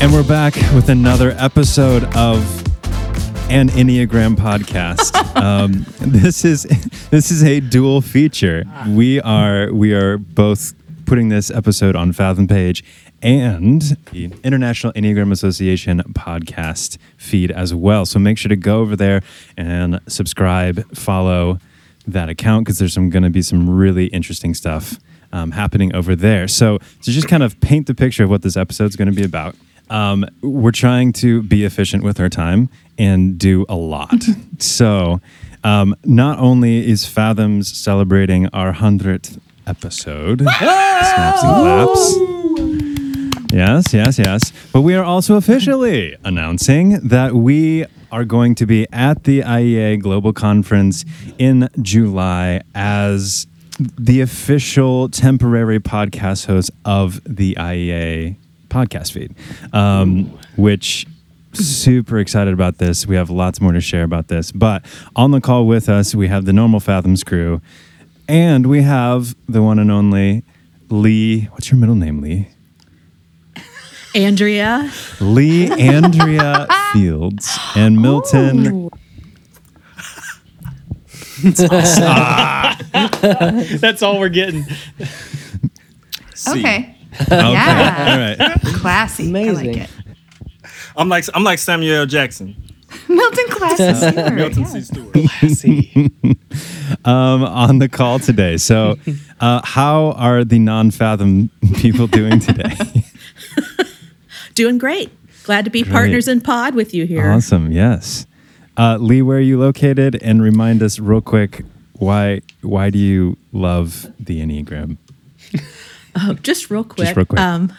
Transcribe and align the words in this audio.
And 0.00 0.12
we're 0.12 0.22
back 0.22 0.54
with 0.74 0.90
another 0.90 1.32
episode 1.38 2.04
of 2.14 2.38
an 3.50 3.68
Enneagram 3.70 4.36
podcast. 4.36 5.12
um, 5.42 5.84
this 5.98 6.44
is 6.44 6.62
this 7.10 7.32
is 7.32 7.42
a 7.42 7.58
dual 7.58 8.00
feature. 8.00 8.62
We 8.86 9.20
are 9.20 9.72
we 9.72 9.92
are 9.94 10.16
both 10.16 10.72
putting 11.04 11.30
this 11.30 11.50
episode 11.50 11.96
on 11.96 12.12
Fathom 12.12 12.46
page 12.46 12.84
and 13.22 13.82
the 14.12 14.32
International 14.44 14.92
Enneagram 14.92 15.32
Association 15.32 16.00
podcast 16.12 16.98
feed 17.16 17.50
as 17.50 17.74
well. 17.74 18.06
So 18.06 18.20
make 18.20 18.38
sure 18.38 18.50
to 18.50 18.56
go 18.56 18.78
over 18.80 18.94
there 18.94 19.22
and 19.56 19.98
subscribe, 20.06 20.96
follow 20.96 21.58
that 22.06 22.28
account 22.28 22.66
because 22.66 22.78
there's 22.78 22.94
some 22.94 23.10
going 23.10 23.24
to 23.24 23.30
be 23.30 23.42
some 23.42 23.68
really 23.68 24.06
interesting 24.06 24.54
stuff 24.54 25.00
um, 25.32 25.50
happening 25.50 25.92
over 25.92 26.14
there. 26.14 26.46
So 26.46 26.78
to 26.78 27.10
just 27.10 27.26
kind 27.26 27.42
of 27.42 27.60
paint 27.60 27.88
the 27.88 27.94
picture 27.94 28.22
of 28.22 28.30
what 28.30 28.42
this 28.42 28.56
episode 28.56 28.86
is 28.86 28.96
going 28.96 29.10
to 29.10 29.14
be 29.14 29.24
about. 29.24 29.56
Um, 29.90 30.26
we're 30.42 30.72
trying 30.72 31.12
to 31.14 31.42
be 31.42 31.64
efficient 31.64 32.02
with 32.04 32.20
our 32.20 32.28
time 32.28 32.68
and 32.98 33.38
do 33.38 33.64
a 33.68 33.76
lot. 33.76 34.22
so, 34.58 35.20
um, 35.64 35.96
not 36.04 36.38
only 36.38 36.88
is 36.88 37.04
Fathoms 37.04 37.76
celebrating 37.76 38.48
our 38.48 38.72
100th 38.72 39.38
episode, 39.66 40.40
snaps 40.40 41.42
and 41.42 41.54
claps. 41.54 43.52
Yes, 43.52 43.94
yes, 43.94 44.18
yes. 44.18 44.52
But 44.72 44.82
we 44.82 44.94
are 44.94 45.04
also 45.04 45.36
officially 45.36 46.16
announcing 46.24 47.00
that 47.08 47.34
we 47.34 47.86
are 48.12 48.24
going 48.24 48.54
to 48.56 48.66
be 48.66 48.86
at 48.92 49.24
the 49.24 49.40
IEA 49.40 50.00
Global 50.00 50.32
Conference 50.32 51.04
in 51.38 51.68
July 51.80 52.60
as 52.74 53.46
the 53.78 54.20
official 54.20 55.08
temporary 55.08 55.80
podcast 55.80 56.46
host 56.46 56.70
of 56.84 57.20
the 57.24 57.54
IEA 57.54 58.36
podcast 58.68 59.12
feed, 59.12 59.34
um, 59.72 60.38
which 60.56 61.06
super 61.52 62.18
excited 62.18 62.52
about 62.54 62.78
this. 62.78 63.06
We 63.06 63.16
have 63.16 63.30
lots 63.30 63.60
more 63.60 63.72
to 63.72 63.80
share 63.80 64.04
about 64.04 64.28
this. 64.28 64.52
But 64.52 64.84
on 65.16 65.30
the 65.30 65.40
call 65.40 65.66
with 65.66 65.88
us, 65.88 66.14
we 66.14 66.28
have 66.28 66.44
the 66.44 66.52
normal 66.52 66.80
Fathoms 66.80 67.24
crew, 67.24 67.60
and 68.28 68.66
we 68.66 68.82
have 68.82 69.34
the 69.48 69.62
one 69.62 69.78
and 69.78 69.90
only 69.90 70.44
Lee. 70.90 71.42
What's 71.52 71.70
your 71.70 71.78
middle 71.78 71.94
name, 71.94 72.20
Lee? 72.20 72.48
Andrea. 74.14 74.90
Lee 75.20 75.70
Andrea 75.70 76.66
Fields 76.92 77.58
and 77.76 78.00
Milton. 78.00 78.90
That's 83.80 84.02
all 84.02 84.18
we're 84.18 84.28
getting. 84.28 84.64
Okay. 86.48 86.94
Okay, 87.20 87.52
Yeah. 87.52 88.36
all 88.38 88.46
right. 88.46 88.74
Classy. 88.76 89.24
I 89.24 89.28
Amazing. 89.28 89.66
like 89.72 89.76
it. 89.76 89.90
I'm 90.96 91.08
like 91.08 91.24
I'm 91.34 91.44
like 91.44 91.58
Samuel 91.58 91.96
L. 91.96 92.06
Jackson. 92.06 92.56
Milton 93.08 93.44
Classy. 93.50 93.94
Stewart, 94.10 94.32
Milton 94.34 94.62
yeah. 94.62 94.66
C. 94.68 94.80
Stewart. 94.80 95.16
See, 95.50 96.10
um, 97.04 97.44
on 97.44 97.78
the 97.78 97.88
call 97.88 98.18
today. 98.18 98.56
So, 98.56 98.96
uh, 99.40 99.60
how 99.64 100.12
are 100.12 100.42
the 100.44 100.58
non-fathom 100.58 101.50
people 101.76 102.06
doing 102.06 102.40
today? 102.40 102.74
Doing 104.54 104.78
great. 104.78 105.10
Glad 105.44 105.64
to 105.66 105.70
be 105.70 105.84
partners 105.84 106.28
in 106.28 106.40
pod 106.40 106.74
with 106.74 106.92
you 106.94 107.06
here. 107.06 107.30
awesome. 107.30 107.70
Yes, 107.72 108.26
uh, 108.76 108.96
Lee, 109.00 109.22
where 109.22 109.38
are 109.38 109.40
you 109.42 109.58
located? 109.58 110.16
And 110.22 110.42
remind 110.42 110.82
us 110.82 110.98
real 110.98 111.20
quick 111.20 111.64
why 111.94 112.40
why 112.62 112.90
do 112.90 112.98
you 112.98 113.36
love 113.52 114.06
the 114.18 114.40
Enneagram? 114.40 114.96
Oh, 116.16 116.34
just 116.34 116.70
real 116.70 116.84
quick. 116.84 117.06
Just 117.06 117.16
real 117.16 117.26
quick. 117.26 117.40
Um, 117.40 117.72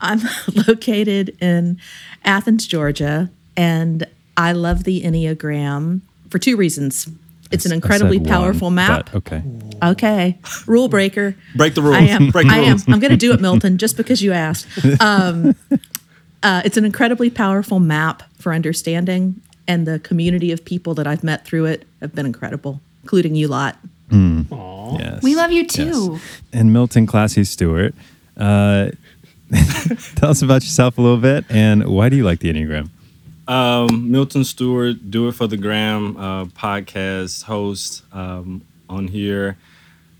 I'm 0.00 0.20
located 0.68 1.36
in 1.40 1.80
Athens, 2.24 2.66
Georgia, 2.66 3.30
and 3.56 4.06
I 4.36 4.52
love 4.52 4.84
the 4.84 5.02
Enneagram 5.02 6.00
for 6.30 6.38
two 6.38 6.56
reasons. 6.56 7.08
It's 7.50 7.66
an 7.66 7.72
incredibly 7.72 8.18
said 8.18 8.26
one, 8.26 8.32
powerful 8.32 8.70
map. 8.70 9.06
but 9.06 9.16
okay. 9.16 9.42
Okay, 9.82 10.38
rule 10.66 10.88
breaker. 10.88 11.34
Break 11.56 11.74
the 11.74 11.82
rules. 11.82 11.96
I 11.96 12.02
am. 12.02 12.30
Break 12.30 12.46
the 12.46 12.52
I 12.52 12.58
am. 12.58 12.78
I'm 12.86 13.00
going 13.00 13.10
to 13.10 13.16
do 13.16 13.32
it, 13.32 13.40
Milton, 13.40 13.76
just 13.76 13.96
because 13.96 14.22
you 14.22 14.32
asked. 14.32 14.66
Um, 15.00 15.54
uh, 16.42 16.62
it's 16.64 16.76
an 16.76 16.84
incredibly 16.84 17.28
powerful 17.28 17.80
map 17.80 18.22
for 18.38 18.52
understanding, 18.54 19.40
and 19.66 19.86
the 19.86 19.98
community 19.98 20.52
of 20.52 20.64
people 20.64 20.94
that 20.94 21.06
I've 21.06 21.24
met 21.24 21.44
through 21.44 21.66
it 21.66 21.86
have 22.00 22.14
been 22.14 22.26
incredible, 22.26 22.80
including 23.02 23.34
you 23.34 23.48
lot. 23.48 23.76
Yes. 24.10 25.22
We 25.22 25.34
love 25.36 25.52
you 25.52 25.62
Yes. 25.62 25.74
too. 25.74 26.18
And 26.52 26.72
Milton 26.72 27.06
Classy 27.06 27.44
Stewart, 27.44 27.94
uh, 28.36 28.90
tell 30.16 30.30
us 30.30 30.42
about 30.42 30.62
yourself 30.62 30.98
a 30.98 31.00
little 31.00 31.16
bit 31.18 31.44
and 31.48 31.86
why 31.86 32.08
do 32.08 32.16
you 32.16 32.24
like 32.24 32.40
the 32.40 32.52
Enneagram? 32.52 32.88
Um, 33.48 34.10
Milton 34.10 34.44
Stewart, 34.44 35.10
Do 35.10 35.28
It 35.28 35.32
for 35.32 35.46
the 35.48 35.56
Gram 35.56 36.16
uh, 36.16 36.44
podcast 36.46 37.44
host 37.44 38.02
um, 38.12 38.62
on 38.88 39.08
here. 39.08 39.56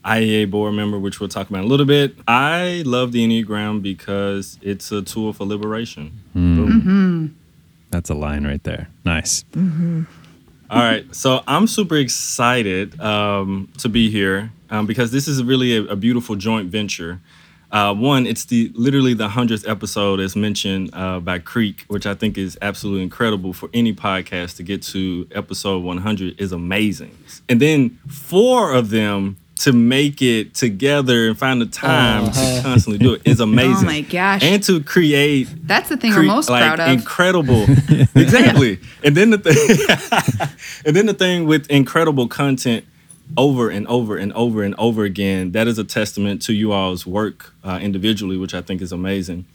IEA 0.05 0.51
board 0.51 0.73
member, 0.75 0.99
which 0.99 1.21
we'll 1.21 1.29
talk 1.29 1.51
about 1.51 1.59
in 1.59 1.65
a 1.67 1.69
little 1.69 1.85
bit. 1.87 2.17
I 2.27 2.83
love 2.87 3.13
the 3.13 3.25
Enneagram 3.27 3.83
because 3.83 4.59
it's 4.63 4.91
a 4.91 5.03
tool 5.03 5.33
for 5.35 5.45
liberation. 5.45 6.13
Boom. 6.35 7.37
That's 7.91 8.09
a 8.09 8.15
line 8.15 8.47
right 8.47 8.63
there. 8.65 8.89
Nice. 9.05 9.45
All 10.71 10.79
right, 10.79 11.13
so 11.13 11.43
I'm 11.49 11.67
super 11.67 11.97
excited 11.97 13.01
um, 13.01 13.73
to 13.79 13.89
be 13.89 14.09
here 14.09 14.53
um, 14.71 14.87
because 14.87 15.11
this 15.11 15.27
is 15.27 15.43
really 15.43 15.77
a, 15.77 15.83
a 15.83 15.97
beautiful 15.97 16.37
joint 16.37 16.71
venture. 16.71 17.21
Uh, 17.73 17.93
one, 17.93 18.25
it's 18.25 18.45
the 18.45 18.71
literally 18.77 19.13
the 19.13 19.31
hundredth 19.31 19.67
episode, 19.67 20.21
as 20.21 20.37
mentioned 20.37 20.91
uh, 20.93 21.19
by 21.19 21.41
Creek, 21.41 21.85
which 21.89 22.07
I 22.07 22.15
think 22.15 22.39
is 22.39 22.57
absolutely 22.63 23.03
incredible 23.03 23.53
for 23.53 23.69
any 23.75 23.93
podcast 23.93 24.59
to 24.59 24.63
get 24.63 24.81
to 24.85 25.27
episode 25.33 25.83
100 25.83 26.41
is 26.41 26.53
amazing. 26.53 27.19
And 27.49 27.61
then 27.61 27.99
four 28.07 28.73
of 28.73 28.91
them 28.91 29.39
to 29.61 29.73
make 29.75 30.23
it 30.23 30.55
together 30.55 31.29
and 31.29 31.39
find 31.39 31.61
the 31.61 31.67
time 31.67 32.33
to 32.33 32.61
constantly 32.63 32.99
do 32.99 33.15
it 33.15 33.23
is 33.27 33.41
amazing. 33.41 33.71
Oh 33.81 33.85
my 33.85 34.01
gosh. 34.01 34.43
And 34.43 34.63
to 34.65 34.83
create 34.83 35.49
That's 35.67 35.89
the 35.89 35.97
thing 35.97 36.13
cre- 36.13 36.21
we're 36.21 36.27
most 36.27 36.49
like, 36.51 36.63
proud 36.63 36.81
of. 36.81 36.89
Incredible, 36.89 37.63
exactly. 38.15 38.79
And 39.05 39.17
then 39.17 39.31
the 39.31 39.39
thing, 39.39 40.49
and 40.87 40.97
then 40.97 41.07
the 41.07 41.15
thing 41.15 41.47
with 41.47 41.71
incredible 41.71 42.27
content 42.27 42.85
over 43.37 43.71
and 43.71 43.87
over 43.87 44.17
and 44.17 44.33
over 44.33 44.63
and 44.63 44.75
over 44.77 45.05
again. 45.05 45.53
That 45.53 45.69
is 45.69 45.79
a 45.79 45.85
testament 45.85 46.43
to 46.43 46.53
you 46.53 46.73
all's 46.73 47.07
work 47.07 47.55
uh, 47.63 47.79
individually, 47.81 48.37
which 48.37 48.55
I 48.55 48.63
think 48.63 48.83
is 48.83 48.93
amazing. 48.93 49.47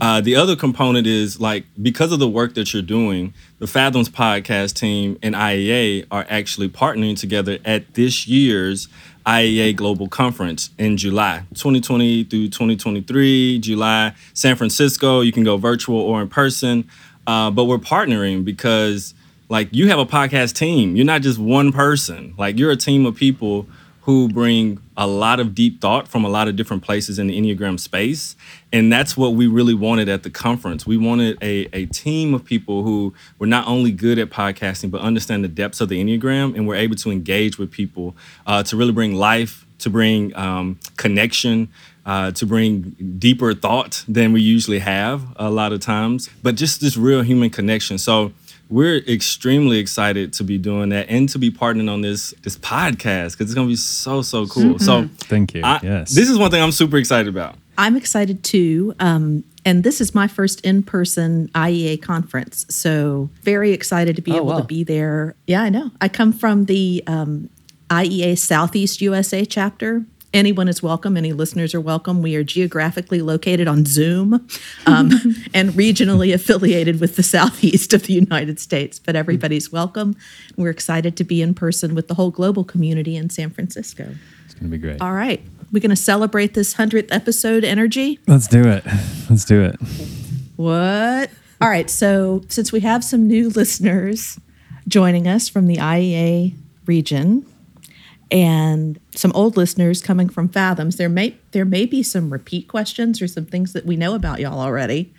Uh, 0.00 0.20
the 0.20 0.36
other 0.36 0.56
component 0.56 1.06
is 1.06 1.40
like 1.40 1.64
because 1.80 2.12
of 2.12 2.18
the 2.18 2.28
work 2.28 2.54
that 2.54 2.72
you're 2.72 2.82
doing, 2.82 3.34
the 3.58 3.66
Fathoms 3.66 4.08
podcast 4.08 4.74
team 4.74 5.18
and 5.22 5.34
IEA 5.34 6.06
are 6.10 6.26
actually 6.28 6.68
partnering 6.68 7.18
together 7.18 7.58
at 7.64 7.94
this 7.94 8.26
year's 8.26 8.88
IEA 9.26 9.76
Global 9.76 10.08
Conference 10.08 10.70
in 10.78 10.96
July 10.96 11.44
2020 11.54 12.24
through 12.24 12.48
2023, 12.48 13.58
July, 13.60 14.14
San 14.34 14.56
Francisco. 14.56 15.20
You 15.20 15.32
can 15.32 15.44
go 15.44 15.56
virtual 15.56 16.00
or 16.00 16.22
in 16.22 16.28
person. 16.28 16.88
Uh, 17.26 17.50
but 17.50 17.64
we're 17.64 17.78
partnering 17.78 18.44
because 18.44 19.14
like 19.48 19.68
you 19.70 19.88
have 19.88 19.98
a 19.98 20.06
podcast 20.06 20.56
team. 20.56 20.96
You're 20.96 21.06
not 21.06 21.22
just 21.22 21.38
one 21.38 21.72
person. 21.72 22.34
Like 22.38 22.58
you're 22.58 22.70
a 22.70 22.76
team 22.76 23.06
of 23.06 23.14
people 23.14 23.66
who 24.02 24.28
bring 24.28 24.80
a 24.96 25.06
lot 25.06 25.38
of 25.38 25.54
deep 25.54 25.80
thought 25.80 26.08
from 26.08 26.24
a 26.24 26.28
lot 26.28 26.48
of 26.48 26.56
different 26.56 26.82
places 26.82 27.18
in 27.18 27.28
the 27.28 27.40
Enneagram 27.40 27.78
space. 27.78 28.34
And 28.72 28.92
that's 28.92 29.16
what 29.16 29.34
we 29.34 29.46
really 29.46 29.74
wanted 29.74 30.08
at 30.08 30.24
the 30.24 30.30
conference. 30.30 30.84
We 30.84 30.96
wanted 30.96 31.38
a, 31.40 31.68
a 31.72 31.86
team 31.86 32.34
of 32.34 32.44
people 32.44 32.82
who 32.82 33.14
were 33.38 33.46
not 33.46 33.66
only 33.68 33.92
good 33.92 34.18
at 34.18 34.28
podcasting, 34.28 34.90
but 34.90 35.00
understand 35.02 35.44
the 35.44 35.48
depths 35.48 35.80
of 35.80 35.88
the 35.88 36.02
Enneagram 36.02 36.56
and 36.56 36.66
were 36.66 36.74
able 36.74 36.96
to 36.96 37.12
engage 37.12 37.58
with 37.58 37.70
people 37.70 38.16
uh, 38.44 38.64
to 38.64 38.76
really 38.76 38.92
bring 38.92 39.14
life, 39.14 39.66
to 39.78 39.88
bring 39.88 40.34
um, 40.36 40.80
connection, 40.96 41.68
uh, 42.04 42.32
to 42.32 42.44
bring 42.44 43.16
deeper 43.18 43.54
thought 43.54 44.04
than 44.08 44.32
we 44.32 44.40
usually 44.40 44.80
have 44.80 45.22
a 45.36 45.50
lot 45.50 45.72
of 45.72 45.78
times, 45.80 46.28
but 46.42 46.56
just 46.56 46.80
this 46.80 46.96
real 46.96 47.22
human 47.22 47.50
connection. 47.50 47.98
So 47.98 48.32
we're 48.72 48.96
extremely 49.06 49.78
excited 49.78 50.32
to 50.32 50.44
be 50.44 50.56
doing 50.56 50.88
that 50.88 51.06
and 51.10 51.28
to 51.28 51.38
be 51.38 51.50
partnering 51.50 51.90
on 51.92 52.00
this 52.00 52.32
this 52.42 52.56
podcast 52.56 53.32
because 53.32 53.40
it's 53.50 53.54
gonna 53.54 53.68
be 53.68 53.76
so 53.76 54.22
so 54.22 54.46
cool. 54.46 54.78
So 54.78 55.08
Thank 55.18 55.54
you. 55.54 55.62
I, 55.62 55.78
yes. 55.82 56.14
this 56.14 56.30
is 56.30 56.38
one 56.38 56.50
thing 56.50 56.62
I'm 56.62 56.72
super 56.72 56.96
excited 56.96 57.28
about. 57.28 57.56
I'm 57.76 57.96
excited 57.96 58.42
too. 58.42 58.94
Um, 58.98 59.44
and 59.64 59.84
this 59.84 60.00
is 60.00 60.14
my 60.14 60.26
first 60.26 60.60
in 60.62 60.82
person 60.82 61.48
IEA 61.54 62.02
conference. 62.02 62.66
So, 62.68 63.30
very 63.42 63.72
excited 63.72 64.16
to 64.16 64.22
be 64.22 64.32
Oh, 64.32 64.36
able 64.36 64.46
wow. 64.46 64.58
to 64.60 64.64
be 64.64 64.82
there. 64.84 65.36
Yeah, 65.46 65.62
I 65.62 65.68
know. 65.68 65.90
I 66.00 66.08
come 66.08 66.32
from 66.32 66.64
the 66.64 67.02
um, 67.06 67.48
IEA 67.88 68.38
Southeast 68.38 69.00
USA 69.00 69.44
chapter. 69.44 70.04
Anyone 70.34 70.66
is 70.66 70.82
welcome. 70.82 71.18
Any 71.18 71.34
listeners 71.34 71.74
are 71.74 71.80
welcome. 71.80 72.22
We 72.22 72.36
are 72.36 72.44
geographically 72.44 73.20
located 73.20 73.68
on 73.68 73.84
Zoom 73.84 74.46
um, 74.86 75.10
and 75.54 75.70
regionally 75.72 76.32
affiliated 76.32 77.00
with 77.00 77.16
the 77.16 77.22
Southeast 77.22 77.92
of 77.92 78.04
the 78.04 78.14
United 78.14 78.58
States, 78.58 78.98
but 78.98 79.14
everybody's 79.14 79.70
welcome. 79.70 80.16
We're 80.56 80.70
excited 80.70 81.18
to 81.18 81.24
be 81.24 81.42
in 81.42 81.52
person 81.52 81.94
with 81.94 82.08
the 82.08 82.14
whole 82.14 82.30
global 82.30 82.64
community 82.64 83.14
in 83.14 83.28
San 83.28 83.50
Francisco. 83.50 84.14
it's 84.46 84.54
going 84.54 84.70
to 84.70 84.76
be 84.76 84.78
great. 84.78 85.02
All 85.02 85.12
right. 85.12 85.42
We're 85.70 85.80
going 85.80 85.90
to 85.90 85.96
celebrate 85.96 86.54
this 86.54 86.74
100th 86.74 87.08
episode 87.10 87.62
energy. 87.62 88.18
Let's 88.26 88.46
do 88.46 88.62
it. 88.66 88.84
Let's 89.28 89.44
do 89.44 89.62
it. 89.62 89.76
What? 90.56 91.30
All 91.60 91.68
right. 91.68 91.90
So, 91.90 92.42
since 92.48 92.72
we 92.72 92.80
have 92.80 93.04
some 93.04 93.26
new 93.26 93.50
listeners 93.50 94.38
joining 94.88 95.28
us 95.28 95.50
from 95.50 95.66
the 95.66 95.76
IEA 95.76 96.54
region 96.86 97.46
and 98.32 98.98
some 99.14 99.30
old 99.34 99.56
listeners 99.56 100.00
coming 100.00 100.28
from 100.28 100.48
Fathoms, 100.48 100.96
there 100.96 101.08
may 101.10 101.36
there 101.52 101.66
may 101.66 101.84
be 101.86 102.02
some 102.02 102.32
repeat 102.32 102.66
questions 102.66 103.20
or 103.22 103.28
some 103.28 103.44
things 103.44 103.74
that 103.74 103.84
we 103.86 103.94
know 103.94 104.14
about 104.14 104.40
y'all 104.40 104.58
already. 104.58 105.12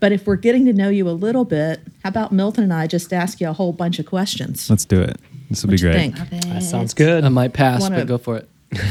But 0.00 0.10
if 0.10 0.26
we're 0.26 0.34
getting 0.36 0.64
to 0.66 0.72
know 0.72 0.88
you 0.88 1.08
a 1.08 1.10
little 1.14 1.44
bit, 1.44 1.80
how 2.02 2.08
about 2.08 2.32
Milton 2.32 2.64
and 2.64 2.74
I 2.74 2.88
just 2.88 3.12
ask 3.12 3.40
you 3.40 3.48
a 3.48 3.52
whole 3.52 3.72
bunch 3.72 4.00
of 4.00 4.06
questions? 4.06 4.68
Let's 4.68 4.84
do 4.84 5.00
it. 5.00 5.16
This 5.48 5.62
will 5.62 5.70
be 5.70 5.78
great. 5.78 5.94
think? 5.94 6.16
That 6.16 6.64
sounds 6.64 6.92
good. 6.92 7.24
I 7.24 7.28
might 7.28 7.52
pass, 7.52 7.82
Wanna- 7.82 7.98
but 7.98 8.08
go 8.08 8.18
for 8.18 8.36
it. 8.36 8.48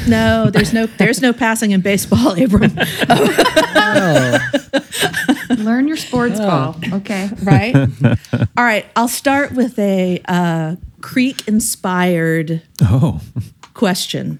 No, 0.07 0.49
there's 0.51 0.73
no 0.73 0.85
there's 0.85 1.21
no 1.21 1.33
passing 1.33 1.71
in 1.71 1.81
baseball, 1.81 2.31
Abram. 2.41 2.71
Learn 5.57 5.87
your 5.87 5.97
sports 5.97 6.39
ball. 6.39 6.75
Okay. 6.93 7.29
right? 7.43 7.75
All 7.75 8.63
right, 8.63 8.85
I'll 8.95 9.07
start 9.07 9.53
with 9.53 9.77
a 9.79 10.21
uh, 10.27 10.75
Creek 11.01 11.47
inspired 11.47 12.61
Oh, 12.81 13.21
question. 13.73 14.39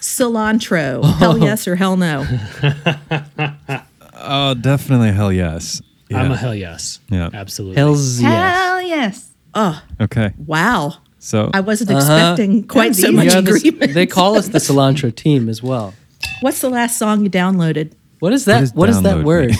Cilantro, 0.00 1.02
hell 1.18 1.38
yes 1.38 1.66
or 1.66 1.74
hell 1.76 1.96
no? 1.96 2.24
oh, 4.14 4.54
definitely 4.54 5.10
hell 5.12 5.32
yes. 5.32 5.82
Yeah. 6.08 6.22
I'm 6.22 6.30
a 6.32 6.36
hell 6.36 6.54
yes. 6.54 7.00
Yeah. 7.08 7.30
Absolutely. 7.32 7.76
Hells 7.76 8.20
yes. 8.20 8.56
Hell 8.56 8.82
yes. 8.82 9.28
Oh, 9.54 9.82
okay. 10.00 10.32
wow. 10.46 10.94
So 11.18 11.50
I 11.54 11.60
wasn't 11.60 11.90
Uh-huh. 11.90 12.00
expecting 12.00 12.64
quite 12.66 12.94
so 12.96 13.12
much 13.12 13.26
We 13.26 13.32
are 13.32 13.38
agreement. 13.38 13.94
they 13.94 14.06
call 14.06 14.36
us 14.36 14.48
the 14.48 14.58
cilantro 14.58 15.14
team 15.14 15.48
as 15.48 15.62
well. 15.62 15.94
What's 16.40 16.60
the 16.60 16.70
last 16.70 16.98
song 16.98 17.22
you 17.24 17.30
downloaded? 17.30 17.92
What 18.20 18.32
is 18.32 18.44
that? 18.46 18.60
does 18.60 18.74
what 18.74 18.88
is 18.88 19.02
that 19.02 19.24
word? 19.24 19.50
mean? 19.50 19.58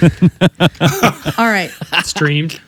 All 1.38 1.46
right. 1.46 1.70
Streamed. 2.04 2.60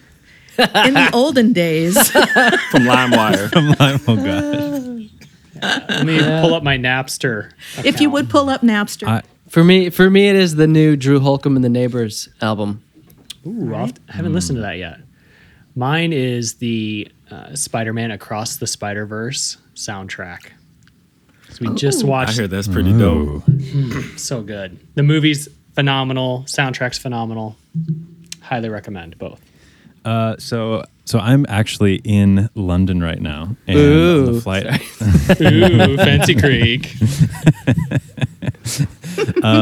In 0.61 0.95
the 0.95 1.11
olden 1.13 1.53
days, 1.53 1.97
From 2.11 2.83
LimeWire. 2.85 3.51
I'm 3.57 3.69
like, 3.79 4.01
oh 4.09 4.17
god. 4.17 5.89
Let 5.91 6.07
me 6.07 6.19
pull 6.41 6.55
up 6.55 6.63
my 6.63 6.79
Napster. 6.79 7.53
if 7.85 8.01
you 8.01 8.09
would 8.11 8.29
pull 8.31 8.49
up 8.51 8.63
Napster. 8.63 9.07
I, 9.09 9.23
For 9.49 9.63
me, 9.65 9.91
for 9.91 10.09
me, 10.11 10.29
it 10.29 10.37
is 10.37 10.55
the 10.57 10.67
new 10.67 10.97
Drew 10.97 11.21
Holcomb 11.21 11.57
and 11.57 11.65
the 11.65 11.69
Neighbors 11.69 12.29
album. 12.41 12.83
Ooh, 13.47 13.75
I'll 13.75 13.87
have 13.87 13.95
to- 13.95 14.01
I 14.09 14.13
haven't 14.17 14.33
listened 14.33 14.57
to 14.57 14.63
that 14.63 14.79
yet. 14.79 14.99
Mine 15.77 16.13
is 16.13 16.55
the 16.55 17.09
uh, 17.31 17.55
Spider-Man 17.55 18.11
Across 18.11 18.57
the 18.57 18.67
Spider-Verse 18.67 19.57
soundtrack. 19.75 20.51
So 21.51 21.59
we 21.61 21.75
just 21.75 22.05
watched. 22.05 22.05
I 22.05 22.09
watched. 22.33 22.39
hear 22.39 22.49
that's 22.49 22.69
pretty 22.69 22.93
dope. 22.97 23.49
ooh. 23.49 24.03
So 24.17 24.43
good. 24.43 24.79
The 24.95 25.03
movie's 25.03 25.49
phenomenal. 25.75 26.45
Soundtrack's 26.47 26.99
phenomenal. 26.99 27.57
Highly 28.41 28.69
recommend 28.69 29.19
both. 29.19 29.41
Uh, 30.05 30.37
so 30.39 30.85
so 31.05 31.19
I'm 31.19 31.45
actually 31.49 31.97
in 32.05 32.49
London 32.55 33.03
right 33.03 33.21
now, 33.21 33.57
and 33.67 33.79
on 33.79 33.85
Ooh. 33.85 34.33
the 34.35 34.41
flight. 34.41 34.67
Ooh, 35.41 35.97
Fancy 35.97 36.35
Creek. 36.35 36.95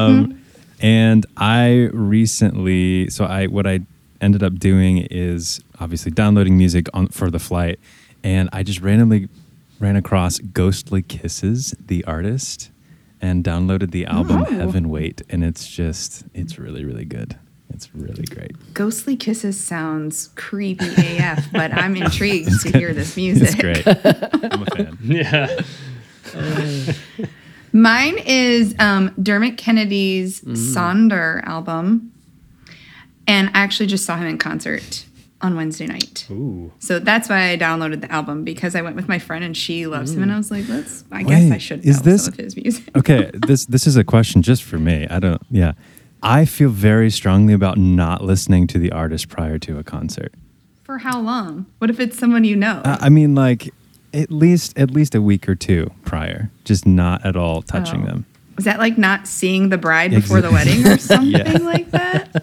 And 0.81 1.26
I 1.37 1.88
recently, 1.93 3.11
so 3.11 3.25
I 3.25 3.46
what 3.46 3.67
I 3.67 3.81
ended 4.20 4.43
up 4.44 4.58
doing 4.58 4.99
is 5.11 5.61
obviously 5.81 6.12
downloading 6.12 6.56
music 6.56 6.87
on 6.94 7.08
for 7.08 7.31
the 7.31 7.40
flight, 7.40 7.81
and 8.23 8.49
I 8.52 8.62
just 8.62 8.81
randomly 8.81 9.29
ran 9.81 9.96
across 9.96 10.38
Ghostly 10.38 11.02
Kisses, 11.02 11.75
the 11.85 12.05
artist, 12.05 12.70
and 13.20 13.43
downloaded 13.43 13.90
the 13.90 14.06
album 14.06 14.43
Oh. 14.43 14.52
Heaven 14.52 14.88
Wait, 14.88 15.23
and 15.29 15.43
it's 15.43 15.67
just 15.69 16.25
it's 16.32 16.58
really 16.58 16.85
really 16.85 17.05
good. 17.05 17.37
It's 17.70 17.94
really 17.94 18.25
great. 18.25 18.53
Ghostly 18.75 19.17
Kisses 19.17 19.62
sounds 19.62 20.31
creepy 20.35 20.87
AF, 21.19 21.50
but 21.53 21.73
I'm 21.73 21.97
intrigued 21.97 22.61
to 22.62 22.76
hear 22.79 22.93
this 22.93 23.17
music. 23.17 23.49
It's 23.49 23.55
great. 23.55 23.87
I'm 24.53 24.62
a 24.62 24.67
fan. 24.67 24.99
Yeah. 25.05 25.61
Mine 27.73 28.17
is 28.25 28.75
um, 28.79 29.15
Dermot 29.23 29.59
Kennedy's 29.59 30.41
Sonder 30.43 31.44
album. 31.44 32.12
And 33.26 33.49
I 33.49 33.61
actually 33.61 33.87
just 33.87 34.06
saw 34.06 34.17
him 34.17 34.26
in 34.26 34.38
concert 34.38 35.05
on 35.43 35.55
Wednesday 35.55 35.87
night. 35.87 36.26
Ooh. 36.31 36.73
So 36.79 36.99
that's 36.99 37.29
why 37.29 37.50
I 37.50 37.59
downloaded 37.59 38.00
the 38.00 38.11
album 38.11 38.43
because 38.43 38.75
I 38.75 38.81
went 38.81 38.97
with 38.97 39.06
my 39.06 39.19
friend 39.19 39.44
and 39.44 39.55
she 39.56 39.87
loves 39.87 40.12
him. 40.14 40.23
And 40.23 40.32
I 40.32 40.37
was 40.38 40.50
like, 40.50 40.67
let's, 40.69 41.05
I 41.12 41.23
guess 41.23 41.53
I 41.53 41.59
should 41.59 41.85
know 41.85 41.91
is 41.91 42.03
this- 42.03 42.25
some 42.25 42.32
of 42.35 42.41
his 42.41 42.56
music. 42.56 42.97
Okay, 42.97 43.31
this 43.35 43.67
this 43.67 43.87
is 43.87 43.97
a 43.97 44.03
question 44.05 44.41
just 44.43 44.64
for 44.64 44.79
me. 44.79 45.06
I 45.11 45.21
don't. 45.21 45.43
Yeah, 45.50 45.73
I 46.23 46.44
feel 46.44 46.70
very 46.70 47.11
strongly 47.11 47.53
about 47.55 47.79
not 47.79 48.25
listening 48.25 48.67
to 48.69 48.79
the 48.79 48.91
artist 48.93 49.29
prior 49.29 49.59
to 49.61 49.79
a 49.79 49.85
concert. 49.85 50.32
For 50.85 50.99
how 50.99 51.20
long? 51.20 51.67
What 51.79 51.91
if 51.91 52.00
it's 52.00 52.19
someone 52.19 52.44
you 52.44 52.56
know? 52.56 52.82
I 52.85 52.99
I 53.03 53.09
mean, 53.09 53.35
like 53.35 53.73
at 54.15 54.31
least 54.32 54.76
at 54.79 54.91
least 54.91 55.15
a 55.15 55.23
week 55.23 55.49
or 55.49 55.55
two 55.55 55.91
prior, 56.05 56.50
just 56.65 56.87
not 56.87 57.25
at 57.26 57.37
all 57.37 57.62
touching 57.62 58.03
Oh. 58.05 58.06
them. 58.06 58.26
Is 58.56 58.65
that 58.65 58.79
like 58.81 58.99
not 58.99 59.29
seeing 59.29 59.69
the 59.69 59.79
bride 59.79 60.11
before 60.11 60.41
the 60.41 60.50
wedding 60.50 60.85
or 60.85 60.99
something 61.12 61.31
Yeah. 61.31 61.59
like 61.59 61.91
that? 61.93 62.31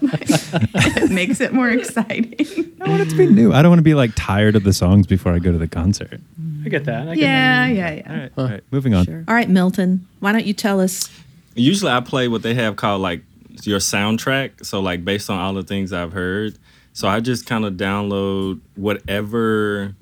it 1.02 1.10
makes 1.10 1.40
it 1.42 1.52
more 1.52 1.68
exciting. 1.68 2.34
I 2.80 2.88
want 2.88 3.02
it 3.02 3.10
to 3.10 3.16
be 3.16 3.26
new. 3.26 3.52
I 3.52 3.60
don't 3.60 3.70
want 3.70 3.80
to 3.80 3.84
be 3.84 3.94
like 3.94 4.12
tired 4.14 4.56
of 4.56 4.62
the 4.64 4.72
songs 4.72 5.06
before 5.06 5.32
I 5.34 5.38
go 5.40 5.52
to 5.52 5.58
the 5.58 5.68
concert. 5.68 6.20
I 6.64 6.68
get 6.70 6.84
that. 6.86 7.08
I 7.08 7.14
get 7.16 7.22
yeah, 7.22 7.66
yeah, 7.66 7.90
yeah. 7.92 8.02
All 8.08 8.16
right, 8.16 8.32
all 8.38 8.48
right, 8.48 8.64
moving 8.70 8.94
on. 8.94 9.24
All 9.28 9.34
right, 9.34 9.48
Milton, 9.50 10.06
why 10.20 10.32
don't 10.32 10.46
you 10.46 10.54
tell 10.54 10.80
us? 10.80 11.10
Usually 11.54 11.90
I 11.92 12.00
play 12.00 12.28
what 12.28 12.42
they 12.42 12.54
have 12.54 12.76
called 12.76 13.02
like 13.02 13.22
your 13.64 13.78
soundtrack. 13.78 14.64
So 14.66 14.80
like 14.80 15.04
based 15.04 15.30
on 15.30 15.38
all 15.38 15.54
the 15.54 15.62
things 15.62 15.92
I've 15.92 16.12
heard. 16.12 16.58
So 16.92 17.06
I 17.08 17.20
just 17.20 17.46
kind 17.46 17.64
of 17.64 17.74
download 17.74 18.60
whatever 18.74 19.94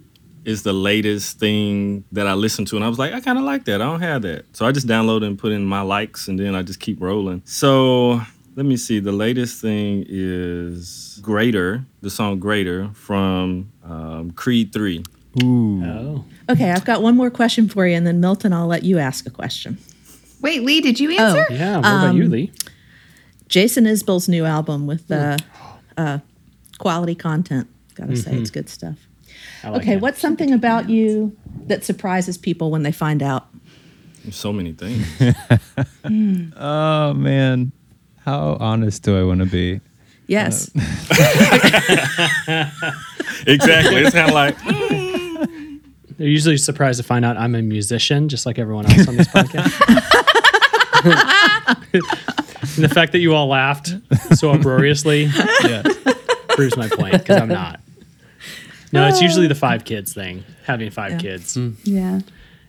is 0.44 0.62
the 0.62 0.72
latest 0.72 1.38
thing 1.38 2.04
that 2.12 2.26
I 2.26 2.34
listen 2.34 2.64
to. 2.66 2.76
And 2.76 2.84
I 2.84 2.88
was 2.88 2.98
like, 2.98 3.12
I 3.12 3.20
kind 3.20 3.38
of 3.38 3.44
like 3.44 3.64
that. 3.64 3.80
I 3.80 3.84
don't 3.84 4.00
have 4.00 4.22
that. 4.22 4.44
So 4.52 4.66
I 4.66 4.72
just 4.72 4.86
download 4.86 5.24
and 5.24 5.38
put 5.38 5.52
in 5.52 5.64
my 5.64 5.80
likes 5.80 6.28
and 6.28 6.38
then 6.38 6.54
I 6.54 6.62
just 6.62 6.80
keep 6.80 7.00
rolling. 7.00 7.42
So 7.44 8.20
let 8.56 8.66
me 8.66 8.76
see. 8.76 9.00
The 9.00 9.10
latest 9.12 9.60
thing 9.60 10.04
is 10.08 11.18
Greater, 11.22 11.84
the 12.02 12.10
song 12.10 12.38
Greater 12.38 12.90
from 12.94 13.70
um, 13.82 14.30
Creed 14.32 14.72
3. 14.72 15.02
Ooh, 15.42 15.82
Oh. 15.84 16.24
Okay, 16.48 16.70
I've 16.70 16.84
got 16.84 17.02
one 17.02 17.16
more 17.16 17.30
question 17.30 17.68
for 17.68 17.86
you, 17.86 17.96
and 17.96 18.06
then 18.06 18.20
Milton, 18.20 18.52
I'll 18.52 18.66
let 18.66 18.82
you 18.84 18.98
ask 18.98 19.26
a 19.26 19.30
question. 19.30 19.78
Wait, 20.42 20.62
Lee, 20.62 20.80
did 20.82 21.00
you 21.00 21.10
answer? 21.12 21.46
Yeah. 21.50 21.76
What 21.76 21.86
about 21.86 22.14
you, 22.14 22.28
Lee? 22.28 22.52
Jason 23.54 23.84
Isbell's 23.84 24.28
new 24.28 24.44
album 24.44 24.88
with 24.88 25.08
uh, 25.12 25.36
uh, 25.96 26.18
quality 26.80 27.14
content. 27.14 27.68
Gotta 27.94 28.16
say, 28.16 28.34
it's 28.34 28.50
good 28.50 28.68
stuff. 28.68 28.96
Like 29.62 29.82
Okay, 29.82 29.92
it. 29.92 30.00
what's 30.00 30.18
something 30.18 30.52
about 30.52 30.90
you 30.90 31.36
that 31.68 31.84
surprises 31.84 32.36
people 32.36 32.72
when 32.72 32.82
they 32.82 32.90
find 32.90 33.22
out? 33.22 33.46
There's 34.24 34.34
so 34.34 34.52
many 34.52 34.72
things. 34.72 35.06
oh 36.56 37.14
man, 37.14 37.70
how 38.24 38.56
honest 38.58 39.04
do 39.04 39.16
I 39.16 39.22
want 39.22 39.38
to 39.38 39.46
be? 39.46 39.80
Yes. 40.26 40.70
exactly. 43.46 44.02
It's 44.02 44.14
kind 44.14 44.30
of 44.30 44.34
like, 44.34 44.58
They're 46.18 46.26
usually 46.26 46.56
surprised 46.56 46.96
to 46.96 47.04
find 47.04 47.24
out 47.24 47.36
I'm 47.36 47.54
a 47.54 47.62
musician, 47.62 48.28
just 48.28 48.46
like 48.46 48.58
everyone 48.58 48.86
else 48.86 49.06
on 49.06 49.16
this 49.16 49.28
podcast. 49.28 49.70
and 52.76 52.84
the 52.84 52.88
fact 52.88 53.12
that 53.12 53.18
you 53.20 53.34
all 53.34 53.46
laughed 53.48 53.94
so 54.34 54.50
uproariously 54.50 55.24
Yeah. 55.64 55.82
proves 56.48 56.76
my 56.76 56.88
point 56.88 57.12
because 57.12 57.40
I'm 57.40 57.48
not. 57.48 57.80
No, 58.92 59.06
it's 59.08 59.20
usually 59.20 59.48
the 59.48 59.54
five 59.56 59.84
kids 59.84 60.12
thing. 60.14 60.44
Having 60.64 60.90
five 60.90 61.12
Yeah. 61.12 61.18
kids 61.18 61.58
Yeah. 61.82 62.20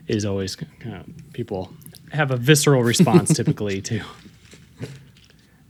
is 0.08 0.26
always 0.26 0.58
uh, 0.86 1.04
people 1.34 1.72
have 2.12 2.32
a 2.32 2.38
visceral 2.38 2.84
response 2.84 3.34
typically 3.36 3.82
to 3.84 4.02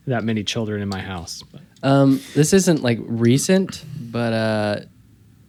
that 0.08 0.24
many 0.24 0.44
children 0.44 0.82
in 0.82 0.88
my 0.90 1.02
house. 1.02 1.44
But 1.52 1.62
Um, 1.84 2.22
this 2.36 2.54
isn't 2.54 2.84
like 2.84 3.00
recent, 3.02 3.84
but 4.12 4.34
uh, 4.34 4.80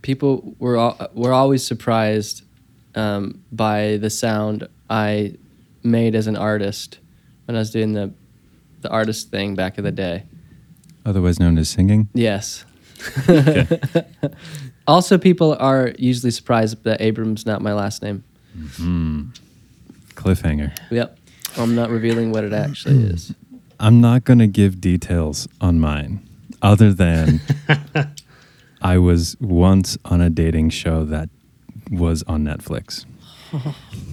people 0.03 0.55
were 0.59 0.77
al- 0.79 1.11
were 1.15 1.33
always 1.33 1.65
surprised 1.67 2.43
um, 2.95 3.43
by 3.53 3.99
the 3.99 4.11
sound 4.11 4.67
I 4.89 5.35
made 5.83 6.15
as 6.15 6.27
an 6.27 6.37
artist 6.37 6.99
when 7.45 7.55
I 7.57 7.59
was 7.61 7.71
doing 7.71 7.93
the 7.93 8.13
the 8.87 8.93
artist 8.93 9.31
thing 9.31 9.57
back 9.57 9.79
in 9.79 9.85
the 9.85 9.91
day. 9.91 10.23
Otherwise 11.05 11.41
known 11.41 11.59
as 11.59 11.69
singing. 11.69 12.09
Yes. 12.15 12.65
also, 14.87 15.19
people 15.19 15.57
are 15.59 15.93
usually 15.99 16.31
surprised 16.31 16.85
that 16.85 17.01
Abram's 17.01 17.45
not 17.45 17.63
my 17.63 17.73
last 17.73 18.01
name. 18.03 18.23
Mm-hmm. 18.57 19.31
Cliffhanger. 20.15 20.77
Yep. 20.91 21.19
I'm 21.59 21.75
not 21.75 21.91
revealing 21.91 22.31
what 22.31 22.45
it 22.45 22.53
actually 22.53 23.03
is. 23.05 23.35
I'm 23.81 24.01
not 24.01 24.25
going 24.25 24.39
to 24.39 24.47
give 24.47 24.81
details 24.81 25.49
on 25.61 25.81
mine, 25.81 26.27
other 26.63 26.93
than 26.93 27.41
I 28.83 28.99
was 28.99 29.37
once 29.41 29.99
on 30.05 30.21
a 30.21 30.31
dating 30.31 30.71
show 30.71 31.05
that 31.05 31.29
was 31.91 32.23
on 32.25 32.45
Netflix. 32.45 33.05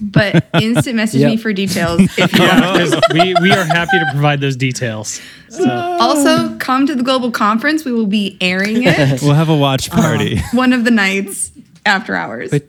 But 0.00 0.46
instant 0.60 0.96
message 0.96 1.22
me 1.24 1.36
for 1.36 1.52
details 1.52 2.00
if 2.18 2.32
you 2.32 2.38
Yeah, 2.44 2.60
want. 2.76 2.90
'cause 2.92 3.00
we, 3.12 3.34
we 3.40 3.52
are 3.52 3.64
happy 3.64 3.98
to 3.98 4.06
provide 4.12 4.40
those 4.40 4.56
details. 4.56 5.20
So, 5.48 5.68
Also, 6.00 6.56
come 6.58 6.86
to 6.86 6.94
the 6.94 7.02
global 7.02 7.30
conference. 7.30 7.84
We 7.84 7.92
will 7.92 8.06
be 8.06 8.36
airing 8.40 8.82
it 8.84 9.20
We'll 9.22 9.34
have 9.34 9.48
a 9.48 9.56
watch 9.56 9.90
uh, 9.90 9.94
party. 9.96 10.40
one 10.52 10.72
of 10.72 10.84
the 10.84 10.90
nights 10.90 11.50
after 11.86 12.14
hours. 12.14 12.50
But- 12.50 12.66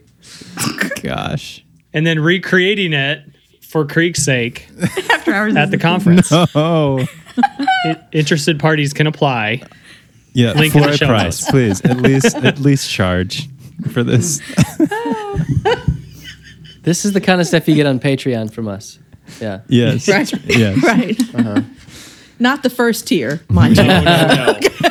Gosh. 1.03 1.63
and 1.94 2.05
then 2.08 2.20
recreating 2.20 2.94
it 2.94 3.24
for 3.62 3.86
Creek's 3.86 4.24
sake 4.24 4.67
after 5.12 5.34
hours 5.34 5.55
at 5.55 5.72
the 5.72 5.77
conference. 5.77 6.29
Oh. 6.32 7.05
I- 7.38 8.00
interested 8.12 8.60
parties 8.60 8.94
can 8.94 9.08
apply. 9.08 9.62
Yeah, 10.34 10.51
Link 10.53 10.74
for 10.74 10.89
a 10.89 10.98
price, 10.98 11.50
please. 11.50 11.82
At 11.86 11.98
least 11.98 12.36
at 12.36 12.60
least 12.60 12.89
charge 12.89 13.48
for 13.91 14.03
this. 14.03 14.41
This 16.86 17.04
is 17.04 17.13
the 17.13 17.22
kind 17.22 17.42
of 17.42 17.48
stuff 17.48 17.68
you 17.68 17.75
get 17.75 17.88
on 17.88 18.00
Patreon 18.00 18.54
from 18.54 18.68
us. 18.68 19.00
Yeah. 19.42 19.62
Yes. 19.68 20.08
Right. 20.15 20.32
Yes. 20.46 20.84
Right. 20.84 21.36
Uh-huh. 21.36 21.62
Not 22.38 22.63
the 22.63 22.70
first 22.70 23.08
tier, 23.08 23.42
mind 23.50 23.77
you. 23.77 23.84
Oh, 23.84 23.88
no, 23.88 24.01
no. 24.01 24.60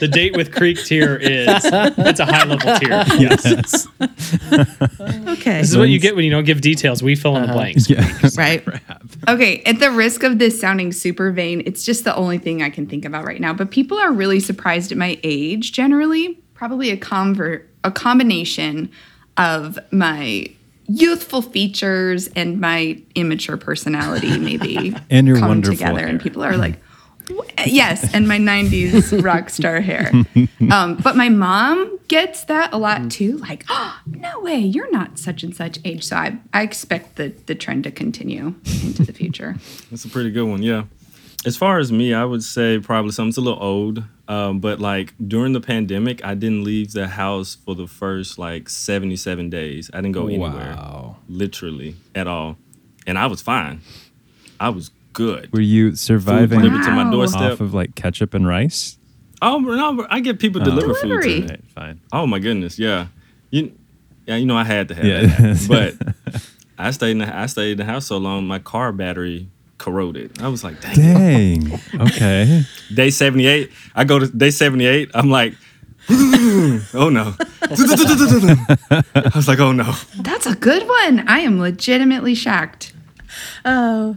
the 0.00 0.08
date 0.10 0.36
with 0.36 0.52
Creek 0.52 0.76
tier 0.84 1.16
is 1.16 1.64
it's 1.64 2.20
a 2.20 2.26
high 2.26 2.44
level 2.44 2.78
tier. 2.78 3.04
Yes. 3.18 3.86
Okay. 5.32 5.60
This 5.60 5.70
is 5.70 5.76
what 5.76 5.88
you 5.88 5.98
get 5.98 6.14
when 6.14 6.24
you 6.24 6.30
don't 6.30 6.44
give 6.44 6.60
details. 6.60 7.02
We 7.02 7.16
fill 7.16 7.36
in 7.36 7.42
the 7.42 7.48
uh-huh. 7.48 7.56
blanks. 7.56 7.90
Yeah. 7.90 8.06
Right. 8.36 8.64
Okay, 9.28 9.62
at 9.64 9.80
the 9.80 9.90
risk 9.90 10.22
of 10.22 10.38
this 10.38 10.60
sounding 10.60 10.92
super 10.92 11.32
vain, 11.32 11.62
it's 11.66 11.84
just 11.84 12.04
the 12.04 12.14
only 12.14 12.38
thing 12.38 12.62
I 12.62 12.70
can 12.70 12.86
think 12.86 13.04
about 13.04 13.24
right 13.24 13.40
now. 13.40 13.52
But 13.52 13.70
people 13.70 13.98
are 13.98 14.12
really 14.12 14.38
surprised 14.38 14.92
at 14.92 14.98
my 14.98 15.18
age 15.24 15.72
generally. 15.72 16.38
Probably 16.54 16.90
a 16.90 16.96
convert 16.96 17.68
a 17.84 17.90
combination 17.90 18.90
of 19.36 19.78
my 19.90 20.46
youthful 20.88 21.42
features 21.42 22.28
and 22.28 22.60
my 22.60 23.00
immature 23.14 23.56
personality 23.56 24.36
maybe 24.50 24.94
And 25.10 25.26
your 25.26 25.38
come 25.38 25.48
wonderful 25.48 25.76
together 25.76 26.00
hair. 26.00 26.08
and 26.08 26.20
people 26.20 26.42
are 26.44 26.56
like 26.56 26.78
yes 27.66 28.12
and 28.14 28.26
my 28.26 28.36
90s 28.38 29.22
rock 29.24 29.48
star 29.48 29.80
hair 29.80 30.10
um, 30.70 30.96
but 30.96 31.16
my 31.16 31.28
mom 31.28 31.98
gets 32.08 32.44
that 32.44 32.74
a 32.74 32.78
lot 32.78 33.10
too 33.10 33.38
like 33.38 33.64
oh, 33.70 34.00
no 34.06 34.40
way 34.40 34.58
you're 34.58 34.90
not 34.90 35.18
such 35.18 35.42
and 35.44 35.54
such 35.54 35.78
age 35.84 36.04
so 36.04 36.16
i, 36.16 36.36
I 36.52 36.62
expect 36.62 37.16
the, 37.16 37.28
the 37.46 37.54
trend 37.54 37.84
to 37.84 37.90
continue 37.92 38.54
into 38.82 39.04
the 39.04 39.12
future 39.12 39.56
That's 39.90 40.04
a 40.04 40.08
pretty 40.10 40.30
good 40.30 40.44
one, 40.48 40.62
yeah. 40.62 40.84
As 41.44 41.56
far 41.56 41.78
as 41.78 41.90
me, 41.90 42.14
I 42.14 42.24
would 42.24 42.44
say 42.44 42.78
probably 42.78 43.10
something's 43.10 43.36
a 43.36 43.40
little 43.40 43.62
old. 43.62 44.04
Um, 44.28 44.60
but 44.60 44.78
like 44.80 45.12
during 45.26 45.52
the 45.52 45.60
pandemic, 45.60 46.24
I 46.24 46.34
didn't 46.34 46.62
leave 46.64 46.92
the 46.92 47.08
house 47.08 47.56
for 47.64 47.74
the 47.74 47.86
first 47.88 48.38
like 48.38 48.68
77 48.68 49.50
days. 49.50 49.90
I 49.92 49.96
didn't 49.98 50.12
go 50.12 50.28
anywhere, 50.28 50.74
Wow. 50.76 51.16
literally 51.28 51.96
at 52.14 52.26
all. 52.28 52.56
And 53.06 53.18
I 53.18 53.26
was 53.26 53.42
fine. 53.42 53.80
I 54.60 54.68
was 54.68 54.90
good. 55.12 55.52
Were 55.52 55.60
you 55.60 55.96
surviving 55.96 56.60
delivered 56.60 56.84
to 56.84 56.90
my 56.92 57.04
Wow. 57.04 57.10
doorstep. 57.10 57.52
off 57.54 57.60
of 57.60 57.74
like 57.74 57.94
ketchup 57.96 58.34
and 58.34 58.46
rice? 58.46 58.96
Oh, 59.42 59.58
no, 59.58 60.06
I 60.08 60.20
get 60.20 60.38
people 60.38 60.60
deliver 60.62 60.94
food 60.94 61.08
Delivery. 61.08 61.34
to 61.34 61.40
me. 61.40 61.48
Right, 61.48 61.64
fine. 61.74 62.00
Oh 62.12 62.26
my 62.28 62.38
goodness, 62.38 62.78
yeah. 62.78 63.08
You, 63.50 63.72
yeah, 64.26 64.36
you 64.36 64.46
know 64.46 64.56
I 64.56 64.62
had 64.64 64.86
to 64.88 64.94
have 64.94 65.04
Yeah. 65.04 65.26
that, 65.26 65.66
but 65.68 66.42
I 66.78 66.92
stayed 66.92 67.10
in 67.10 67.18
the 67.18 67.36
I 67.36 67.46
stayed 67.46 67.72
in 67.72 67.78
the 67.78 67.84
house 67.84 68.06
so 68.06 68.18
long, 68.18 68.46
my 68.46 68.60
car 68.60 68.92
battery 68.92 69.48
corroded. 69.82 70.40
I 70.40 70.46
was 70.48 70.62
like, 70.62 70.80
dang. 70.80 70.94
Dang. 71.64 71.80
Okay. 72.00 72.62
Day 72.94 73.10
seventy 73.10 73.46
eight, 73.46 73.70
I 73.94 74.04
go 74.04 74.18
to 74.20 74.26
day 74.28 74.50
seventy 74.50 74.86
eight. 74.86 75.10
I'm 75.12 75.28
like, 75.28 75.54
oh 76.10 77.10
no. 77.12 77.34
I 77.62 79.30
was 79.34 79.48
like, 79.48 79.58
oh 79.58 79.72
no. 79.72 79.92
that's 80.20 80.46
a 80.46 80.54
good 80.56 80.86
one 80.88 81.28
i 81.28 81.38
am 81.38 81.60
legitimately 81.60 82.34
shocked 82.34 82.92
Oh, 83.64 84.16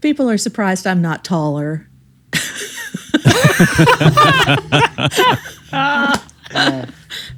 people 0.00 0.28
are 0.28 0.38
surprised 0.38 0.86
I'm 0.86 1.00
not 1.02 1.24
taller. 1.24 1.86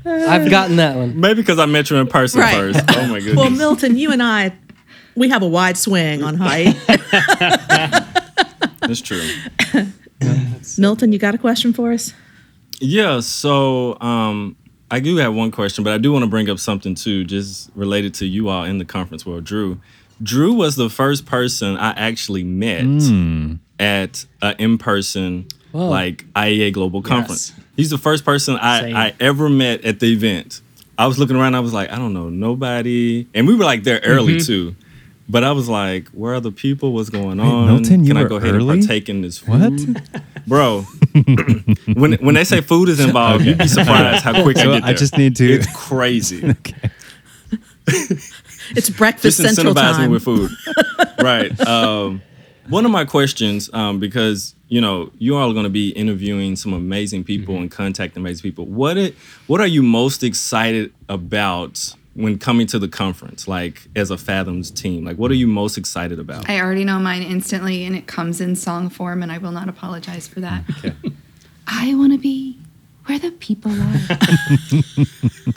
I've 0.07 0.51
gotten 0.51 0.77
that 0.77 0.97
one. 0.97 1.19
Maybe 1.19 1.43
because 1.43 1.59
I 1.59 1.67
met 1.67 1.91
you 1.91 1.97
in 1.97 2.07
person 2.07 2.41
Right. 2.41 2.55
first. 2.55 2.81
Oh 2.97 3.07
my 3.07 3.19
goodness. 3.19 3.37
Well, 3.37 3.51
Milton, 3.51 3.97
you 3.97 4.13
and 4.13 4.23
I, 4.23 4.53
we 5.17 5.29
have 5.29 5.43
a 5.43 5.49
wide 5.49 5.77
swing 5.77 6.23
on 6.23 6.37
height. 6.37 6.77
That's 8.81 9.01
true. 9.01 9.23
Milton, 10.79 11.13
you 11.13 11.19
got 11.19 11.35
a 11.35 11.39
question 11.39 11.73
for 11.73 11.93
us? 11.93 12.13
Yeah, 12.81 13.21
so 13.21 13.99
um, 14.01 14.57
I 14.91 15.01
do 15.01 15.17
have 15.17 15.35
one 15.35 15.51
question, 15.51 15.85
but 15.85 15.93
I 15.93 15.99
do 15.99 16.13
want 16.13 16.25
to 16.25 16.31
bring 16.31 16.51
up 16.51 16.59
something 16.59 16.95
too, 16.95 17.25
just 17.25 17.71
related 17.75 18.15
to 18.15 18.27
you 18.27 18.49
all 18.49 18.65
in 18.65 18.79
the 18.79 18.85
conference 18.85 19.25
world. 19.25 19.45
Drew, 19.45 19.81
Drew 20.23 20.53
was 20.53 20.77
the 20.77 20.91
first 20.91 21.27
person 21.27 21.77
I 21.77 21.91
actually 21.93 22.45
met 22.45 22.85
at 23.81 24.27
an 24.43 24.55
in-person 24.59 25.47
Whoa. 25.73 25.89
like 25.89 26.25
IEA 26.35 26.73
Global 26.73 27.03
Conference. 27.03 27.53
He's 27.77 27.91
the 27.91 27.99
first 27.99 28.25
person 28.25 28.57
I, 28.57 29.07
I 29.09 29.15
ever 29.19 29.49
met 29.49 29.85
at 29.85 30.01
the 30.01 30.13
event. 30.13 30.61
I 30.97 31.09
was 31.09 31.19
looking 31.19 31.35
around, 31.37 31.57
I 31.57 31.61
was 31.61 31.73
like, 31.73 31.91
I 31.91 31.97
don't 31.97 32.13
know, 32.15 32.29
nobody, 32.29 33.27
and 33.35 33.49
we 33.49 33.57
were 33.57 33.65
like 33.65 33.83
there 33.83 34.01
early 34.05 34.41
too. 34.41 34.77
But 35.29 35.43
I 35.43 35.53
was 35.53 35.69
like, 35.69 36.09
where 36.09 36.35
are 36.35 36.41
the 36.41 36.53
people? 36.53 36.93
What's 36.93 37.09
going 37.09 37.41
on? 37.41 37.67
Milton, 37.67 38.05
you 38.05 38.13
Can 38.13 38.19
I 38.19 38.29
go 38.29 38.37
ahead 38.37 38.55
early? 38.55 38.75
and 38.75 38.87
partake 38.87 39.09
in 39.09 39.23
this 39.23 39.47
What? 39.47 39.73
Bro, 40.47 40.83
when 41.95 42.15
when 42.15 42.35
they 42.35 42.45
say 42.45 42.61
food 42.61 42.91
is 42.91 43.01
involved, 43.01 43.45
you'd 43.47 43.57
be 43.57 43.67
surprised 43.67 44.23
how 44.23 44.43
quick 44.43 44.59
I 44.59 44.63
So 44.63 44.73
get 44.73 44.81
there. 44.83 44.91
I 44.91 44.93
just 44.93 45.17
need 45.17 45.37
to. 45.37 45.51
It's 45.51 45.67
crazy. 45.75 46.45
okay. 46.51 46.91
It's 48.77 48.91
breakfast 48.91 49.41
just 49.41 49.55
central 49.55 49.75
incentivize 49.75 49.93
me 49.93 50.05
time. 50.05 50.11
with 50.11 50.23
food. 50.25 50.51
right. 51.21 51.59
Um, 51.67 52.23
one 52.69 52.85
of 52.85 52.91
my 52.91 53.05
questions, 53.05 53.71
um, 53.73 54.01
because 54.01 54.55
you 54.69 54.81
know 54.81 55.11
you 55.19 55.37
all 55.37 55.51
are 55.51 55.55
going 55.55 55.65
to 55.65 55.71
be 55.71 55.91
interviewing 55.91 56.57
some 56.57 56.73
amazing 56.73 57.25
people 57.25 57.57
and 57.57 57.71
contacting 57.71 58.23
amazing 58.23 58.43
people. 58.43 58.67
What 58.67 58.97
it, 58.99 59.15
what 59.47 59.61
are 59.61 59.67
you 59.67 59.83
most 59.83 60.23
excited 60.23 60.93
about 61.09 61.95
when 62.15 62.39
coming 62.39 62.67
to 62.69 62.79
the 62.79 62.89
conference? 62.89 63.47
Like 63.49 63.89
as 63.97 64.11
a 64.11 64.17
Fathoms 64.17 64.71
team, 64.71 65.05
like 65.05 65.17
what 65.17 65.31
are 65.31 65.35
you 65.35 65.47
most 65.47 65.77
excited 65.79 66.19
about? 66.19 66.49
I 66.49 66.61
already 66.61 66.85
know 66.85 66.99
mine 66.99 67.23
instantly, 67.23 67.85
and 67.85 67.95
it 67.97 68.07
comes 68.07 68.41
in 68.41 68.57
song 68.57 68.89
form, 68.91 69.23
and 69.23 69.31
I 69.33 69.39
will 69.39 69.53
not 69.53 69.69
apologize 69.69 70.27
for 70.29 70.41
that. 70.41 70.65
I 71.67 71.95
want 71.95 72.13
to 72.13 72.19
be 72.19 72.59
where 73.07 73.19
the 73.19 73.31
people 73.33 73.73
are. 73.73 74.01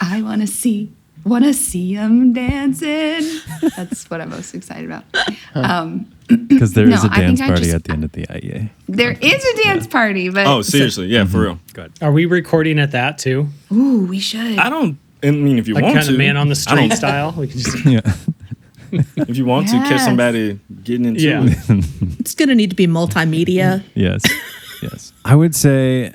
I 0.00 0.22
want 0.22 0.40
to 0.42 0.46
see, 0.46 0.90
want 1.24 1.44
to 1.44 1.52
see 1.54 1.94
them 1.96 2.32
dancing. 2.32 3.40
That's 3.76 4.08
what 4.10 4.20
I'm 4.20 4.30
most 4.30 4.54
excited 4.54 4.84
about. 4.86 5.04
Um, 5.54 6.10
Because 6.28 6.74
there 6.74 6.84
is 6.86 7.02
No, 7.04 7.08
a 7.08 7.12
I 7.12 7.16
think 7.26 7.38
dance 7.38 7.48
party 7.48 7.62
just- 7.64 7.74
at 7.74 7.84
the 7.84 7.92
end 7.92 8.04
of 8.04 8.12
the 8.12 8.26
IEA. 8.26 8.68
there 8.86 9.12
is 9.12 9.44
a 9.44 9.62
dance 9.64 9.86
party, 9.86 10.28
but 10.28 10.46
oh, 10.46 10.60
seriously? 10.60 11.06
Yeah, 11.06 11.24
for 11.24 11.40
real. 11.40 11.58
Good. 11.72 11.90
Are 12.02 12.12
we 12.12 12.26
recording 12.26 12.78
at 12.78 12.90
that 12.90 13.16
too? 13.16 13.48
ooh, 13.72 14.04
we 14.04 14.18
should. 14.18 14.58
I 14.58 14.68
don't. 14.68 14.98
I 15.22 15.30
mean, 15.30 15.58
if 15.58 15.66
you 15.68 15.74
Like 15.74 15.84
want 15.84 15.94
kind 15.96 16.06
to, 16.06 16.12
of 16.12 16.18
man 16.18 16.36
on 16.36 16.48
the 16.48 16.54
street 16.54 16.92
style? 16.92 17.34
We 17.36 17.48
can 17.48 17.58
just 17.58 17.84
Yeah. 17.96 18.00
If 19.16 19.36
you 19.36 19.44
want 19.44 19.68
to 19.68 19.74
catch 19.80 20.00
somebody 20.00 20.58
getting 20.84 21.04
into 21.06 21.20
Yeah. 21.20 21.44
it, 21.44 22.18
It's 22.20 22.34
going 22.34 22.48
to 22.48 22.54
need 22.54 22.70
to 22.70 22.76
be 22.76 22.86
multimedia. 22.86 23.82
Yes. 23.94 24.22
Yes. 24.82 25.12
I 25.24 25.34
would 25.34 25.54
say 25.54 26.14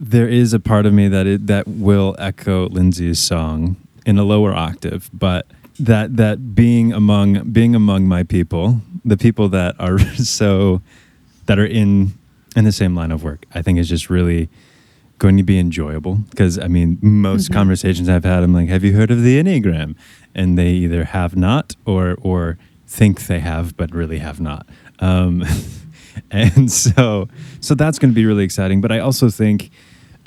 there 0.00 0.28
is 0.28 0.52
a 0.52 0.60
part 0.60 0.86
of 0.86 0.92
me 0.92 1.08
that 1.08 1.26
it, 1.26 1.46
that 1.48 1.66
will 1.66 2.14
echo 2.18 2.68
Lindsey's 2.68 3.18
song 3.18 3.76
in 4.06 4.18
a 4.18 4.24
lower 4.24 4.54
octave, 4.54 5.10
but 5.12 5.46
that 5.80 6.16
that 6.16 6.54
being 6.54 6.92
among 6.92 7.50
being 7.50 7.74
among 7.74 8.06
my 8.06 8.22
people, 8.22 8.80
the 9.04 9.16
people 9.16 9.48
that 9.48 9.74
are 9.80 9.98
so 10.14 10.80
that 11.46 11.58
are 11.58 11.66
in 11.66 12.14
in 12.54 12.64
the 12.64 12.72
same 12.72 12.94
line 12.94 13.10
of 13.10 13.24
work, 13.24 13.46
I 13.52 13.62
think 13.62 13.78
is 13.80 13.88
just 13.88 14.08
really 14.08 14.48
going 15.24 15.38
to 15.38 15.42
be 15.42 15.58
enjoyable? 15.58 16.16
Because 16.28 16.58
I 16.58 16.68
mean 16.68 16.98
most 17.00 17.50
conversations 17.50 18.10
I've 18.10 18.24
had 18.24 18.42
I'm 18.42 18.52
like 18.52 18.68
have 18.68 18.84
you 18.84 18.92
heard 18.92 19.10
of 19.10 19.22
the 19.22 19.42
Enneagram? 19.42 19.96
And 20.34 20.58
they 20.58 20.68
either 20.68 21.04
have 21.04 21.34
not 21.34 21.76
or 21.86 22.16
or 22.20 22.58
think 22.86 23.26
they 23.26 23.40
have 23.40 23.74
but 23.78 23.90
really 23.94 24.18
have 24.18 24.38
not. 24.38 24.66
Um, 24.98 25.42
and 26.30 26.70
so 26.70 27.28
so 27.60 27.74
that's 27.74 27.98
going 27.98 28.10
to 28.10 28.14
be 28.14 28.26
really 28.26 28.44
exciting. 28.44 28.82
But 28.82 28.92
I 28.92 28.98
also 28.98 29.30
think 29.30 29.70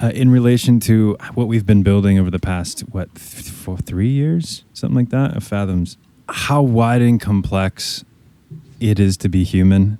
uh, 0.01 0.11
in 0.15 0.31
relation 0.31 0.79
to 0.79 1.15
what 1.35 1.47
we've 1.47 1.65
been 1.65 1.83
building 1.83 2.17
over 2.17 2.31
the 2.31 2.39
past 2.39 2.81
what 2.91 3.13
th- 3.13 3.51
for 3.51 3.77
three 3.77 4.09
years? 4.09 4.63
Something 4.73 4.95
like 4.95 5.09
that? 5.09 5.37
Of 5.37 5.43
fathoms. 5.43 5.97
How 6.27 6.63
wide 6.63 7.03
and 7.03 7.21
complex 7.21 8.03
it 8.79 8.99
is 8.99 9.15
to 9.17 9.29
be 9.29 9.43
human 9.43 9.99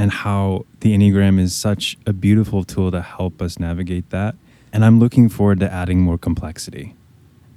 and 0.00 0.10
how 0.10 0.64
the 0.80 0.96
Enneagram 0.96 1.38
is 1.38 1.54
such 1.54 1.98
a 2.06 2.14
beautiful 2.14 2.64
tool 2.64 2.90
to 2.90 3.02
help 3.02 3.42
us 3.42 3.58
navigate 3.58 4.08
that. 4.08 4.34
And 4.72 4.82
I'm 4.82 4.98
looking 4.98 5.28
forward 5.28 5.60
to 5.60 5.70
adding 5.70 6.00
more 6.00 6.16
complexity 6.16 6.96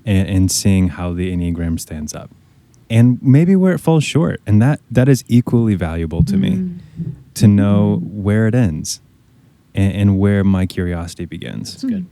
and, 0.06 0.28
and 0.28 0.52
seeing 0.52 0.90
how 0.90 1.14
the 1.14 1.34
Enneagram 1.34 1.80
stands 1.80 2.14
up. 2.14 2.30
And 2.90 3.18
maybe 3.24 3.56
where 3.56 3.74
it 3.74 3.80
falls 3.80 4.04
short. 4.04 4.42
And 4.46 4.62
that 4.62 4.82
that 4.92 5.08
is 5.08 5.24
equally 5.30 5.76
valuable 5.76 6.22
to 6.24 6.36
me 6.36 6.52
mm. 6.58 6.80
to 7.36 7.48
know 7.48 8.02
where 8.04 8.46
it 8.48 8.56
ends 8.56 9.00
and, 9.74 9.94
and 9.94 10.20
where 10.20 10.44
my 10.44 10.66
curiosity 10.66 11.24
begins. 11.24 11.82
good. 11.82 12.06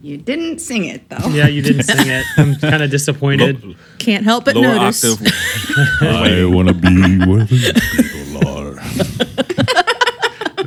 You 0.00 0.16
didn't 0.18 0.60
sing 0.60 0.84
it 0.84 1.08
though. 1.08 1.28
Yeah, 1.30 1.48
you 1.48 1.62
didn't 1.62 1.82
sing 1.82 2.06
it. 2.06 2.24
I'm 2.36 2.54
kind 2.54 2.84
of 2.84 2.90
disappointed. 2.98 3.76
Can't 3.98 4.22
help 4.22 4.44
but 4.44 4.54
Lower 4.54 4.76
notice. 4.76 5.04
octave. 5.04 5.26
I 6.02 6.44
want 6.44 6.68
to 6.68 6.74
be 6.74 7.26
with 7.26 7.50
the 7.50 7.82
people 7.96 8.15
are. 8.15 8.15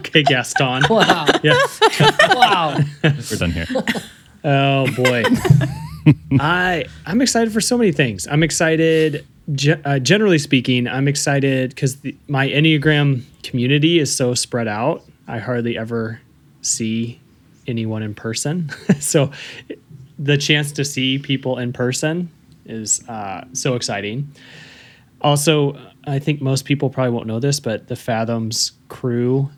Okay, 0.10 0.24
Gaston. 0.24 0.84
Wow. 0.90 1.26
Yeah. 1.44 1.54
wow. 2.34 2.80
We're 3.04 3.38
done 3.38 3.52
here. 3.52 3.68
Oh 4.44 4.88
boy. 4.96 5.24
I 6.40 6.86
I'm 7.06 7.22
excited 7.22 7.54
for 7.54 7.62
so 7.62 7.78
many 7.78 7.92
things. 7.92 8.28
I'm 8.28 8.42
excited. 8.42 9.26
Ge- 9.54 9.80
uh, 9.86 10.00
generally 10.00 10.40
speaking, 10.40 10.88
I'm 10.88 11.08
excited 11.08 11.70
because 11.72 11.98
my 12.28 12.48
Enneagram 12.48 13.24
community 13.44 14.00
is 14.00 14.16
so 14.16 14.34
spread 14.34 14.68
out. 14.68 15.04
I 15.28 15.38
hardly 15.40 15.78
ever 15.78 16.20
see 16.62 17.20
anyone 17.68 18.02
in 18.02 18.16
person, 18.16 18.70
so 19.00 19.32
the 20.18 20.38
chance 20.38 20.72
to 20.74 20.84
see 20.86 21.20
people 21.20 21.58
in 21.60 21.72
person 21.74 22.32
is 22.66 23.08
uh, 23.08 23.46
so 23.54 23.76
exciting. 23.76 24.32
Also, 25.22 25.78
I 26.06 26.20
think 26.20 26.42
most 26.42 26.66
people 26.66 26.90
probably 26.90 27.12
won't 27.12 27.28
know 27.28 27.40
this, 27.40 27.60
but 27.60 27.88
the 27.88 27.96
Fathoms 27.96 28.72
crew 28.88 29.50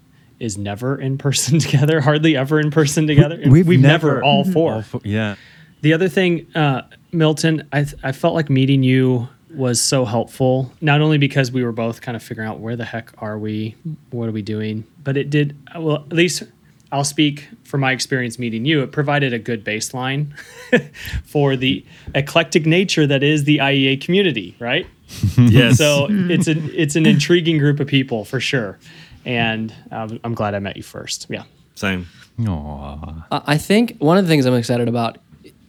is 0.42 0.58
never 0.58 1.00
in 1.00 1.18
person 1.18 1.60
together, 1.66 2.02
hardly 2.02 2.36
ever 2.36 2.60
in 2.60 2.72
person 2.72 3.08
together. 3.08 3.40
We've 3.48 3.68
never, 3.68 3.80
never- 3.80 4.24
all 4.24 4.44
four. 4.44 4.74
All 4.74 4.82
fo- 4.82 5.02
yeah. 5.04 5.36
The 5.82 5.94
other 5.94 6.10
thing, 6.10 6.46
uh, 6.56 6.82
Milton, 7.12 7.68
I, 7.72 7.84
th- 7.84 7.96
I 8.04 8.12
felt 8.12 8.36
like 8.36 8.50
meeting 8.50 8.84
you 8.84 9.28
was 9.56 9.82
so 9.82 10.06
helpful, 10.06 10.72
not 10.80 11.02
only 11.02 11.18
because 11.18 11.52
we 11.52 11.64
were 11.64 11.72
both 11.72 12.02
kind 12.02 12.16
of 12.16 12.22
figuring 12.24 12.48
out 12.48 12.60
where 12.60 12.76
the 12.76 12.86
heck 12.86 13.12
are 13.18 13.38
we, 13.38 13.76
what 14.12 14.30
are 14.30 14.32
we 14.32 14.42
doing, 14.42 14.86
but 15.04 15.18
it 15.18 15.30
did, 15.30 15.58
well, 15.76 15.96
at 15.98 16.14
least 16.14 16.44
I'll 16.92 17.04
speak 17.04 17.48
for 17.64 17.78
my 17.78 17.92
experience 17.94 18.38
meeting 18.38 18.64
you. 18.66 18.82
It 18.84 18.92
provided 18.92 19.34
a 19.34 19.40
good 19.40 19.66
baseline 19.66 20.38
for 21.26 21.56
the 21.56 21.84
eclectic 22.16 22.66
nature 22.66 23.08
that 23.08 23.24
is 23.24 23.44
the 23.46 23.58
IEA 23.58 24.00
community, 24.02 24.56
right? 24.60 24.86
Yes. 25.38 25.78
So 25.78 26.08
it's 26.10 26.48
an 26.48 26.70
it's 26.74 26.96
an 26.96 27.06
intriguing 27.06 27.58
group 27.58 27.82
of 27.82 27.88
people 27.88 28.24
for 28.24 28.40
sure, 28.40 28.80
and 29.26 29.74
um, 29.92 30.20
I'm 30.24 30.34
glad 30.34 30.56
I 30.56 30.60
met 30.60 30.78
you 30.78 30.84
first. 30.84 31.28
Yeah. 31.30 31.44
Same. 31.76 32.08
Aw. 32.48 33.26
I 33.32 33.42
I 33.46 33.58
think 33.58 33.98
one 34.00 34.18
of 34.18 34.26
the 34.26 34.30
things 34.30 34.46
I'm 34.46 34.54
excited 34.56 34.88
about 34.88 35.18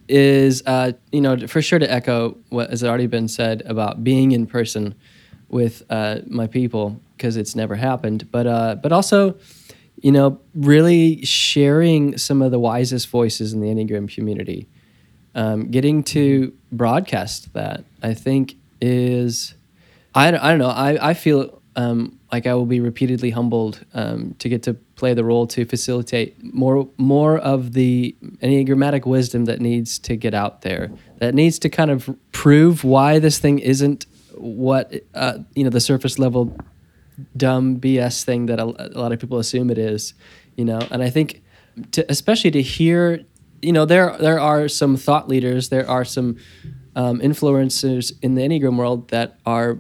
is, 0.09 0.63
uh, 0.67 0.93
you 1.11 1.21
know, 1.21 1.47
for 1.47 1.63
sure 1.63 1.79
to 1.79 1.91
echo 1.91 2.37
what 2.51 2.71
has 2.71 2.85
already 2.85 3.07
been 3.07 3.29
said 3.29 3.63
about 3.67 4.05
being 4.05 4.33
in 4.33 4.47
person 4.47 4.95
with 5.49 5.83
uh, 5.91 6.19
my 6.27 6.47
people 6.47 7.01
because 7.17 7.37
it's 7.37 7.55
never 7.55 7.77
happened, 7.77 8.31
but 8.33 8.47
uh, 8.47 8.75
but 8.77 8.93
also, 8.93 9.37
you 10.01 10.11
know, 10.11 10.41
really 10.55 11.25
sharing 11.25 12.19
some 12.19 12.43
of 12.43 12.51
the 12.51 12.59
wisest 12.59 13.09
voices 13.09 13.53
in 13.53 13.61
the 13.61 13.69
Enneagram 13.69 14.13
community, 14.13 14.69
um, 15.35 15.71
getting 15.71 16.03
to 16.03 16.53
broadcast 16.73 17.53
that 17.53 17.85
I 18.03 18.15
think 18.15 18.57
is, 18.81 19.55
I 20.15 20.31
don't, 20.31 20.41
I 20.41 20.51
don't 20.51 20.59
know, 20.59 20.71
I 20.71 21.11
I 21.11 21.15
feel 21.15 21.63
um, 21.77 22.19
like 22.33 22.47
I 22.47 22.55
will 22.55 22.67
be 22.67 22.81
repeatedly 22.81 23.31
humbled 23.31 23.85
um, 23.93 24.35
to 24.39 24.49
get 24.49 24.63
to 24.63 24.75
play 24.75 25.13
the 25.13 25.23
role 25.23 25.47
to 25.49 25.67
facilitate 25.67 26.43
more 26.43 26.89
more 26.97 27.39
of 27.39 27.75
the 27.75 28.17
enneagrammatic 28.41 29.05
wisdom 29.05 29.45
that 29.45 29.61
needs 29.61 29.99
to 30.01 30.17
get 30.17 30.33
out 30.33 30.63
there, 30.63 30.91
that 31.19 31.35
needs 31.35 31.59
to 31.61 31.69
kind 31.69 31.91
of 31.91 32.09
prove 32.33 32.85
why 32.85 33.19
this 33.19 33.39
thing 33.39 33.59
isn't 33.59 34.07
what 34.35 34.93
uh, 35.15 35.39
you 35.55 35.63
know 35.63 35.71
the 35.71 35.81
surface 35.81 36.19
level 36.19 36.57
dumb 37.37 37.79
BS 37.79 38.25
thing 38.25 38.47
that 38.47 38.59
a, 38.59 38.65
a 38.65 38.99
lot 38.99 39.13
of 39.13 39.21
people 39.21 39.39
assume 39.39 39.71
it 39.71 39.79
is, 39.79 40.15
you 40.57 40.65
know. 40.65 40.81
And 40.91 41.03
I 41.03 41.11
think, 41.11 41.43
to, 41.93 42.11
especially 42.11 42.51
to 42.53 42.63
hear, 42.63 43.25
you 43.61 43.73
know, 43.73 43.85
there 43.85 44.17
there 44.19 44.41
are 44.41 44.69
some 44.69 44.97
thought 44.97 45.29
leaders, 45.29 45.69
there 45.69 45.89
are 45.89 46.05
some 46.05 46.37
um, 46.97 47.21
influencers 47.21 48.13
in 48.23 48.35
the 48.35 48.43
Enneagram 48.43 48.77
world 48.77 49.11
that 49.11 49.39
are 49.45 49.79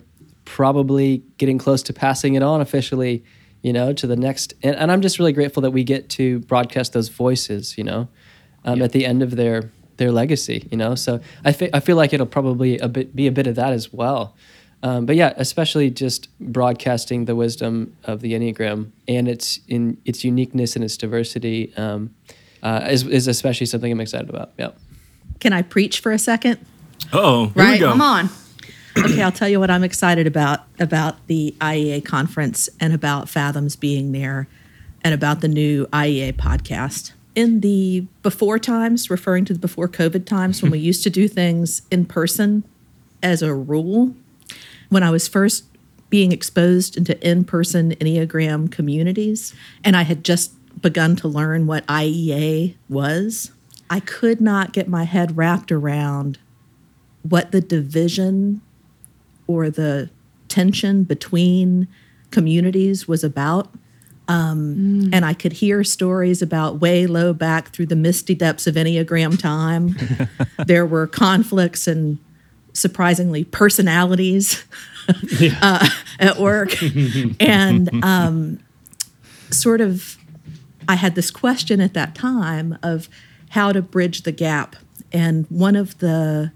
probably 0.52 1.22
getting 1.38 1.56
close 1.56 1.82
to 1.82 1.92
passing 1.94 2.34
it 2.34 2.42
on 2.42 2.60
officially, 2.60 3.24
you 3.62 3.72
know, 3.72 3.92
to 3.94 4.06
the 4.06 4.16
next. 4.16 4.52
And, 4.62 4.76
and 4.76 4.92
I'm 4.92 5.00
just 5.00 5.18
really 5.18 5.32
grateful 5.32 5.62
that 5.62 5.70
we 5.70 5.82
get 5.82 6.10
to 6.10 6.40
broadcast 6.40 6.92
those 6.92 7.08
voices, 7.08 7.78
you 7.78 7.84
know, 7.84 8.08
um, 8.66 8.82
at 8.82 8.92
the 8.92 9.06
end 9.06 9.22
of 9.22 9.36
their 9.36 9.70
their 9.96 10.12
legacy, 10.12 10.68
you 10.70 10.76
know. 10.76 10.94
So 10.94 11.20
I 11.44 11.52
fe- 11.52 11.70
I 11.72 11.80
feel 11.80 11.96
like 11.96 12.12
it'll 12.12 12.26
probably 12.26 12.78
a 12.78 12.88
bit 12.88 13.16
be 13.16 13.26
a 13.26 13.32
bit 13.32 13.46
of 13.46 13.54
that 13.54 13.72
as 13.72 13.92
well. 13.92 14.36
Um, 14.82 15.06
but 15.06 15.16
yeah, 15.16 15.32
especially 15.36 15.90
just 15.90 16.28
broadcasting 16.38 17.24
the 17.24 17.34
wisdom 17.36 17.96
of 18.04 18.20
the 18.20 18.32
Enneagram 18.32 18.90
and 19.08 19.28
its 19.28 19.60
in 19.68 19.96
its 20.04 20.22
uniqueness 20.22 20.76
and 20.76 20.84
its 20.84 20.98
diversity 20.98 21.72
um, 21.76 22.14
uh, 22.62 22.88
is, 22.90 23.06
is 23.06 23.26
especially 23.26 23.66
something 23.66 23.90
I'm 23.90 24.00
excited 24.00 24.28
about. 24.28 24.50
Yeah. 24.58 24.72
Can 25.40 25.52
I 25.54 25.62
preach 25.62 26.00
for 26.00 26.12
a 26.12 26.18
second? 26.18 26.58
Oh, 27.12 27.46
here 27.46 27.52
we 27.54 27.62
Right, 27.62 27.80
go. 27.80 27.90
Come 27.90 28.00
on. 28.02 28.28
Okay, 28.98 29.22
I'll 29.22 29.32
tell 29.32 29.48
you 29.48 29.60
what 29.60 29.70
I'm 29.70 29.84
excited 29.84 30.26
about 30.26 30.60
about 30.78 31.26
the 31.26 31.54
IEA 31.60 32.04
conference 32.04 32.68
and 32.80 32.92
about 32.92 33.26
Fathoms 33.26 33.78
being 33.78 34.12
there 34.12 34.48
and 35.02 35.14
about 35.14 35.40
the 35.40 35.48
new 35.48 35.86
IEA 35.86 36.34
podcast. 36.34 37.12
In 37.34 37.60
the 37.60 38.06
before 38.22 38.58
times, 38.58 39.10
referring 39.10 39.44
to 39.46 39.52
the 39.52 39.58
before 39.58 39.88
COVID 39.88 40.26
times 40.26 40.62
when 40.62 40.70
we 40.70 40.78
mm-hmm. 40.78 40.86
used 40.86 41.02
to 41.04 41.10
do 41.10 41.28
things 41.28 41.82
in 41.90 42.04
person 42.04 42.64
as 43.22 43.42
a 43.42 43.54
rule, 43.54 44.14
when 44.90 45.02
I 45.02 45.10
was 45.10 45.28
first 45.28 45.64
being 46.10 46.30
exposed 46.30 46.98
into 46.98 47.18
in-person 47.26 47.92
Enneagram 47.92 48.70
communities 48.70 49.54
and 49.82 49.96
I 49.96 50.02
had 50.02 50.22
just 50.22 50.52
begun 50.82 51.16
to 51.16 51.26
learn 51.26 51.66
what 51.66 51.86
IEA 51.86 52.74
was, 52.90 53.50
I 53.88 54.00
could 54.00 54.38
not 54.38 54.74
get 54.74 54.88
my 54.88 55.04
head 55.04 55.38
wrapped 55.38 55.72
around 55.72 56.38
what 57.22 57.50
the 57.50 57.62
division 57.62 58.60
or 59.52 59.70
the 59.70 60.10
tension 60.48 61.04
between 61.04 61.88
communities 62.30 63.06
was 63.08 63.24
about. 63.24 63.72
Um, 64.28 65.10
And 65.12 65.24
I 65.24 65.34
could 65.34 65.52
hear 65.54 65.84
stories 65.84 66.42
about 66.42 66.80
way 66.80 67.06
low 67.06 67.32
back 67.32 67.70
through 67.70 67.86
the 67.86 67.96
misty 67.96 68.34
depths 68.34 68.66
of 68.66 68.76
Enneagram 68.76 69.38
time. 69.38 69.96
there 70.66 70.86
were 70.86 71.06
conflicts 71.06 71.86
and 71.86 72.18
surprisingly 72.72 73.44
personalities 73.44 74.64
uh, 75.60 75.88
at 76.18 76.38
work. 76.38 76.74
and 77.40 78.04
um, 78.04 78.60
sort 79.50 79.80
of, 79.80 80.16
I 80.88 80.94
had 80.94 81.14
this 81.14 81.30
question 81.30 81.80
at 81.80 81.94
that 81.94 82.14
time 82.14 82.78
of 82.82 83.08
how 83.50 83.72
to 83.72 83.82
bridge 83.82 84.22
the 84.22 84.32
gap. 84.32 84.76
And 85.12 85.46
one 85.50 85.76
of 85.76 85.98
the 85.98 86.52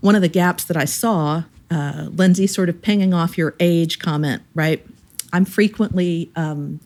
one 0.00 0.14
of 0.14 0.22
the 0.22 0.28
gaps 0.28 0.62
that 0.64 0.76
I 0.76 0.84
saw, 0.84 1.44
uh, 1.70 2.08
Lindsey, 2.10 2.46
sort 2.46 2.68
of 2.68 2.80
pinging 2.82 3.12
off 3.14 3.36
your 3.36 3.54
age 3.60 3.98
comment, 3.98 4.42
right? 4.54 4.84
I'm 5.32 5.44
frequently, 5.44 6.30
um, 6.36 6.80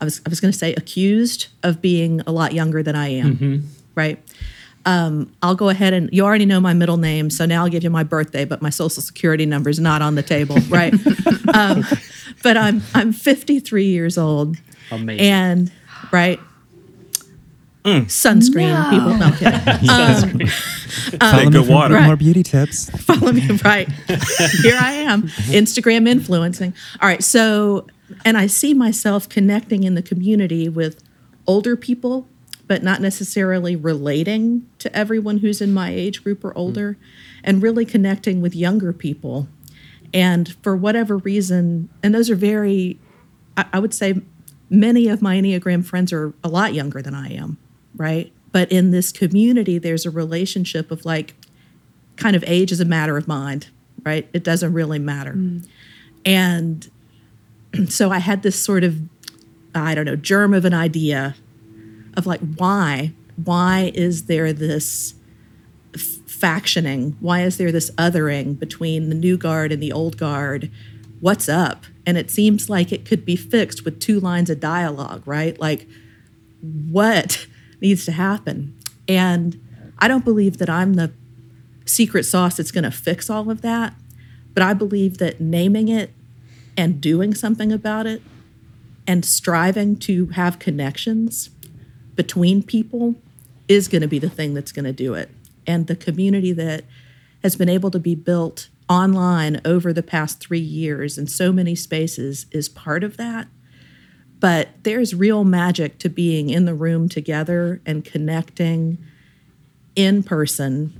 I 0.00 0.04
was, 0.04 0.20
I 0.26 0.28
was 0.28 0.40
going 0.40 0.52
to 0.52 0.58
say, 0.58 0.74
accused 0.74 1.48
of 1.62 1.80
being 1.80 2.20
a 2.26 2.32
lot 2.32 2.52
younger 2.52 2.82
than 2.82 2.94
I 2.94 3.08
am, 3.08 3.68
right? 3.94 4.22
Um, 4.86 5.32
I'll 5.42 5.54
go 5.54 5.68
ahead 5.68 5.92
and 5.92 6.08
you 6.10 6.24
already 6.24 6.46
know 6.46 6.58
my 6.60 6.72
middle 6.72 6.96
name, 6.96 7.28
so 7.28 7.44
now 7.44 7.64
I'll 7.64 7.70
give 7.70 7.82
you 7.84 7.90
my 7.90 8.02
birthday, 8.02 8.44
but 8.46 8.62
my 8.62 8.70
social 8.70 9.02
security 9.02 9.44
number 9.44 9.68
is 9.68 9.78
not 9.78 10.00
on 10.00 10.14
the 10.14 10.22
table, 10.22 10.56
right? 10.68 10.94
um, 11.54 11.84
but 12.42 12.56
I'm 12.56 12.82
I'm 12.94 13.12
53 13.12 13.84
years 13.84 14.16
old, 14.16 14.56
Amazing. 14.90 15.26
and 15.26 15.72
right. 16.12 16.40
Mm. 17.84 18.04
Sunscreen, 18.06 18.72
No. 18.72 18.90
people. 18.90 19.16
No, 19.16 19.26
I'm 19.26 20.30
kidding. 20.32 20.48
Um, 21.12 21.18
follow 21.20 21.40
me 21.40 21.46
um, 21.46 21.52
good 21.52 21.66
for 21.66 21.72
water. 21.72 22.00
more 22.00 22.16
beauty 22.16 22.42
tips. 22.42 22.90
follow 23.04 23.32
me 23.32 23.46
right 23.64 23.88
here 24.62 24.76
i 24.80 24.92
am 24.92 25.22
instagram 25.52 26.08
influencing 26.08 26.74
all 27.00 27.08
right 27.08 27.22
so 27.22 27.86
and 28.24 28.36
i 28.36 28.46
see 28.48 28.74
myself 28.74 29.28
connecting 29.28 29.84
in 29.84 29.94
the 29.94 30.02
community 30.02 30.68
with 30.68 31.02
older 31.46 31.76
people 31.76 32.26
but 32.66 32.82
not 32.82 33.00
necessarily 33.00 33.76
relating 33.76 34.66
to 34.78 34.94
everyone 34.96 35.38
who's 35.38 35.60
in 35.60 35.72
my 35.72 35.90
age 35.90 36.22
group 36.24 36.44
or 36.44 36.56
older 36.58 36.96
and 37.44 37.62
really 37.62 37.84
connecting 37.84 38.40
with 38.40 38.54
younger 38.54 38.92
people 38.92 39.46
and 40.12 40.56
for 40.62 40.76
whatever 40.76 41.18
reason 41.18 41.88
and 42.02 42.12
those 42.14 42.28
are 42.28 42.36
very 42.36 42.98
I, 43.56 43.64
I 43.74 43.78
would 43.78 43.94
say 43.94 44.20
many 44.68 45.06
of 45.08 45.22
my 45.22 45.36
enneagram 45.36 45.84
friends 45.84 46.12
are 46.12 46.34
a 46.42 46.48
lot 46.48 46.74
younger 46.74 47.00
than 47.00 47.14
i 47.14 47.28
am 47.32 47.58
right 47.96 48.32
but 48.52 48.70
in 48.70 48.90
this 48.90 49.12
community 49.12 49.78
there's 49.78 50.06
a 50.06 50.10
relationship 50.10 50.90
of 50.90 51.04
like 51.04 51.34
kind 52.20 52.36
of 52.36 52.44
age 52.46 52.70
is 52.70 52.78
a 52.80 52.84
matter 52.84 53.16
of 53.16 53.26
mind, 53.26 53.68
right? 54.04 54.28
It 54.32 54.44
doesn't 54.44 54.72
really 54.72 55.00
matter. 55.00 55.32
Mm. 55.32 55.66
And 56.24 56.90
so 57.88 58.12
I 58.12 58.18
had 58.18 58.42
this 58.42 58.62
sort 58.62 58.84
of, 58.84 59.00
I 59.74 59.94
don't 59.94 60.04
know, 60.04 60.16
germ 60.16 60.54
of 60.54 60.64
an 60.64 60.74
idea 60.74 61.34
of 62.16 62.26
like, 62.26 62.40
why? 62.56 63.12
Why 63.42 63.90
is 63.94 64.26
there 64.26 64.52
this 64.52 65.14
f- 65.94 66.02
factioning? 66.26 67.16
Why 67.20 67.42
is 67.42 67.56
there 67.56 67.72
this 67.72 67.90
othering 67.92 68.58
between 68.58 69.08
the 69.08 69.14
new 69.14 69.36
guard 69.36 69.72
and 69.72 69.82
the 69.82 69.92
old 69.92 70.16
guard? 70.16 70.70
What's 71.20 71.48
up? 71.48 71.84
And 72.06 72.18
it 72.18 72.30
seems 72.30 72.68
like 72.68 72.92
it 72.92 73.04
could 73.04 73.24
be 73.24 73.36
fixed 73.36 73.84
with 73.84 74.00
two 74.00 74.20
lines 74.20 74.50
of 74.50 74.60
dialogue, 74.60 75.22
right? 75.26 75.58
Like, 75.58 75.86
what 76.60 77.46
needs 77.80 78.04
to 78.06 78.12
happen? 78.12 78.76
And 79.08 79.60
I 79.98 80.08
don't 80.08 80.24
believe 80.24 80.58
that 80.58 80.70
I'm 80.70 80.94
the 80.94 81.12
secret 81.84 82.24
sauce 82.24 82.56
that's 82.56 82.70
going 82.70 82.84
to 82.84 82.90
fix 82.90 83.28
all 83.28 83.50
of 83.50 83.62
that, 83.62 83.94
but 84.54 84.62
I 84.62 84.74
believe 84.74 85.18
that 85.18 85.40
naming 85.40 85.88
it 85.88 86.10
and 86.76 87.00
doing 87.00 87.34
something 87.34 87.72
about 87.72 88.06
it 88.06 88.22
and 89.06 89.24
striving 89.24 89.96
to 89.96 90.26
have 90.28 90.58
connections 90.58 91.50
between 92.14 92.62
people 92.62 93.16
is 93.66 93.88
going 93.88 94.02
to 94.02 94.08
be 94.08 94.18
the 94.18 94.30
thing 94.30 94.54
that's 94.54 94.72
going 94.72 94.84
to 94.84 94.92
do 94.92 95.14
it. 95.14 95.30
And 95.66 95.86
the 95.86 95.96
community 95.96 96.52
that 96.52 96.84
has 97.42 97.56
been 97.56 97.68
able 97.68 97.90
to 97.90 97.98
be 97.98 98.14
built 98.14 98.68
online 98.88 99.60
over 99.64 99.92
the 99.92 100.02
past 100.02 100.40
three 100.40 100.58
years 100.58 101.16
in 101.16 101.26
so 101.26 101.52
many 101.52 101.74
spaces 101.74 102.46
is 102.50 102.68
part 102.68 103.04
of 103.04 103.16
that. 103.16 103.46
But 104.40 104.68
there's 104.82 105.14
real 105.14 105.44
magic 105.44 105.98
to 105.98 106.08
being 106.08 106.48
in 106.48 106.64
the 106.64 106.74
room 106.74 107.08
together 107.08 107.80
and 107.84 108.04
connecting 108.04 108.98
in 109.94 110.22
person, 110.22 110.98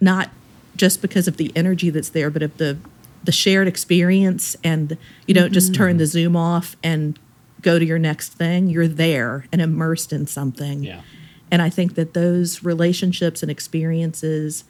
not 0.00 0.30
just 0.76 1.00
because 1.00 1.28
of 1.28 1.36
the 1.36 1.52
energy 1.54 1.88
that's 1.90 2.08
there, 2.08 2.30
but 2.30 2.42
of 2.42 2.56
the 2.56 2.78
the 3.24 3.32
shared 3.32 3.68
experience 3.68 4.56
and 4.64 4.96
you 5.28 5.34
don't 5.34 5.52
just 5.52 5.72
turn 5.74 5.96
the 5.96 6.02
mm-hmm. 6.02 6.10
Zoom 6.10 6.36
off 6.36 6.76
and 6.82 7.18
go 7.60 7.78
to 7.78 7.84
your 7.84 7.98
next 7.98 8.32
thing. 8.32 8.68
You're 8.68 8.88
there 8.88 9.46
and 9.52 9.62
immersed 9.62 10.12
in 10.12 10.26
something. 10.26 10.82
Yeah. 10.82 11.02
And 11.50 11.62
I 11.62 11.70
think 11.70 11.94
that 11.94 12.14
those 12.14 12.64
relationships 12.64 13.42
and 13.42 13.50
experiences 13.50 14.64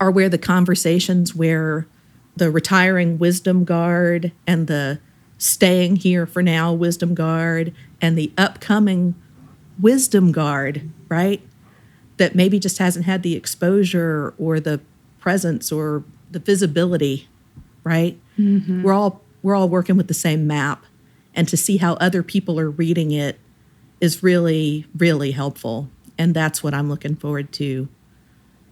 are 0.00 0.10
where 0.10 0.28
the 0.28 0.38
conversations 0.38 1.34
where 1.34 1.86
the 2.36 2.50
retiring 2.50 3.18
wisdom 3.18 3.64
guard 3.64 4.32
and 4.46 4.66
the 4.66 4.98
staying 5.42 5.96
here 5.96 6.24
for 6.24 6.40
now 6.40 6.72
wisdom 6.72 7.14
guard 7.14 7.74
and 8.00 8.16
the 8.16 8.32
upcoming 8.38 9.12
wisdom 9.80 10.30
guard, 10.30 10.88
right? 11.08 11.42
That 12.18 12.36
maybe 12.36 12.60
just 12.60 12.78
hasn't 12.78 13.06
had 13.06 13.24
the 13.24 13.34
exposure 13.34 14.34
or 14.38 14.60
the 14.60 14.80
presence 15.18 15.72
or 15.72 16.04
the 16.30 16.38
visibility, 16.38 17.28
right? 17.82 18.20
Mm-hmm. 18.38 18.84
We're 18.84 18.92
all 18.92 19.20
we're 19.42 19.56
all 19.56 19.68
working 19.68 19.96
with 19.96 20.06
the 20.06 20.14
same 20.14 20.46
map 20.46 20.84
and 21.34 21.48
to 21.48 21.56
see 21.56 21.78
how 21.78 21.94
other 21.94 22.22
people 22.22 22.60
are 22.60 22.70
reading 22.70 23.10
it 23.10 23.40
is 24.00 24.22
really 24.22 24.86
really 24.96 25.32
helpful. 25.32 25.90
And 26.16 26.34
that's 26.34 26.62
what 26.62 26.72
I'm 26.72 26.88
looking 26.88 27.16
forward 27.16 27.50
to 27.54 27.88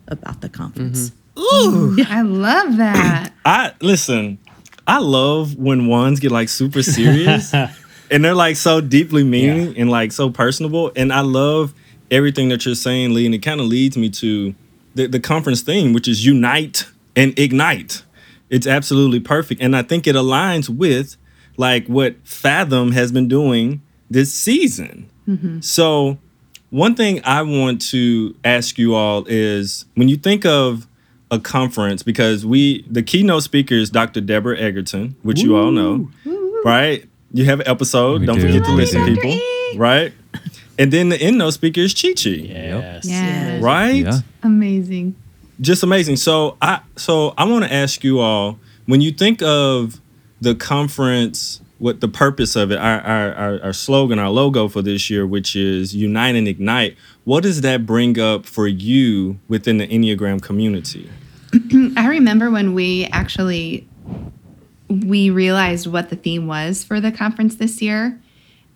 about 0.06 0.40
the 0.40 0.48
conference. 0.48 1.10
Mm-hmm. 1.10 1.40
Ooh 1.40 2.04
I 2.08 2.22
love 2.22 2.76
that. 2.76 3.32
I 3.44 3.72
listen. 3.80 4.38
I 4.86 4.98
love 4.98 5.56
when 5.56 5.86
ones 5.86 6.20
get 6.20 6.32
like 6.32 6.48
super 6.48 6.82
serious 6.82 7.52
and 8.10 8.24
they're 8.24 8.34
like 8.34 8.56
so 8.56 8.80
deeply 8.80 9.24
meaning 9.24 9.76
and 9.76 9.90
like 9.90 10.12
so 10.12 10.30
personable. 10.30 10.92
And 10.96 11.12
I 11.12 11.20
love 11.20 11.74
everything 12.10 12.48
that 12.48 12.64
you're 12.64 12.74
saying, 12.74 13.14
Lee. 13.14 13.26
And 13.26 13.34
it 13.34 13.38
kind 13.38 13.60
of 13.60 13.66
leads 13.66 13.96
me 13.96 14.10
to 14.10 14.54
the, 14.94 15.06
the 15.06 15.20
conference 15.20 15.62
theme, 15.62 15.92
which 15.92 16.08
is 16.08 16.24
unite 16.26 16.86
and 17.14 17.38
ignite. 17.38 18.02
It's 18.48 18.66
absolutely 18.66 19.20
perfect. 19.20 19.62
And 19.62 19.76
I 19.76 19.82
think 19.82 20.06
it 20.06 20.16
aligns 20.16 20.68
with 20.68 21.16
like 21.56 21.86
what 21.86 22.16
Fathom 22.24 22.92
has 22.92 23.12
been 23.12 23.28
doing 23.28 23.82
this 24.10 24.32
season. 24.34 25.08
Mm-hmm. 25.28 25.60
So 25.60 26.18
one 26.70 26.94
thing 26.94 27.20
I 27.24 27.42
want 27.42 27.80
to 27.90 28.34
ask 28.44 28.78
you 28.78 28.94
all 28.94 29.24
is 29.28 29.84
when 29.94 30.08
you 30.08 30.16
think 30.16 30.44
of 30.44 30.86
a 31.30 31.38
conference, 31.38 32.02
because 32.02 32.44
we 32.44 32.82
the 32.90 33.02
keynote 33.02 33.42
speaker 33.42 33.74
is 33.74 33.90
Dr. 33.90 34.20
Deborah 34.20 34.58
Egerton, 34.58 35.14
which 35.22 35.40
you 35.40 35.56
all 35.56 35.70
know, 35.70 36.10
right? 36.64 37.04
You 37.32 37.44
have 37.44 37.60
an 37.60 37.68
episode. 37.68 38.22
We 38.22 38.26
Don't 38.26 38.36
do, 38.36 38.46
forget 38.46 38.64
to 38.64 38.72
listen, 38.72 39.06
do. 39.06 39.14
people. 39.14 39.38
Right? 39.78 40.12
And 40.78 40.92
then 40.92 41.10
the 41.10 41.20
end 41.20 41.38
note 41.38 41.50
speaker 41.50 41.80
is 41.80 41.94
Chi 41.94 42.14
Chi. 42.14 42.30
Yes. 42.30 43.04
Yeah. 43.04 43.60
Right? 43.62 44.04
Yeah. 44.04 44.20
Amazing. 44.42 45.14
just 45.60 45.82
amazing. 45.82 46.16
So 46.16 46.56
I 46.60 46.80
so 46.96 47.34
I 47.38 47.44
want 47.44 47.64
to 47.64 47.72
ask 47.72 48.02
you 48.02 48.18
all 48.18 48.58
when 48.86 49.00
you 49.00 49.12
think 49.12 49.42
of 49.42 50.00
the 50.40 50.54
conference, 50.54 51.60
what 51.80 52.00
the 52.00 52.08
purpose 52.08 52.56
of 52.56 52.70
it, 52.70 52.78
our, 52.78 53.00
our 53.00 53.62
our 53.62 53.72
slogan, 53.72 54.18
our 54.18 54.28
logo 54.28 54.68
for 54.68 54.82
this 54.82 55.08
year, 55.08 55.26
which 55.26 55.56
is 55.56 55.94
unite 55.94 56.34
and 56.34 56.46
ignite. 56.46 56.96
What 57.24 57.42
does 57.42 57.62
that 57.62 57.86
bring 57.86 58.20
up 58.20 58.44
for 58.44 58.68
you 58.68 59.40
within 59.48 59.78
the 59.78 59.88
Enneagram 59.88 60.42
community? 60.42 61.10
I 61.96 62.06
remember 62.06 62.50
when 62.50 62.74
we 62.74 63.06
actually 63.06 63.88
we 64.88 65.30
realized 65.30 65.86
what 65.86 66.10
the 66.10 66.16
theme 66.16 66.46
was 66.46 66.84
for 66.84 67.00
the 67.00 67.10
conference 67.10 67.56
this 67.56 67.80
year 67.80 68.20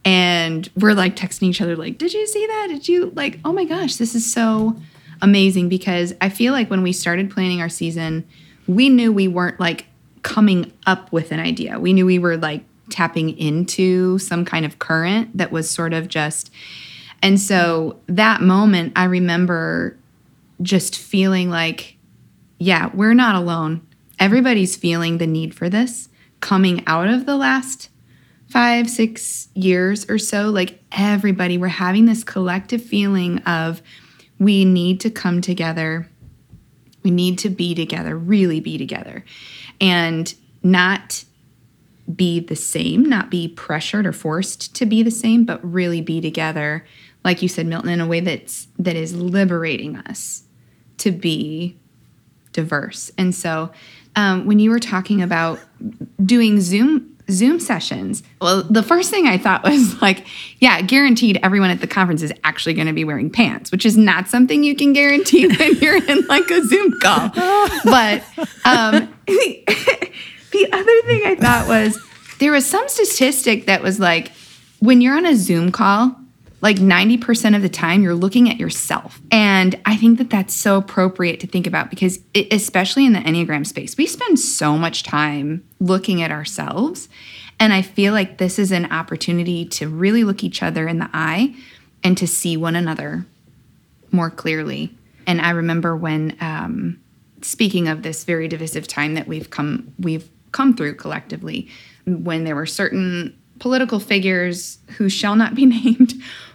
and 0.04 0.70
we're 0.76 0.94
like 0.94 1.16
texting 1.16 1.44
each 1.44 1.60
other 1.60 1.74
like 1.74 1.98
did 1.98 2.12
you 2.12 2.24
see 2.26 2.46
that 2.46 2.68
did 2.70 2.86
you 2.88 3.10
like 3.16 3.40
oh 3.44 3.52
my 3.52 3.64
gosh 3.64 3.96
this 3.96 4.14
is 4.14 4.30
so 4.30 4.76
amazing 5.22 5.68
because 5.68 6.14
i 6.20 6.28
feel 6.28 6.52
like 6.52 6.70
when 6.70 6.82
we 6.82 6.92
started 6.92 7.30
planning 7.32 7.60
our 7.60 7.68
season 7.68 8.24
we 8.68 8.88
knew 8.88 9.12
we 9.12 9.26
weren't 9.26 9.58
like 9.58 9.86
coming 10.22 10.72
up 10.86 11.10
with 11.10 11.32
an 11.32 11.40
idea 11.40 11.80
we 11.80 11.92
knew 11.92 12.06
we 12.06 12.18
were 12.18 12.36
like 12.36 12.62
tapping 12.90 13.36
into 13.38 14.18
some 14.18 14.44
kind 14.44 14.64
of 14.64 14.78
current 14.78 15.36
that 15.36 15.50
was 15.50 15.68
sort 15.68 15.92
of 15.92 16.08
just 16.08 16.50
and 17.22 17.40
so 17.40 17.98
that 18.06 18.40
moment 18.40 18.92
i 18.96 19.04
remember 19.04 19.96
just 20.62 20.96
feeling 20.96 21.50
like 21.50 21.94
yeah, 22.58 22.90
we're 22.94 23.14
not 23.14 23.34
alone. 23.34 23.86
Everybody's 24.18 24.76
feeling 24.76 25.18
the 25.18 25.26
need 25.26 25.54
for 25.54 25.68
this 25.68 26.08
coming 26.40 26.82
out 26.86 27.08
of 27.08 27.26
the 27.26 27.36
last 27.36 27.88
five, 28.48 28.88
six 28.88 29.48
years 29.54 30.08
or 30.08 30.18
so. 30.18 30.50
Like 30.50 30.80
everybody, 30.92 31.58
we're 31.58 31.68
having 31.68 32.06
this 32.06 32.22
collective 32.22 32.82
feeling 32.82 33.38
of 33.40 33.82
we 34.38 34.64
need 34.64 35.00
to 35.00 35.10
come 35.10 35.40
together. 35.40 36.08
We 37.02 37.10
need 37.10 37.38
to 37.40 37.50
be 37.50 37.74
together, 37.74 38.16
really 38.16 38.60
be 38.60 38.78
together, 38.78 39.24
and 39.80 40.32
not 40.62 41.24
be 42.12 42.40
the 42.40 42.56
same, 42.56 43.04
not 43.04 43.30
be 43.30 43.48
pressured 43.48 44.06
or 44.06 44.12
forced 44.12 44.74
to 44.76 44.86
be 44.86 45.02
the 45.02 45.10
same, 45.10 45.44
but 45.44 45.64
really 45.64 46.00
be 46.00 46.20
together, 46.20 46.84
like 47.24 47.42
you 47.42 47.48
said, 47.48 47.66
Milton, 47.66 47.90
in 47.90 48.00
a 48.00 48.06
way 48.06 48.20
that's 48.20 48.68
that 48.78 48.96
is 48.96 49.14
liberating 49.14 49.96
us 49.96 50.42
to 50.98 51.10
be 51.10 51.76
diverse. 52.52 53.10
And 53.16 53.34
so 53.34 53.70
um, 54.16 54.46
when 54.46 54.58
you 54.58 54.70
were 54.70 54.78
talking 54.78 55.22
about 55.22 55.60
doing 56.24 56.60
Zoom 56.60 57.10
Zoom 57.30 57.58
sessions, 57.58 58.22
well, 58.40 58.62
the 58.64 58.82
first 58.82 59.10
thing 59.10 59.26
I 59.26 59.38
thought 59.38 59.64
was 59.64 60.00
like, 60.02 60.26
yeah, 60.58 60.82
guaranteed 60.82 61.40
everyone 61.42 61.70
at 61.70 61.80
the 61.80 61.86
conference 61.86 62.22
is 62.22 62.32
actually 62.44 62.74
going 62.74 62.86
to 62.86 62.92
be 62.92 63.04
wearing 63.04 63.30
pants, 63.30 63.72
which 63.72 63.86
is 63.86 63.96
not 63.96 64.28
something 64.28 64.62
you 64.62 64.76
can 64.76 64.92
guarantee 64.92 65.46
when 65.56 65.76
you're 65.76 66.04
in 66.04 66.26
like 66.26 66.50
a 66.50 66.62
Zoom 66.64 67.00
call. 67.00 67.30
But 67.84 68.24
um, 68.64 69.14
the 70.54 70.72
other 70.72 71.02
thing 71.02 71.22
I 71.26 71.34
thought 71.34 71.68
was 71.68 71.98
there 72.38 72.52
was 72.52 72.64
some 72.64 72.88
statistic 72.88 73.66
that 73.66 73.82
was 73.82 74.00
like 74.00 74.32
when 74.78 75.00
you're 75.00 75.16
on 75.16 75.26
a 75.26 75.34
Zoom 75.34 75.72
call, 75.72 76.16
like 76.60 76.76
90% 76.76 77.54
of 77.54 77.62
the 77.62 77.68
time 77.68 78.02
you're 78.02 78.14
looking 78.14 78.48
at 78.48 78.58
yourself. 78.58 79.20
And 79.30 79.78
I 79.84 79.96
think 79.96 80.18
that 80.18 80.30
that's 80.30 80.54
so 80.54 80.78
appropriate 80.78 81.40
to 81.40 81.46
think 81.46 81.66
about 81.66 81.90
because, 81.90 82.20
it, 82.32 82.52
especially 82.52 83.04
in 83.04 83.12
the 83.12 83.18
Enneagram 83.18 83.66
space, 83.66 83.96
we 83.96 84.06
spend 84.06 84.40
so 84.40 84.78
much 84.78 85.02
time 85.02 85.62
looking 85.80 86.22
at 86.22 86.30
ourselves. 86.30 87.08
And 87.60 87.72
I 87.72 87.82
feel 87.82 88.12
like 88.12 88.38
this 88.38 88.58
is 88.58 88.72
an 88.72 88.90
opportunity 88.90 89.66
to 89.66 89.88
really 89.88 90.24
look 90.24 90.42
each 90.42 90.62
other 90.62 90.88
in 90.88 90.98
the 90.98 91.10
eye 91.12 91.54
and 92.02 92.16
to 92.18 92.26
see 92.26 92.56
one 92.56 92.76
another 92.76 93.26
more 94.10 94.30
clearly. 94.30 94.96
And 95.26 95.40
I 95.40 95.50
remember 95.50 95.96
when, 95.96 96.36
um, 96.40 97.00
speaking 97.42 97.88
of 97.88 98.02
this 98.02 98.24
very 98.24 98.48
divisive 98.48 98.86
time 98.86 99.14
that 99.14 99.28
we've 99.28 99.50
come 99.50 99.92
we've 99.98 100.28
come 100.54 100.74
through 100.74 100.94
collectively, 100.94 101.68
when 102.06 102.44
there 102.44 102.54
were 102.54 102.64
certain 102.64 103.36
political 103.58 104.00
figures 104.00 104.78
who 104.96 105.08
shall 105.10 105.36
not 105.36 105.54
be 105.54 105.66
named 105.84 106.14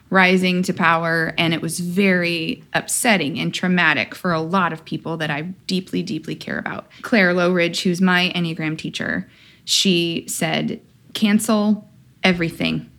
rising 0.10 0.64
to 0.64 0.74
power, 0.74 1.36
and 1.38 1.54
it 1.54 1.62
was 1.62 1.80
very 1.80 2.64
upsetting 2.74 3.38
and 3.38 3.54
traumatic 3.54 4.16
for 4.16 4.32
a 4.32 4.42
lot 4.42 4.74
of 4.74 4.84
people 4.84 5.18
that 5.18 5.30
I 5.30 5.42
deeply, 5.68 6.02
deeply 6.02 6.34
care 6.34 6.58
about. 6.58 6.88
Claire 7.04 7.32
Lowridge, 7.34 7.84
who's 7.84 8.02
my 8.02 8.32
Enneagram 8.36 8.76
teacher, 8.76 9.30
she 9.66 10.26
said, 10.28 10.82
"Cancel 11.14 11.88
everything, 12.24 12.90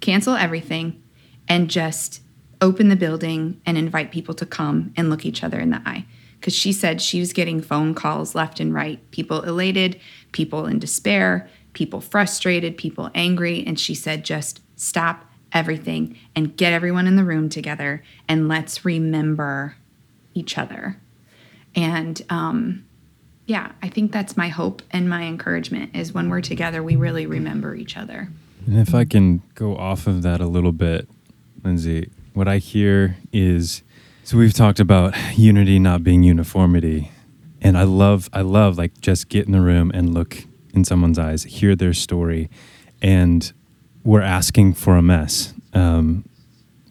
cancel 0.00 0.34
everything, 0.34 1.00
and 1.48 1.70
just." 1.70 2.22
open 2.62 2.88
the 2.88 2.96
building 2.96 3.60
and 3.64 3.78
invite 3.78 4.12
people 4.12 4.34
to 4.34 4.46
come 4.46 4.92
and 4.96 5.08
look 5.08 5.24
each 5.24 5.42
other 5.42 5.58
in 5.58 5.70
the 5.70 5.80
eye. 5.86 6.04
Because 6.40 6.54
she 6.54 6.72
said 6.72 7.02
she 7.02 7.20
was 7.20 7.34
getting 7.34 7.60
phone 7.60 7.94
calls 7.94 8.34
left 8.34 8.60
and 8.60 8.72
right, 8.72 8.98
people 9.10 9.42
elated, 9.42 10.00
people 10.32 10.64
in 10.64 10.78
despair, 10.78 11.48
people 11.74 12.00
frustrated, 12.00 12.78
people 12.78 13.10
angry. 13.14 13.62
And 13.66 13.78
she 13.78 13.94
said, 13.94 14.24
just 14.24 14.60
stop 14.76 15.26
everything 15.52 16.16
and 16.34 16.56
get 16.56 16.72
everyone 16.72 17.06
in 17.06 17.16
the 17.16 17.24
room 17.24 17.48
together 17.48 18.02
and 18.26 18.48
let's 18.48 18.84
remember 18.84 19.76
each 20.32 20.56
other. 20.56 20.96
And 21.74 22.22
um, 22.30 22.86
yeah, 23.46 23.72
I 23.82 23.88
think 23.88 24.12
that's 24.12 24.36
my 24.36 24.48
hope 24.48 24.82
and 24.90 25.10
my 25.10 25.24
encouragement 25.24 25.94
is 25.94 26.12
when 26.12 26.30
we're 26.30 26.40
together, 26.40 26.82
we 26.82 26.96
really 26.96 27.26
remember 27.26 27.74
each 27.74 27.96
other. 27.96 28.28
And 28.66 28.78
if 28.78 28.94
I 28.94 29.04
can 29.04 29.42
go 29.54 29.76
off 29.76 30.06
of 30.06 30.22
that 30.22 30.40
a 30.40 30.46
little 30.46 30.72
bit, 30.72 31.08
Lindsey, 31.62 32.10
what 32.32 32.48
I 32.48 32.58
hear 32.58 33.16
is 33.32 33.82
so 34.30 34.38
we've 34.38 34.54
talked 34.54 34.78
about 34.78 35.12
unity 35.36 35.80
not 35.80 36.04
being 36.04 36.22
uniformity. 36.22 37.10
And 37.60 37.76
I 37.76 37.82
love 37.82 38.30
I 38.32 38.42
love 38.42 38.78
like 38.78 39.00
just 39.00 39.28
get 39.28 39.46
in 39.46 39.50
the 39.50 39.60
room 39.60 39.90
and 39.92 40.14
look 40.14 40.44
in 40.72 40.84
someone's 40.84 41.18
eyes, 41.18 41.42
hear 41.42 41.74
their 41.74 41.92
story, 41.92 42.48
and 43.02 43.52
we're 44.04 44.20
asking 44.20 44.74
for 44.74 44.94
a 44.96 45.02
mess. 45.02 45.52
Um, 45.74 46.28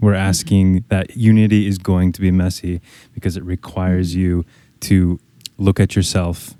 we're 0.01 0.15
asking 0.15 0.83
that 0.89 1.15
unity 1.15 1.65
is 1.65 1.77
going 1.77 2.11
to 2.11 2.19
be 2.19 2.29
messy 2.29 2.81
because 3.13 3.37
it 3.37 3.43
requires 3.45 4.15
you 4.15 4.43
to 4.81 5.17
look 5.57 5.79
at 5.79 5.95
yourself, 5.95 6.55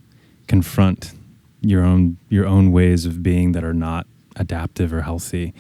confront 0.48 1.12
your 1.60 1.84
own 1.84 2.15
your 2.30 2.46
own 2.46 2.72
ways 2.72 3.06
of 3.06 3.22
being 3.22 3.52
that 3.52 3.65
are 3.65 3.74
not 3.74 4.08
adaptive 4.38 4.94
or 4.94 5.02
healthy, 5.02 5.54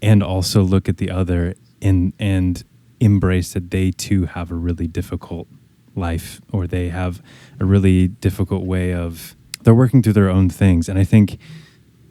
and 0.00 0.22
also 0.22 0.62
look 0.62 0.88
at 0.88 0.98
the 0.98 1.10
other 1.10 1.56
and 1.82 2.12
and 2.20 2.62
embrace 3.00 3.52
that 3.52 3.70
they 3.70 3.90
too 3.90 4.26
have 4.26 4.50
a 4.50 4.54
really 4.54 4.86
difficult 4.86 5.46
life 5.94 6.40
or 6.52 6.66
they 6.66 6.88
have 6.88 7.22
a 7.60 7.64
really 7.64 8.08
difficult 8.08 8.64
way 8.64 8.92
of 8.94 9.36
they're 9.62 9.74
working 9.74 10.02
through 10.02 10.12
their 10.12 10.30
own 10.30 10.48
things. 10.48 10.88
And 10.88 10.98
i 10.98 11.04
think 11.04 11.38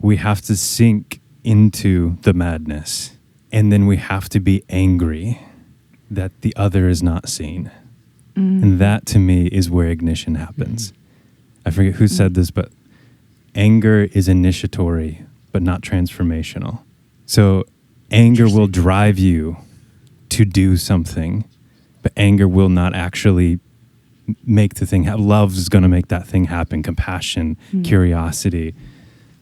we 0.00 0.16
have 0.16 0.40
to 0.42 0.56
sink 0.56 1.20
into 1.42 2.16
the 2.22 2.32
madness 2.32 3.16
and 3.50 3.72
then 3.72 3.86
we 3.86 3.96
have 3.96 4.28
to 4.28 4.40
be 4.40 4.62
angry 4.68 5.40
that 6.10 6.40
the 6.42 6.54
other 6.56 6.88
is 6.88 7.02
not 7.02 7.28
seen. 7.28 7.70
Mm. 8.34 8.62
And 8.62 8.78
that 8.78 9.06
to 9.06 9.18
me 9.18 9.46
is 9.46 9.70
where 9.70 9.88
ignition 9.88 10.36
happens. 10.36 10.92
Mm-hmm. 10.92 11.68
I 11.68 11.70
forget 11.70 11.94
who 11.94 12.04
mm. 12.04 12.10
said 12.10 12.34
this 12.34 12.50
but 12.50 12.70
anger 13.54 14.08
is 14.12 14.28
initiatory 14.28 15.24
but 15.52 15.62
not 15.62 15.80
transformational. 15.80 16.80
So 17.26 17.64
anger 18.10 18.46
will 18.48 18.68
drive 18.68 19.18
you 19.18 19.56
to 20.38 20.44
do 20.44 20.76
something, 20.76 21.44
but 22.00 22.12
anger 22.16 22.46
will 22.46 22.68
not 22.68 22.94
actually 22.94 23.58
make 24.44 24.74
the 24.74 24.86
thing 24.86 25.02
happen. 25.02 25.26
Love 25.26 25.54
is 25.54 25.68
going 25.68 25.82
to 25.82 25.88
make 25.88 26.06
that 26.08 26.28
thing 26.28 26.44
happen. 26.44 26.80
Compassion, 26.80 27.56
hmm. 27.72 27.82
curiosity, 27.82 28.72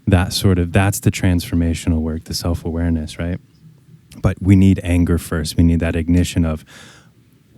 that 0.06 0.32
sort 0.32 0.58
of 0.58 0.72
that's 0.72 1.00
the 1.00 1.10
transformational 1.10 2.00
work, 2.00 2.24
the 2.24 2.32
self 2.32 2.64
awareness, 2.64 3.18
right? 3.18 3.38
But 4.22 4.40
we 4.40 4.56
need 4.56 4.80
anger 4.82 5.18
first. 5.18 5.58
We 5.58 5.64
need 5.64 5.80
that 5.80 5.94
ignition 5.94 6.46
of 6.46 6.64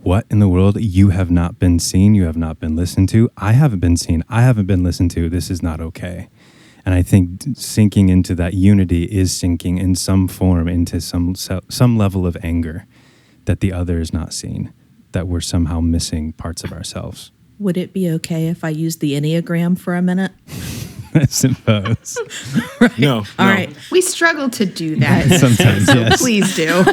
what 0.03 0.25
in 0.29 0.39
the 0.39 0.49
world 0.49 0.81
you 0.81 1.11
have 1.11 1.31
not 1.31 1.59
been 1.59 1.79
seen, 1.79 2.15
you 2.15 2.25
have 2.25 2.35
not 2.35 2.59
been 2.59 2.75
listened 2.75 3.07
to. 3.09 3.29
I 3.37 3.53
haven't 3.53 3.79
been 3.79 3.95
seen. 3.95 4.25
I 4.27 4.41
haven't 4.41 4.65
been 4.65 4.83
listened 4.83 5.11
to. 5.11 5.29
This 5.29 5.49
is 5.49 5.63
not 5.63 5.79
okay. 5.79 6.27
And 6.85 6.93
I 6.93 7.03
think 7.03 7.43
sinking 7.53 8.09
into 8.09 8.35
that 8.35 8.53
unity 8.53 9.03
is 9.05 9.31
sinking 9.31 9.77
in 9.77 9.95
some 9.95 10.27
form 10.27 10.67
into 10.67 10.99
some 10.99 11.35
some 11.35 11.97
level 11.97 12.27
of 12.27 12.35
anger 12.43 12.85
that 13.49 13.61
the 13.61 13.73
other 13.73 13.99
is 13.99 14.13
not 14.13 14.31
seen, 14.31 14.71
that 15.11 15.27
we're 15.27 15.41
somehow 15.41 15.79
missing 15.79 16.33
parts 16.33 16.63
of 16.63 16.71
ourselves. 16.71 17.31
Would 17.57 17.77
it 17.77 17.93
be 17.93 18.07
okay 18.11 18.47
if 18.47 18.63
I 18.63 18.69
use 18.69 18.97
the 18.97 19.13
Enneagram 19.13 19.75
for 19.75 19.95
a 19.95 20.03
minute? 20.03 20.33
I 21.15 21.25
suppose. 21.25 22.15
No, 22.99 23.17
All 23.17 23.23
no. 23.39 23.45
right. 23.45 23.75
We 23.91 24.01
struggle 24.01 24.51
to 24.51 24.67
do 24.67 24.97
that. 24.97 25.27
Sometimes, 25.39 25.87
so 25.87 25.95
yes. 25.95 26.21
please 26.21 26.55
do. 26.55 26.83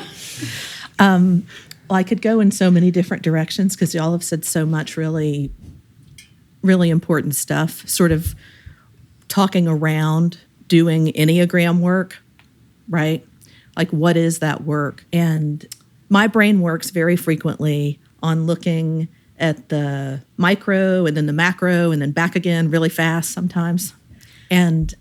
Um, 0.99 1.47
well, 1.91 1.99
I 1.99 2.03
could 2.03 2.23
go 2.23 2.41
in 2.41 2.51
so 2.51 2.71
many 2.71 2.91
different 2.91 3.23
directions 3.23 3.77
because 3.77 3.95
y'all 3.95 4.13
have 4.13 4.25
said 4.25 4.47
so 4.47 4.65
much 4.65 4.97
really, 4.97 5.53
really 6.63 6.89
important 6.89 7.35
stuff. 7.35 7.87
Sort 7.87 8.13
of 8.13 8.35
talking 9.29 9.69
around 9.69 10.39
doing 10.69 11.09
Enneagram 11.09 11.81
work, 11.81 12.17
right? 12.89 13.27
Like, 13.77 13.91
what 13.91 14.17
is 14.17 14.39
that 14.39 14.65
work? 14.65 15.05
And 15.13 15.67
my 16.09 16.27
brain 16.27 16.61
works 16.61 16.91
very 16.91 17.17
frequently 17.17 18.01
on 18.23 18.47
looking 18.47 19.09
at 19.39 19.69
the 19.69 20.23
micro 20.37 21.07
and 21.07 21.17
then 21.17 21.27
the 21.27 21.33
macro 21.33 21.91
and 21.91 22.01
then 22.01 22.11
back 22.11 22.37
again 22.37 22.71
really 22.71 22.89
fast 22.89 23.31
sometimes. 23.31 23.95
And 24.51 24.95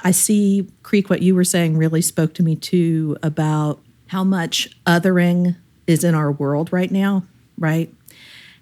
I 0.00 0.10
see, 0.10 0.68
Creek, 0.82 1.10
what 1.10 1.22
you 1.22 1.34
were 1.34 1.44
saying 1.44 1.76
really 1.76 2.02
spoke 2.02 2.34
to 2.34 2.42
me 2.42 2.56
too 2.56 3.16
about 3.22 3.80
how 4.08 4.24
much 4.24 4.76
othering 4.84 5.56
is 5.86 6.04
in 6.04 6.14
our 6.14 6.32
world 6.32 6.72
right 6.72 6.90
now, 6.90 7.24
right? 7.58 7.92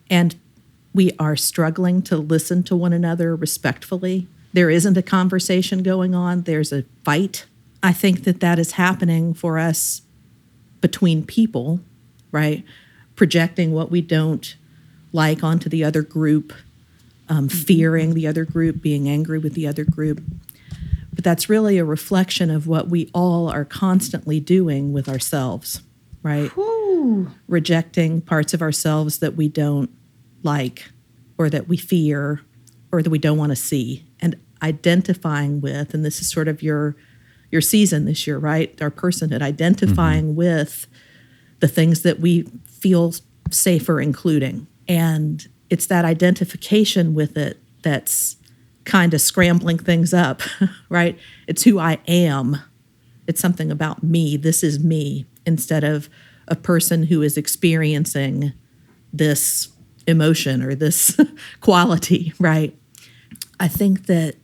And 0.09 0.37
we 0.93 1.13
are 1.19 1.37
struggling 1.37 2.03
to 2.03 2.17
listen 2.17 2.63
to 2.65 2.77
one 2.77 2.93
another 2.93 3.37
respectfully. 3.37 4.27
There 4.53 4.71
isn't 4.71 4.97
a 4.97 5.03
conversation 5.03 5.83
going 5.83 6.15
on, 6.15 6.43
there's 6.43 6.73
a 6.73 6.85
fight. 7.05 7.47
I 7.83 7.93
think 7.93 8.25
that 8.25 8.41
that 8.41 8.59
is 8.59 8.73
happening 8.73 9.33
for 9.33 9.59
us 9.59 10.03
between 10.81 11.25
people, 11.25 11.81
right? 12.33 12.65
Projecting 13.17 13.73
what 13.73 13.91
we 13.91 14.01
don't 14.01 14.55
like 15.13 15.43
onto 15.43 15.69
the 15.69 15.85
other 15.85 16.03
group, 16.03 16.53
um, 17.29 17.49
fearing 17.49 18.15
the 18.15 18.27
other 18.27 18.45
group, 18.45 18.81
being 18.81 19.09
angry 19.09 19.39
with 19.39 19.55
the 19.55 19.67
other 19.67 19.85
group. 19.85 20.23
But 21.13 21.25
that's 21.25 21.49
really 21.49 21.79
a 21.79 21.85
reflection 21.85 22.51
of 22.51 22.67
what 22.67 22.89
we 22.89 23.11
all 23.13 23.49
are 23.49 23.65
constantly 23.65 24.41
doing 24.41 24.93
with 24.93 25.09
ourselves, 25.09 25.83
right? 26.23 26.51
Rejecting 27.49 28.21
parts 28.21 28.55
of 28.55 28.63
ourselves 28.63 29.19
that 29.19 29.37
we 29.37 29.49
don't 29.49 29.91
like 30.43 30.91
or 31.37 31.51
that 31.51 31.69
we 31.69 31.77
fear 31.77 32.41
or 32.93 33.03
that 33.03 33.11
we 33.11 33.19
don't 33.19 33.39
want 33.39 33.51
to 33.51 33.57
see 33.57 34.05
and 34.21 34.37
identifying 34.63 35.61
with 35.61 35.95
and 35.95 36.05
this 36.05 36.21
is 36.21 36.31
sort 36.31 36.49
of 36.49 36.63
your 36.63 36.95
your 37.51 37.61
season 37.61 38.05
this 38.05 38.27
year 38.27 38.39
right? 38.39 38.81
Our 38.81 38.91
personhood 38.91 39.43
identifying 39.43 40.27
mm-hmm. 40.27 40.37
with 40.37 40.87
the 41.61 41.69
things 41.69 42.03
that 42.03 42.21
we 42.21 42.43
feel 42.67 43.15
safer 43.51 44.01
including. 44.01 44.67
And 44.89 45.47
it's 45.69 45.87
that 45.87 46.05
identification 46.05 47.15
with 47.15 47.37
it 47.37 47.59
that's 47.83 48.37
kind 48.85 49.15
of 49.15 49.21
scrambling 49.21 49.79
things 49.79 50.13
up 50.15 50.43
right? 50.89 51.19
It's 51.47 51.63
who 51.63 51.79
i 51.79 51.99
am. 52.07 52.59
It's 53.27 53.41
something 53.41 53.71
about 53.71 54.03
me. 54.03 54.37
This 54.37 54.65
is 54.65 54.83
me. 54.83 55.27
Instead 55.47 55.85
of 55.85 56.09
a 56.49 56.57
person 56.57 57.05
who 57.05 57.23
is 57.23 57.37
experiencing 57.37 58.53
this 59.13 59.69
emotion 60.07 60.63
or 60.63 60.75
this 60.75 61.19
quality 61.61 62.33
right? 62.39 62.77
I 63.59 63.69
think 63.69 64.07
that 64.07 64.37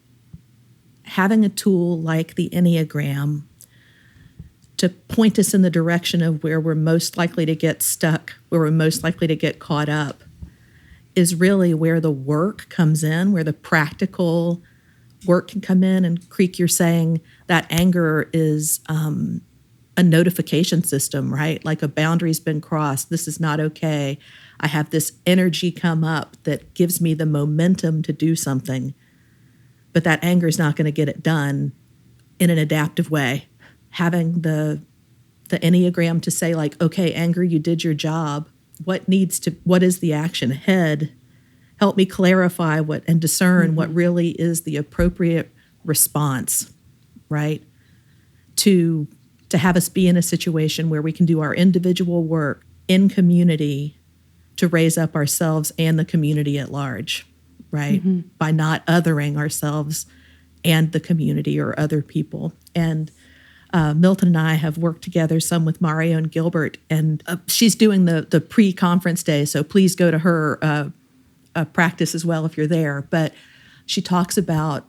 having 1.06 1.44
a 1.44 1.48
tool 1.48 2.00
like 2.00 2.34
the 2.34 2.48
enneagram 2.50 3.42
to 4.76 4.88
point 4.88 5.38
us 5.38 5.54
in 5.54 5.62
the 5.62 5.70
direction 5.70 6.22
of 6.22 6.42
where 6.42 6.60
we're 6.60 6.74
most 6.74 7.16
likely 7.16 7.46
to 7.46 7.56
get 7.56 7.82
stuck 7.82 8.34
where 8.48 8.60
we're 8.60 8.70
most 8.70 9.02
likely 9.02 9.26
to 9.26 9.36
get 9.36 9.58
caught 9.58 9.88
up 9.88 10.22
is 11.14 11.34
really 11.34 11.72
where 11.72 11.98
the 12.00 12.10
work 12.10 12.68
comes 12.68 13.02
in 13.02 13.32
where 13.32 13.44
the 13.44 13.52
practical 13.52 14.62
work 15.26 15.48
can 15.48 15.60
come 15.60 15.82
in. 15.82 16.04
And 16.04 16.28
creek 16.28 16.58
you're 16.58 16.68
saying 16.68 17.20
that 17.46 17.66
anger 17.70 18.28
is 18.32 18.80
um, 18.88 19.40
a 19.96 20.02
notification 20.02 20.84
system 20.84 21.32
right? 21.32 21.64
Like 21.64 21.82
a 21.82 21.88
boundary's 21.88 22.40
been 22.40 22.60
crossed. 22.60 23.10
This 23.10 23.26
is 23.26 23.40
not 23.40 23.60
okay. 23.60 24.18
I 24.60 24.68
have 24.68 24.90
this 24.90 25.12
energy 25.26 25.70
come 25.70 26.04
up 26.04 26.36
that 26.44 26.74
gives 26.74 27.00
me 27.00 27.14
the 27.14 27.26
momentum 27.26 28.02
to 28.02 28.12
do 28.12 28.36
something 28.36 28.94
but 29.96 30.04
that 30.04 30.22
anger 30.22 30.46
is 30.46 30.58
not 30.58 30.76
going 30.76 30.84
to 30.84 30.92
get 30.92 31.08
it 31.08 31.22
done 31.22 31.72
in 32.38 32.50
an 32.50 32.58
adaptive 32.58 33.10
way. 33.10 33.48
Having 33.92 34.42
the 34.42 34.82
the 35.48 35.58
enneagram 35.60 36.20
to 36.20 36.30
say 36.30 36.54
like 36.54 36.78
okay 36.82 37.14
anger 37.14 37.42
you 37.42 37.58
did 37.58 37.82
your 37.82 37.94
job. 37.94 38.46
What 38.84 39.08
needs 39.08 39.40
to 39.40 39.52
what 39.64 39.82
is 39.82 40.00
the 40.00 40.12
action 40.12 40.52
ahead? 40.52 41.14
Help 41.80 41.96
me 41.96 42.04
clarify 42.04 42.78
what 42.78 43.04
and 43.08 43.22
discern 43.22 43.74
what 43.74 43.88
mm-hmm. 43.88 43.96
really 43.96 44.28
is 44.32 44.64
the 44.64 44.76
appropriate 44.76 45.50
response 45.82 46.74
right? 47.30 47.64
To 48.56 49.08
to 49.48 49.56
have 49.56 49.78
us 49.78 49.88
be 49.88 50.08
in 50.08 50.18
a 50.18 50.22
situation 50.22 50.90
where 50.90 51.00
we 51.00 51.10
can 51.10 51.24
do 51.24 51.40
our 51.40 51.54
individual 51.54 52.22
work 52.22 52.66
in 52.86 53.08
community 53.08 53.96
to 54.56 54.68
raise 54.68 54.98
up 54.98 55.16
ourselves 55.16 55.72
and 55.78 55.98
the 55.98 56.04
community 56.04 56.58
at 56.58 56.70
large 56.70 57.26
right 57.76 58.38
by 58.38 58.50
not 58.50 58.84
othering 58.86 59.36
ourselves 59.36 60.06
and 60.64 60.92
the 60.92 61.00
community 61.00 61.60
or 61.60 61.78
other 61.78 62.02
people 62.02 62.52
and 62.74 63.10
uh, 63.72 63.94
Milton 63.94 64.28
and 64.28 64.38
I 64.38 64.54
have 64.54 64.78
worked 64.78 65.02
together 65.02 65.40
some 65.40 65.64
with 65.64 65.80
Mario 65.80 66.16
and 66.16 66.30
Gilbert, 66.30 66.78
and 66.88 67.22
uh, 67.26 67.36
she's 67.46 67.74
doing 67.74 68.04
the 68.04 68.22
the 68.22 68.40
pre 68.40 68.72
conference 68.72 69.22
day. 69.22 69.44
So 69.44 69.62
please 69.62 69.94
go 69.94 70.10
to 70.10 70.18
her 70.20 70.58
uh, 70.62 70.88
uh, 71.54 71.64
practice 71.66 72.14
as 72.14 72.24
well 72.24 72.46
if 72.46 72.56
you're 72.56 72.66
there. 72.66 73.02
But 73.10 73.34
she 73.84 74.00
talks 74.00 74.38
about 74.38 74.86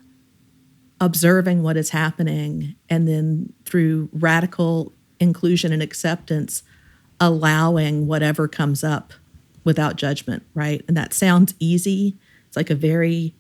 observing 1.02 1.64
what 1.64 1.76
is 1.76 1.90
happening, 1.90 2.76
and 2.90 3.08
then 3.08 3.52
through 3.66 4.10
radical 4.14 4.94
inclusion 5.20 5.74
and 5.74 5.82
acceptance, 5.82 6.64
allowing 7.20 8.08
whatever 8.08 8.48
comes 8.48 8.84
up 8.84 9.12
without 9.64 9.96
judgment. 9.96 10.44
Right, 10.54 10.82
and 10.88 10.96
that 10.96 11.14
sounds 11.14 11.56
easy. 11.60 12.16
It's 12.58 12.70
like 12.70 12.70
a 12.70 12.76
very 12.76 13.36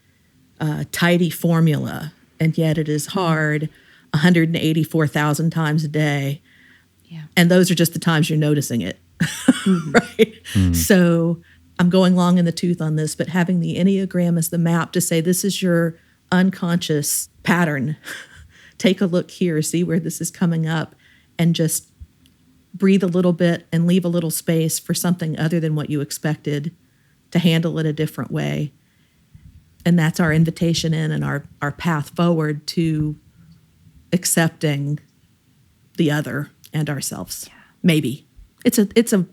uh, 0.59 0.83
tidy 0.91 1.29
formula, 1.29 2.13
and 2.39 2.57
yet 2.57 2.77
it 2.77 2.87
is 2.87 3.07
hard 3.07 3.69
184,000 4.11 5.49
times 5.49 5.83
a 5.83 5.87
day. 5.87 6.41
Yeah. 7.05 7.23
And 7.35 7.49
those 7.49 7.71
are 7.71 7.75
just 7.75 7.93
the 7.93 7.99
times 7.99 8.29
you're 8.29 8.37
noticing 8.37 8.81
it, 8.81 8.99
right? 9.67 10.33
So 10.73 11.41
I'm 11.79 11.89
going 11.89 12.15
long 12.15 12.37
in 12.37 12.45
the 12.45 12.51
tooth 12.51 12.81
on 12.81 12.95
this, 12.95 13.15
but 13.15 13.29
having 13.29 13.59
the 13.59 13.77
Enneagram 13.77 14.37
as 14.37 14.49
the 14.49 14.57
map 14.57 14.91
to 14.93 15.01
say 15.01 15.21
this 15.21 15.43
is 15.43 15.61
your 15.61 15.97
unconscious 16.31 17.29
pattern. 17.43 17.97
Take 18.77 19.01
a 19.01 19.05
look 19.05 19.31
here, 19.31 19.61
see 19.63 19.83
where 19.83 19.99
this 19.99 20.21
is 20.21 20.29
coming 20.29 20.67
up, 20.67 20.95
and 21.39 21.55
just 21.55 21.87
breathe 22.73 23.03
a 23.03 23.07
little 23.07 23.33
bit 23.33 23.65
and 23.71 23.87
leave 23.87 24.05
a 24.05 24.09
little 24.09 24.29
space 24.29 24.77
for 24.77 24.93
something 24.93 25.39
other 25.39 25.59
than 25.59 25.73
what 25.73 25.89
you 25.89 26.01
expected 26.01 26.75
to 27.31 27.39
handle 27.39 27.79
it 27.79 27.85
a 27.85 27.93
different 27.93 28.29
way. 28.29 28.71
And 29.87 29.97
that's 29.97 30.19
our 30.19 30.33
invitation 30.33 30.93
in 30.93 31.11
and 31.11 31.23
our, 31.23 31.45
our 31.61 31.71
path 31.71 32.09
forward 32.13 32.67
to 32.67 33.15
accepting 34.11 34.99
the 35.95 36.11
other 36.11 36.51
and 36.73 36.89
ourselves. 36.89 37.49
Maybe. 37.81 38.27
It's 38.65 38.77
a 38.77 38.89
it's 38.97 39.13
a 39.13 39.25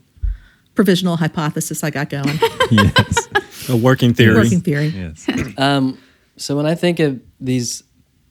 provisional 0.77 1.17
hypothesis 1.17 1.83
I 1.83 1.91
got 1.91 2.09
going. 2.09 2.39
yes. 2.71 3.29
A 3.69 3.77
working 3.77 4.15
theory. 4.15 4.37
Working 4.37 4.61
theory. 4.61 4.87
Yes. 4.87 5.27
Um, 5.59 5.99
so 6.37 6.57
when 6.57 6.67
I 6.67 6.77
think 6.77 7.01
of 7.01 7.21
these 7.41 7.83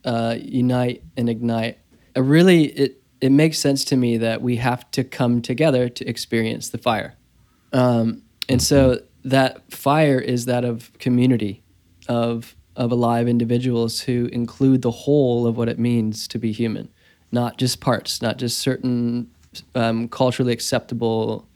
uh, 0.06 0.38
unite 0.40 1.04
and 1.18 1.28
ignite, 1.28 1.78
uh, 2.16 2.22
really 2.22 2.68
it 2.68 3.04
it 3.20 3.34
makes 3.34 3.60
sense 3.60 3.84
to 3.86 3.98
me 3.98 4.16
that 4.20 4.42
we 4.42 4.56
have 4.58 4.90
to 4.92 5.04
come 5.04 5.42
together 5.42 5.90
to 5.90 6.08
experience 6.08 6.70
the 6.70 6.78
fire, 6.78 7.16
um, 7.74 8.22
and 8.48 8.62
so 8.62 9.02
that 9.26 9.70
fire 9.74 10.20
is 10.20 10.46
that 10.46 10.64
of 10.64 10.92
community, 11.00 11.63
of 12.08 12.56
of 12.76 12.92
alive 12.92 13.28
individuals 13.28 14.02
who 14.02 14.26
include 14.32 14.82
the 14.82 14.92
whole 14.92 15.46
of 15.46 15.56
what 15.56 15.70
it 15.70 15.78
means 15.78 16.28
to 16.28 16.40
be 16.40 16.52
human, 16.52 16.90
not 17.32 17.58
just 17.58 17.80
parts, 17.80 18.20
not 18.20 18.38
just 18.38 18.58
certain 18.58 19.30
um, 19.76 20.08
culturally 20.08 20.52
acceptable 20.52 21.48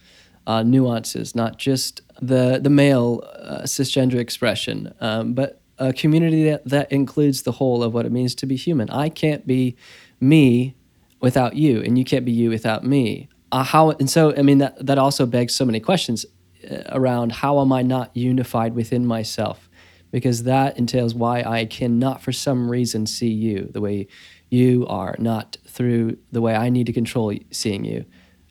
uh, 0.46 0.64
nuances, 0.64 1.36
not 1.36 1.58
just 1.58 2.02
the 2.22 2.60
the 2.62 2.70
male 2.70 3.24
uh, 3.40 3.62
cisgender 3.64 4.16
expression, 4.16 4.94
um, 5.02 5.34
but 5.34 5.62
a 5.78 5.94
community 5.94 6.44
that, 6.46 6.66
that 6.66 6.92
includes 6.92 7.44
the 7.44 7.52
whole 7.54 7.84
of 7.84 7.94
what 7.94 8.06
it 8.06 8.12
means 8.12 8.34
to 8.36 8.46
be 8.46 8.56
human. 8.56 8.90
I 8.90 9.10
can't 9.10 9.46
be 9.46 9.76
me 10.20 10.76
without 11.20 11.56
you, 11.56 11.82
and 11.82 11.98
you 11.98 12.06
can't 12.06 12.26
be 12.26 12.32
you 12.32 12.50
without 12.50 12.84
me. 12.84 13.30
Uh, 13.52 13.64
how 13.64 13.92
and 13.92 14.10
so 14.10 14.36
I 14.36 14.42
mean 14.42 14.58
that 14.60 14.86
that 14.86 14.98
also 14.98 15.26
begs 15.26 15.56
so 15.56 15.66
many 15.66 15.80
questions 15.80 16.26
uh, 16.70 16.84
around 16.90 17.32
how 17.32 17.60
am 17.62 17.72
I 17.72 17.82
not 17.82 18.16
unified 18.16 18.74
within 18.74 19.06
myself, 19.06 19.67
because 20.12 20.44
that 20.44 20.78
entails 20.78 21.14
why 21.14 21.42
I 21.44 21.66
cannot 21.66 22.22
for 22.22 22.32
some 22.32 22.70
reason 22.70 23.06
see 23.06 23.30
you 23.30 23.70
the 23.72 23.82
way 23.82 24.08
you 24.50 24.86
are, 24.88 25.16
not 25.20 25.58
through 25.68 26.18
the 26.32 26.42
way 26.42 26.56
I 26.56 26.70
need 26.70 26.86
to 26.88 26.94
control 26.94 27.34
seeing 27.52 27.84
you. 27.84 28.06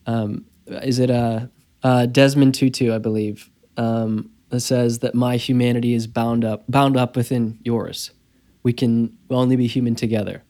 Um, 0.07 0.45
is 0.67 0.99
it 0.99 1.11
a 1.11 1.51
uh, 1.83 2.07
Desmond 2.07 2.55
Tutu, 2.55 2.93
I 2.93 2.99
believe, 2.99 3.51
um, 3.77 4.31
that 4.49 4.61
says 4.61 5.01
that 5.01 5.15
my 5.15 5.37
humanity 5.37 5.95
is 5.95 6.07
bound 6.07 6.45
up, 6.45 6.65
bound 6.69 6.97
up 6.97 7.17
within 7.17 7.59
yours. 7.63 8.11
We 8.63 8.73
can 8.73 9.17
only 9.31 9.57
be 9.57 9.67
human 9.67 9.95
together. 9.95 10.43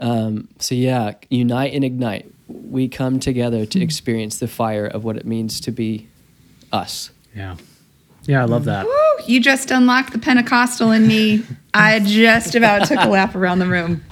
Um, 0.00 0.48
so 0.58 0.74
yeah, 0.74 1.14
unite 1.28 1.74
and 1.74 1.84
ignite. 1.84 2.32
We 2.48 2.88
come 2.88 3.20
together 3.20 3.66
to 3.66 3.80
experience 3.80 4.38
the 4.38 4.48
fire 4.48 4.86
of 4.86 5.04
what 5.04 5.16
it 5.16 5.26
means 5.26 5.60
to 5.60 5.70
be 5.70 6.08
us. 6.72 7.10
Yeah. 7.34 7.56
Yeah, 8.24 8.42
I 8.42 8.44
love 8.44 8.64
that. 8.64 8.86
You 9.28 9.40
just 9.40 9.70
unlocked 9.70 10.14
the 10.14 10.18
Pentecostal 10.18 10.90
in 10.90 11.06
me. 11.06 11.42
I 11.74 12.00
just 12.00 12.54
about 12.54 12.86
took 12.86 12.98
a 12.98 13.08
lap 13.08 13.34
around 13.34 13.58
the 13.58 13.66
room. 13.66 14.02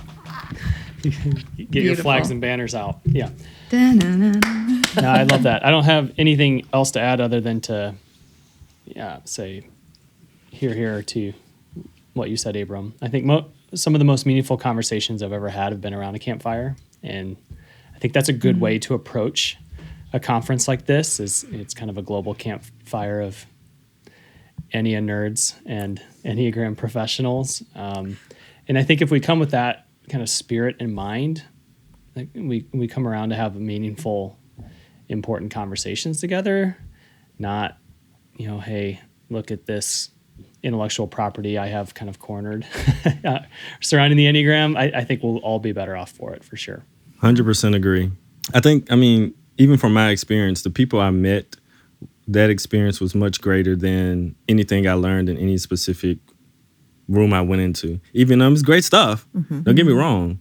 Get 1.71 1.85
your 1.85 1.97
flags 1.97 2.31
and 2.31 2.39
banners 2.39 2.75
out. 2.75 3.01
Yeah. 3.07 3.31
No, 3.73 5.09
I 5.09 5.23
love 5.23 5.45
that. 5.45 5.65
I 5.65 5.71
don't 5.71 5.85
have 5.85 6.13
anything 6.19 6.67
else 6.71 6.91
to 6.93 7.01
add 7.01 7.23
other 7.23 7.41
than 7.41 7.63
to, 7.63 7.95
yeah, 8.85 9.21
say, 9.25 9.67
here, 10.51 10.75
here 10.75 11.01
to 11.03 11.33
what 12.13 12.29
you 12.29 12.37
said, 12.37 12.55
Abram. 12.55 12.93
I 13.01 13.09
think 13.09 13.25
mo- 13.25 13.51
some 13.75 13.95
of 13.95 14.01
the 14.01 14.05
most 14.05 14.27
meaningful 14.27 14.59
conversations 14.59 15.23
I've 15.23 15.33
ever 15.33 15.49
had 15.49 15.73
have 15.73 15.81
been 15.81 15.95
around 15.95 16.15
a 16.15 16.19
campfire, 16.19 16.77
and 17.03 17.39
I 17.95 17.99
think 18.01 18.13
that's 18.13 18.29
a 18.29 18.35
good 18.35 18.57
mm-hmm. 18.57 18.65
way 18.65 18.79
to 18.81 18.93
approach 18.93 19.57
a 20.13 20.21
conference 20.21 20.69
like 20.69 20.85
this. 20.85 21.21
Is 21.21 21.45
it's 21.51 21.73
kind 21.73 21.89
of 21.89 21.97
a 21.97 22.03
global 22.03 22.35
campfire 22.35 23.23
of 23.23 23.47
Ennea 24.73 24.99
nerds 24.99 25.55
and 25.65 26.01
Enneagram 26.25 26.77
professionals, 26.77 27.63
um, 27.75 28.17
and 28.69 28.79
I 28.79 28.83
think 28.83 29.01
if 29.03 29.11
we 29.11 29.21
come 29.21 29.39
with 29.39 29.53
that 29.53 29.87
kind 30.09 30.23
of 30.23 30.29
spirit 30.29 30.77
in 30.81 30.93
mind, 30.95 31.45
like 32.15 32.29
we 32.35 32.67
we 32.73 32.89
come 32.89 33.07
around 33.07 33.31
to 33.31 33.37
have 33.37 33.57
meaningful 33.57 34.39
important 35.09 35.53
conversations 35.53 36.21
together 36.21 36.77
not 37.39 37.79
you 38.37 38.49
know 38.49 38.59
hey 38.59 39.01
look 39.31 39.53
at 39.53 39.67
this 39.67 40.11
intellectual 40.65 41.07
property 41.07 41.57
i 41.59 41.69
have 41.69 41.95
kind 41.95 42.09
of 42.09 42.19
cornered 42.19 42.67
surrounding 43.81 44.17
the 44.17 44.25
enneagram 44.25 44.77
I, 44.77 44.99
I 44.99 45.05
think 45.05 45.23
we'll 45.23 45.37
all 45.37 45.61
be 45.61 45.71
better 45.71 45.97
off 45.97 46.11
for 46.11 46.33
it 46.33 46.43
for 46.43 46.57
sure 46.57 46.83
Hundred 47.21 47.45
percent 47.45 47.75
agree. 47.75 48.13
I 48.55 48.61
think. 48.61 48.91
I 48.93 48.97
mean, 48.97 49.35
even 49.59 49.79
from 49.79 49.93
my 49.93 50.11
experience, 50.11 50.63
the 50.63 50.71
people 50.71 51.01
I 51.01 51.11
met, 51.11 51.57
that 52.29 52.51
experience 52.51 53.01
was 53.01 53.15
much 53.15 53.41
greater 53.41 53.77
than 53.77 54.35
anything 54.49 54.89
I 54.89 54.95
learned 54.95 55.29
in 55.29 55.39
any 55.39 55.59
specific 55.59 56.19
room 57.09 57.33
I 57.33 57.41
went 57.41 57.63
into. 57.63 58.01
Even 58.13 58.43
um, 58.43 58.53
it's 58.53 58.63
great 58.63 58.85
stuff. 58.85 59.27
Don't 59.63 59.77
get 59.77 59.87
me 59.87 59.93
wrong, 59.93 60.41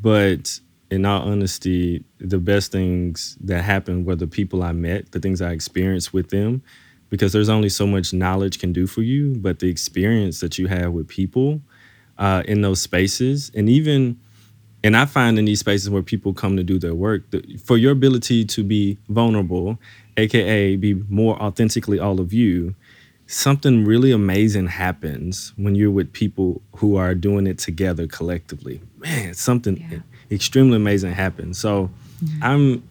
but 0.00 0.60
in 0.90 1.04
all 1.04 1.22
honesty, 1.22 2.04
the 2.18 2.38
best 2.38 2.72
things 2.72 3.36
that 3.40 3.62
happened 3.62 4.06
were 4.06 4.16
the 4.16 4.26
people 4.26 4.62
I 4.62 4.72
met, 4.72 5.12
the 5.12 5.20
things 5.20 5.40
I 5.40 5.50
experienced 5.52 6.12
with 6.12 6.30
them, 6.30 6.62
because 7.10 7.32
there's 7.32 7.48
only 7.48 7.68
so 7.68 7.86
much 7.86 8.12
knowledge 8.12 8.58
can 8.58 8.72
do 8.72 8.86
for 8.86 9.02
you, 9.02 9.34
but 9.36 9.58
the 9.58 9.68
experience 9.68 10.40
that 10.40 10.58
you 10.58 10.68
have 10.68 10.92
with 10.92 11.08
people 11.08 11.60
uh, 12.18 12.42
in 12.46 12.60
those 12.60 12.80
spaces, 12.80 13.50
and 13.54 13.68
even 13.68 14.20
and 14.82 14.96
I 14.96 15.04
find 15.04 15.38
in 15.38 15.44
these 15.44 15.60
spaces 15.60 15.90
where 15.90 16.02
people 16.02 16.32
come 16.32 16.56
to 16.56 16.62
do 16.62 16.78
their 16.78 16.94
work, 16.94 17.30
the, 17.30 17.60
for 17.64 17.76
your 17.76 17.92
ability 17.92 18.44
to 18.46 18.64
be 18.64 18.98
vulnerable, 19.08 19.78
aka 20.16 20.76
be 20.76 20.94
more 21.08 21.40
authentically 21.40 21.98
all 21.98 22.20
of 22.20 22.32
you, 22.32 22.74
something 23.26 23.84
really 23.84 24.10
amazing 24.10 24.66
happens 24.66 25.52
when 25.56 25.74
you're 25.74 25.90
with 25.90 26.12
people 26.12 26.62
who 26.76 26.96
are 26.96 27.14
doing 27.14 27.46
it 27.46 27.58
together 27.58 28.06
collectively. 28.06 28.80
Man, 28.98 29.34
something 29.34 30.02
extremely 30.30 30.76
amazing 30.76 31.12
happens. 31.12 31.58
So 31.58 31.90
mm-hmm. 32.24 32.42
I'm 32.42 32.82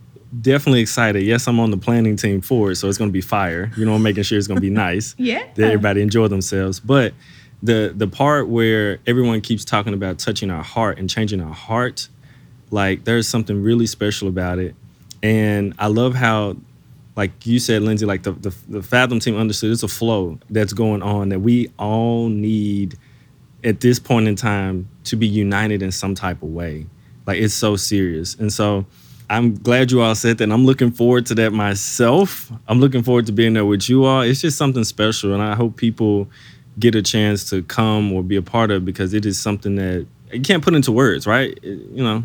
definitely 0.41 0.81
excited. 0.81 1.23
Yes, 1.23 1.47
I'm 1.47 1.59
on 1.59 1.71
the 1.71 1.77
planning 1.77 2.15
team 2.15 2.41
for 2.41 2.71
it, 2.71 2.75
so 2.75 2.87
it's 2.87 2.97
going 2.97 3.09
to 3.09 3.13
be 3.13 3.21
fire. 3.21 3.71
You 3.75 3.85
know, 3.85 3.95
I'm 3.95 4.03
making 4.03 4.23
sure 4.23 4.37
it's 4.37 4.47
going 4.47 4.57
to 4.57 4.61
be 4.61 4.69
nice. 4.87 5.15
Yeah. 5.17 5.43
That 5.55 5.65
everybody 5.65 6.01
enjoy 6.01 6.27
themselves. 6.27 6.79
But 6.79 7.13
the 7.61 7.93
the 7.95 8.07
part 8.07 8.47
where 8.47 8.99
everyone 9.05 9.41
keeps 9.41 9.65
talking 9.65 9.93
about 9.93 10.19
touching 10.19 10.49
our 10.49 10.63
heart 10.63 10.97
and 10.97 11.09
changing 11.09 11.41
our 11.41 11.53
heart, 11.53 12.07
like 12.71 13.03
there's 13.03 13.27
something 13.27 13.61
really 13.61 13.85
special 13.85 14.27
about 14.27 14.59
it. 14.59 14.75
And 15.21 15.73
I 15.77 15.87
love 15.87 16.15
how 16.15 16.55
like 17.15 17.45
you 17.45 17.59
said, 17.59 17.81
Lindsey, 17.81 18.05
like 18.05 18.23
the, 18.23 18.31
the 18.31 18.55
the 18.69 18.81
Fathom 18.81 19.19
team 19.19 19.35
understood 19.35 19.71
it's 19.71 19.83
a 19.83 19.89
flow 19.89 20.39
that's 20.49 20.73
going 20.73 21.01
on 21.03 21.29
that 21.29 21.39
we 21.39 21.69
all 21.77 22.29
need 22.29 22.97
at 23.63 23.81
this 23.81 23.99
point 23.99 24.27
in 24.27 24.35
time 24.37 24.87
to 25.03 25.17
be 25.17 25.27
united 25.27 25.81
in 25.81 25.91
some 25.91 26.15
type 26.15 26.41
of 26.41 26.49
way. 26.49 26.85
Like 27.25 27.39
it's 27.39 27.53
so 27.53 27.75
serious. 27.75 28.35
And 28.35 28.53
so 28.53 28.85
I'm 29.29 29.55
glad 29.55 29.91
you 29.91 30.01
all 30.01 30.15
said 30.15 30.37
that. 30.37 30.45
And 30.45 30.53
I'm 30.53 30.65
looking 30.65 30.91
forward 30.91 31.25
to 31.27 31.35
that 31.35 31.51
myself. 31.51 32.51
I'm 32.67 32.79
looking 32.79 33.03
forward 33.03 33.25
to 33.27 33.31
being 33.31 33.53
there 33.53 33.65
with 33.65 33.89
you 33.89 34.05
all. 34.05 34.21
It's 34.21 34.41
just 34.41 34.57
something 34.57 34.83
special. 34.83 35.33
And 35.33 35.43
I 35.43 35.55
hope 35.55 35.75
people 35.75 36.29
get 36.77 36.95
a 36.95 37.01
chance 37.01 37.49
to 37.49 37.63
come 37.63 38.11
or 38.13 38.23
be 38.23 38.35
a 38.35 38.41
part 38.41 38.71
of 38.71 38.85
because 38.85 39.13
it 39.13 39.25
is 39.25 39.39
something 39.39 39.75
that 39.75 40.05
you 40.31 40.41
can't 40.41 40.63
put 40.63 40.73
into 40.75 40.91
words, 40.91 41.25
right? 41.25 41.57
It- 41.61 41.79
you 41.93 42.03
know, 42.03 42.23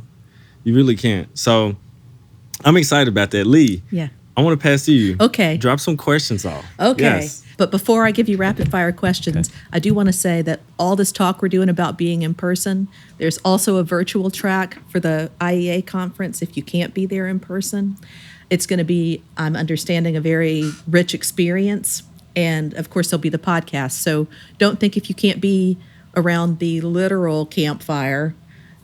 you 0.64 0.74
really 0.74 0.96
can't. 0.96 1.28
So 1.38 1.76
I'm 2.64 2.76
excited 2.76 3.09
about 3.09 3.30
that. 3.33 3.46
Lee, 3.46 3.83
Yeah. 3.90 4.09
I 4.37 4.40
want 4.42 4.59
to 4.59 4.62
pass 4.62 4.85
to 4.87 4.92
you. 4.92 5.16
Okay. 5.20 5.57
Drop 5.57 5.78
some 5.78 5.96
questions 5.96 6.44
off. 6.44 6.64
Okay. 6.80 7.02
Yes. 7.04 7.44
But 7.57 7.70
before 7.70 8.04
I 8.04 8.11
give 8.11 8.28
you 8.28 8.37
rapid 8.37 8.68
fire 8.68 8.90
questions, 8.90 9.48
I 9.72 9.78
do 9.78 9.94
want 9.94 10.09
to 10.09 10.12
say 10.12 10.42
that 10.42 10.61
all 10.76 10.96
this 10.96 11.12
talk 11.12 11.40
we're 11.40 11.48
doing 11.48 11.68
about 11.68 11.96
being 11.96 12.22
in 12.22 12.34
person, 12.34 12.88
there's 13.18 13.38
also 13.38 13.76
a 13.76 13.84
virtual 13.84 14.32
track 14.32 14.78
for 14.90 14.99
the 14.99 15.30
IEA 15.40 15.86
conference 15.86 16.42
if 16.42 16.57
you 16.57 16.64
can't 16.64 16.92
be 16.92 17.07
there 17.07 17.28
in 17.28 17.38
person. 17.38 17.97
It's 18.51 18.66
going 18.66 18.78
to 18.78 18.84
be, 18.84 19.22
I'm 19.36 19.55
understanding, 19.55 20.16
a 20.16 20.20
very 20.20 20.68
rich 20.88 21.14
experience. 21.14 22.03
And 22.37 22.74
of 22.74 22.91
course, 22.91 23.11
there'll 23.11 23.20
be 23.20 23.28
the 23.28 23.39
podcast. 23.39 23.93
So 23.93 24.26
don't 24.59 24.80
think 24.80 24.97
if 24.97 25.09
you 25.09 25.14
can't 25.14 25.41
be 25.41 25.76
around 26.16 26.59
the 26.59 26.80
literal 26.80 27.47
campfire 27.47 28.35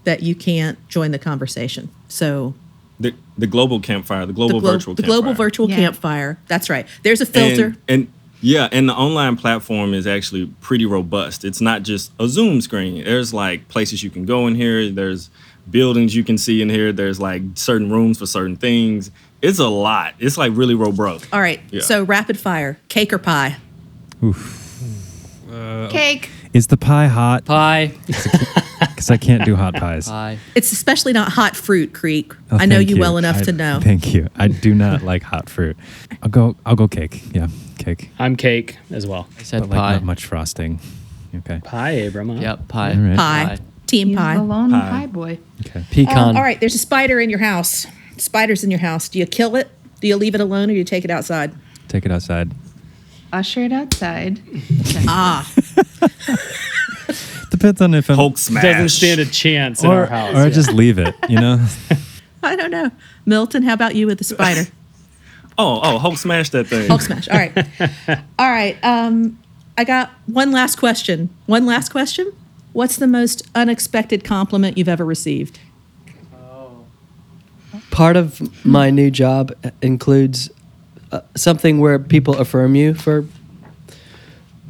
that 0.04 0.22
you 0.22 0.34
can't 0.34 0.76
join 0.88 1.10
the 1.10 1.18
conversation. 1.18 1.88
So 2.08 2.54
The, 2.98 3.14
the 3.38 3.46
global 3.46 3.80
campfire, 3.80 4.26
the 4.26 4.32
global 4.32 4.60
the, 4.60 4.66
glo- 4.66 4.72
virtual 4.72 4.94
the 4.94 5.02
campfire. 5.02 5.20
global 5.22 5.34
virtual 5.34 5.68
Yeah. 5.70 5.76
campfire. 5.76 6.38
That's 6.48 6.68
right. 6.70 6.86
There's 7.02 7.20
a 7.20 7.26
filter. 7.26 7.66
And, 7.66 8.02
and 8.06 8.12
yeah, 8.42 8.68
and 8.72 8.88
the 8.88 8.94
online 8.94 9.36
platform 9.36 9.92
is 9.94 10.06
actually 10.06 10.46
pretty 10.60 10.86
robust. 10.86 11.44
It's 11.44 11.60
not 11.60 11.82
just 11.82 12.10
a 12.18 12.26
Zoom 12.28 12.60
screen. 12.62 13.04
There's 13.04 13.34
like 13.34 13.68
places 13.68 14.02
you 14.02 14.10
can 14.10 14.24
go 14.24 14.46
in 14.46 14.54
here. 14.54 14.90
There's 14.90 15.28
buildings 15.70 16.16
you 16.16 16.24
can 16.24 16.38
see 16.38 16.62
in 16.62 16.70
here. 16.70 16.90
There's 16.92 17.20
like 17.20 17.42
certain 17.54 17.90
rooms 17.90 18.18
for 18.18 18.26
certain 18.26 18.56
things. 18.56 19.10
It's 19.42 19.58
a 19.58 19.68
lot. 19.68 20.14
It's 20.18 20.36
like 20.36 20.52
really 20.54 20.74
robust. 20.74 21.26
All 21.32 21.40
right. 21.40 21.60
Yeah. 21.70 21.80
So 21.82 22.02
rapid 22.02 22.38
fire: 22.38 22.78
cake 22.88 23.12
or 23.12 23.18
pie? 23.18 23.56
Cake. 25.90 26.30
Is 26.52 26.66
the 26.66 26.76
pie 26.76 27.06
hot? 27.06 27.44
Pie. 27.44 27.92
Because 28.80 29.10
I 29.10 29.16
can't 29.18 29.44
do 29.46 29.56
hot 29.56 29.74
pies. 29.74 30.08
Pie. 30.08 30.38
It's 30.54 30.72
especially 30.72 31.12
not 31.14 31.30
hot 31.32 31.54
fruit, 31.56 31.92
Creek. 31.94 32.34
Oh, 32.50 32.56
I 32.58 32.64
know 32.66 32.76
thank 32.76 32.90
you, 32.90 32.98
well 32.98 33.16
enough 33.18 33.36
I- 33.38 33.42
to 33.44 33.52
know. 33.52 33.80
Thank 33.82 34.12
you. 34.14 34.28
I 34.36 34.48
do 34.48 34.74
not 34.74 35.02
like 35.10 35.22
hot 35.22 35.48
fruit. 35.50 35.76
I'll 36.22 36.28
go. 36.30 36.56
I'll 36.66 36.76
go 36.76 36.86
cake. 36.88 37.22
Yeah, 37.34 37.48
cake. 37.78 38.10
I'm 38.18 38.36
cake 38.36 38.76
as 38.90 39.06
well. 39.06 39.26
I 39.38 39.42
said 39.42 39.60
But 39.60 39.70
like 39.70 39.78
pie. 39.78 39.92
not 39.94 40.02
much 40.04 40.24
frosting. 40.26 40.80
Okay. 41.34 41.60
Pie, 41.64 41.90
Abram. 41.92 42.28
huh? 42.30 42.40
Yep, 42.40 42.68
pie. 42.68 42.92
All 42.92 42.98
right. 43.00 43.16
Pie. 43.16 43.58
Team 43.86 44.08
He's 44.08 44.16
pie. 44.18 44.36
the 44.36 44.42
lone 44.42 44.70
Pie. 44.70 44.90
pie 44.90 45.06
boy. 45.06 45.38
Okay. 45.66 45.84
Pecan. 45.90 46.18
Um, 46.30 46.36
all 46.36 46.42
right. 46.42 46.58
There's 46.60 46.74
a 46.74 46.78
spider 46.78 47.20
in 47.20 47.28
your 47.30 47.38
house. 47.40 47.86
Spiders 48.20 48.62
in 48.62 48.70
your 48.70 48.80
house. 48.80 49.08
Do 49.08 49.18
you 49.18 49.26
kill 49.26 49.56
it? 49.56 49.70
Do 50.00 50.08
you 50.08 50.16
leave 50.16 50.34
it 50.34 50.40
alone, 50.40 50.70
or 50.70 50.72
do 50.72 50.78
you 50.78 50.84
take 50.84 51.04
it 51.04 51.10
outside? 51.10 51.52
Take 51.88 52.06
it 52.06 52.12
outside. 52.12 52.52
Usher 53.32 53.64
it 53.64 53.72
outside. 53.72 54.40
Ah, 55.06 55.50
Depends 57.50 57.80
on 57.80 57.94
if 57.94 58.08
I'm 58.08 58.16
Hulk 58.16 58.38
smash. 58.38 58.62
Doesn't 58.62 58.88
stand 58.90 59.20
a 59.20 59.26
chance 59.26 59.82
in 59.82 59.90
or, 59.90 60.00
our 60.00 60.06
house. 60.06 60.34
or 60.34 60.38
I 60.38 60.44
yeah. 60.44 60.50
just 60.50 60.72
leave 60.72 60.98
it. 60.98 61.14
You 61.28 61.40
know. 61.40 61.66
I 62.42 62.56
don't 62.56 62.70
know. 62.70 62.90
Milton, 63.26 63.62
how 63.62 63.74
about 63.74 63.94
you 63.94 64.06
with 64.06 64.18
the 64.18 64.24
spider? 64.24 64.70
Oh, 65.58 65.80
oh, 65.82 65.98
Hulk 65.98 66.16
smash 66.16 66.50
that 66.50 66.68
thing. 66.68 66.88
Hulk 66.88 67.02
smash. 67.02 67.28
All 67.28 67.36
right. 67.36 67.52
All 68.38 68.50
right. 68.50 68.78
Um, 68.82 69.38
I 69.76 69.84
got 69.84 70.10
one 70.26 70.52
last 70.52 70.76
question. 70.76 71.28
One 71.46 71.66
last 71.66 71.90
question. 71.90 72.32
What's 72.72 72.96
the 72.96 73.06
most 73.06 73.42
unexpected 73.54 74.24
compliment 74.24 74.78
you've 74.78 74.88
ever 74.88 75.04
received? 75.04 75.58
Part 78.00 78.16
of 78.16 78.64
my 78.64 78.88
new 78.88 79.10
job 79.10 79.52
includes 79.82 80.48
uh, 81.12 81.20
something 81.34 81.80
where 81.80 81.98
people 81.98 82.38
affirm 82.38 82.74
you 82.74 82.94
for 82.94 83.26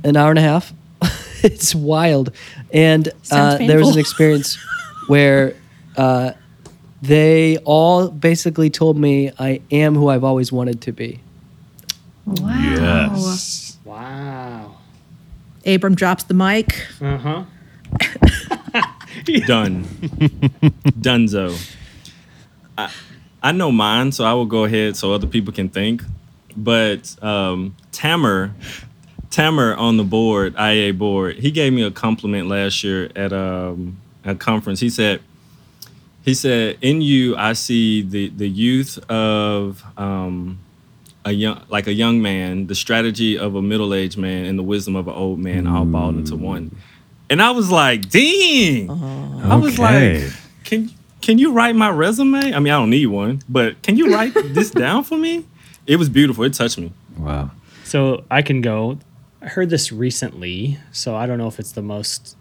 an 0.03 0.17
hour 0.17 0.31
and 0.31 0.39
a 0.41 0.43
half. 0.43 0.73
it's 1.45 1.73
wild. 1.73 2.33
And 2.73 3.09
uh, 3.31 3.59
there 3.59 3.79
was 3.79 3.95
an 3.95 4.01
experience 4.01 4.59
where 5.07 5.55
uh, 5.97 6.33
they 7.03 7.59
all 7.59 8.09
basically 8.11 8.69
told 8.69 8.99
me 8.99 9.31
I 9.39 9.61
am 9.71 9.95
who 9.95 10.09
I've 10.09 10.25
always 10.25 10.51
wanted 10.51 10.81
to 10.81 10.91
be. 10.91 11.21
Wow. 12.27 13.37
Wow. 13.85 14.77
Abram 15.65 15.95
drops 15.95 16.25
the 16.25 16.35
mic. 16.35 16.85
Uh 17.01 17.17
huh. 17.17 17.45
Done. 19.47 19.85
Dunzo. 20.99 21.77
I, 22.77 22.91
I 23.43 23.53
know 23.53 23.73
mine, 23.73 24.13
so 24.13 24.25
I 24.25 24.33
will 24.35 24.47
go 24.47 24.65
ahead 24.65 24.97
so 24.97 25.13
other 25.13 25.27
people 25.27 25.53
can 25.53 25.69
think. 25.69 26.03
But 26.57 27.17
um, 27.23 27.75
Tamer, 27.93 28.53
Tamer 29.31 29.75
on 29.75 29.97
the 29.97 30.05
board, 30.05 30.55
IA 30.59 30.93
board, 30.93 31.37
he 31.37 31.51
gave 31.51 31.73
me 31.73 31.83
a 31.83 31.91
compliment 31.91 32.49
last 32.49 32.83
year 32.85 33.11
at 33.17 33.33
um, 33.33 33.99
a 34.25 34.35
conference. 34.35 34.81
He 34.81 34.91
said, 34.91 35.21
he 36.23 36.35
said, 36.35 36.77
in 36.83 37.01
you, 37.01 37.35
I 37.37 37.55
see 37.55 38.03
the 38.03 38.29
the 38.29 38.49
youth 38.49 38.99
of 39.11 39.83
um, 39.97 40.59
a 41.25 41.33
young, 41.33 41.63
like 41.71 41.87
a 41.87 41.93
young 41.95 42.21
man, 42.21 42.67
the 42.67 42.75
strategy 42.75 43.39
of 43.39 43.55
a 43.55 43.63
middle 43.63 43.95
aged 43.95 44.19
man, 44.19 44.45
and 44.45 44.59
the 44.59 44.63
wisdom 44.63 44.97
of 44.97 45.09
an 45.09 45.15
old 45.15 45.39
man, 45.39 45.67
all 45.67 45.85
balled 45.87 46.17
into 46.17 46.37
one. 46.37 46.77
And 47.31 47.41
I 47.41 47.53
was 47.53 47.71
like, 47.71 48.11
dang. 48.11 48.91
I 48.91 49.57
was 49.57 49.79
Okay. 49.79 50.25
like, 50.25 50.33
can 50.65 50.91
can 51.21 51.39
you 51.39 51.53
write 51.53 51.77
my 51.77 51.91
resume? 51.91 52.55
I 52.55 52.59
mean, 52.59 52.73
I 52.73 52.79
don't 52.79 52.91
need 52.91 53.07
one, 53.07 53.43
but 53.49 53.83
can 53.83 53.97
you 53.97 54.13
write 54.13 54.33
this 54.45 54.71
down 54.71 55.05
for 55.05 55.19
me? 55.19 55.47
It 55.87 55.97
was 55.97 56.09
beautiful. 56.09 56.45
It 56.45 56.55
touched 56.55 56.79
me. 56.79 56.93
Wow. 57.19 57.51
So 57.85 58.25
I 58.31 58.43
can 58.43 58.61
go. 58.61 58.99
I 59.43 59.47
heard 59.47 59.71
this 59.71 59.91
recently, 59.91 60.79
so 60.93 61.17
I 61.17 61.27
don't 61.27 61.39
know 61.39 61.49
if 61.49 61.59
it's 61.59 61.73
the 61.73 61.83
most 61.83 62.37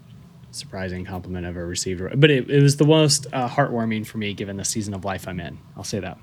surprising 0.52 1.06
compliment 1.06 1.46
I've 1.46 1.56
ever 1.56 1.66
received, 1.66 2.02
but 2.20 2.30
it, 2.30 2.50
it 2.50 2.62
was 2.62 2.78
the 2.78 2.86
most 2.86 3.28
uh, 3.32 3.48
heartwarming 3.48 4.06
for 4.06 4.18
me 4.18 4.34
given 4.34 4.58
the 4.58 4.66
season 4.66 4.94
of 4.94 5.06
life 5.06 5.28
I'm 5.28 5.40
in. 5.40 5.58
I'll 5.78 5.84
say 5.84 6.00
that. 6.00 6.18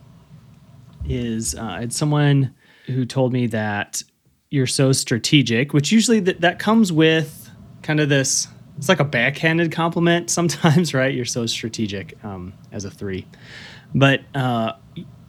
Is 1.09 1.55
uh, 1.55 1.79
it's 1.83 1.97
someone 1.97 2.55
who 2.87 3.05
told 3.05 3.33
me 3.33 3.47
that 3.49 4.03
you're 4.51 4.67
so 4.67 4.93
strategic, 4.93 5.73
which 5.73 5.93
usually 5.93 6.21
that, 6.21 6.41
that 6.41 6.59
comes 6.59 6.93
with 6.93 7.51
kind 7.83 8.01
of 8.01 8.09
this, 8.09 8.49
it's 8.77 8.89
like 8.89 9.01
a 9.01 9.05
backhanded 9.05 9.73
compliment 9.73 10.31
sometimes, 10.39 10.95
right? 10.95 11.15
You're 11.15 11.25
so 11.25 11.47
strategic 11.47 12.23
um, 12.25 12.53
as 12.73 12.85
a 12.85 12.91
three. 12.91 13.27
But 13.95 14.23
uh, 14.35 14.73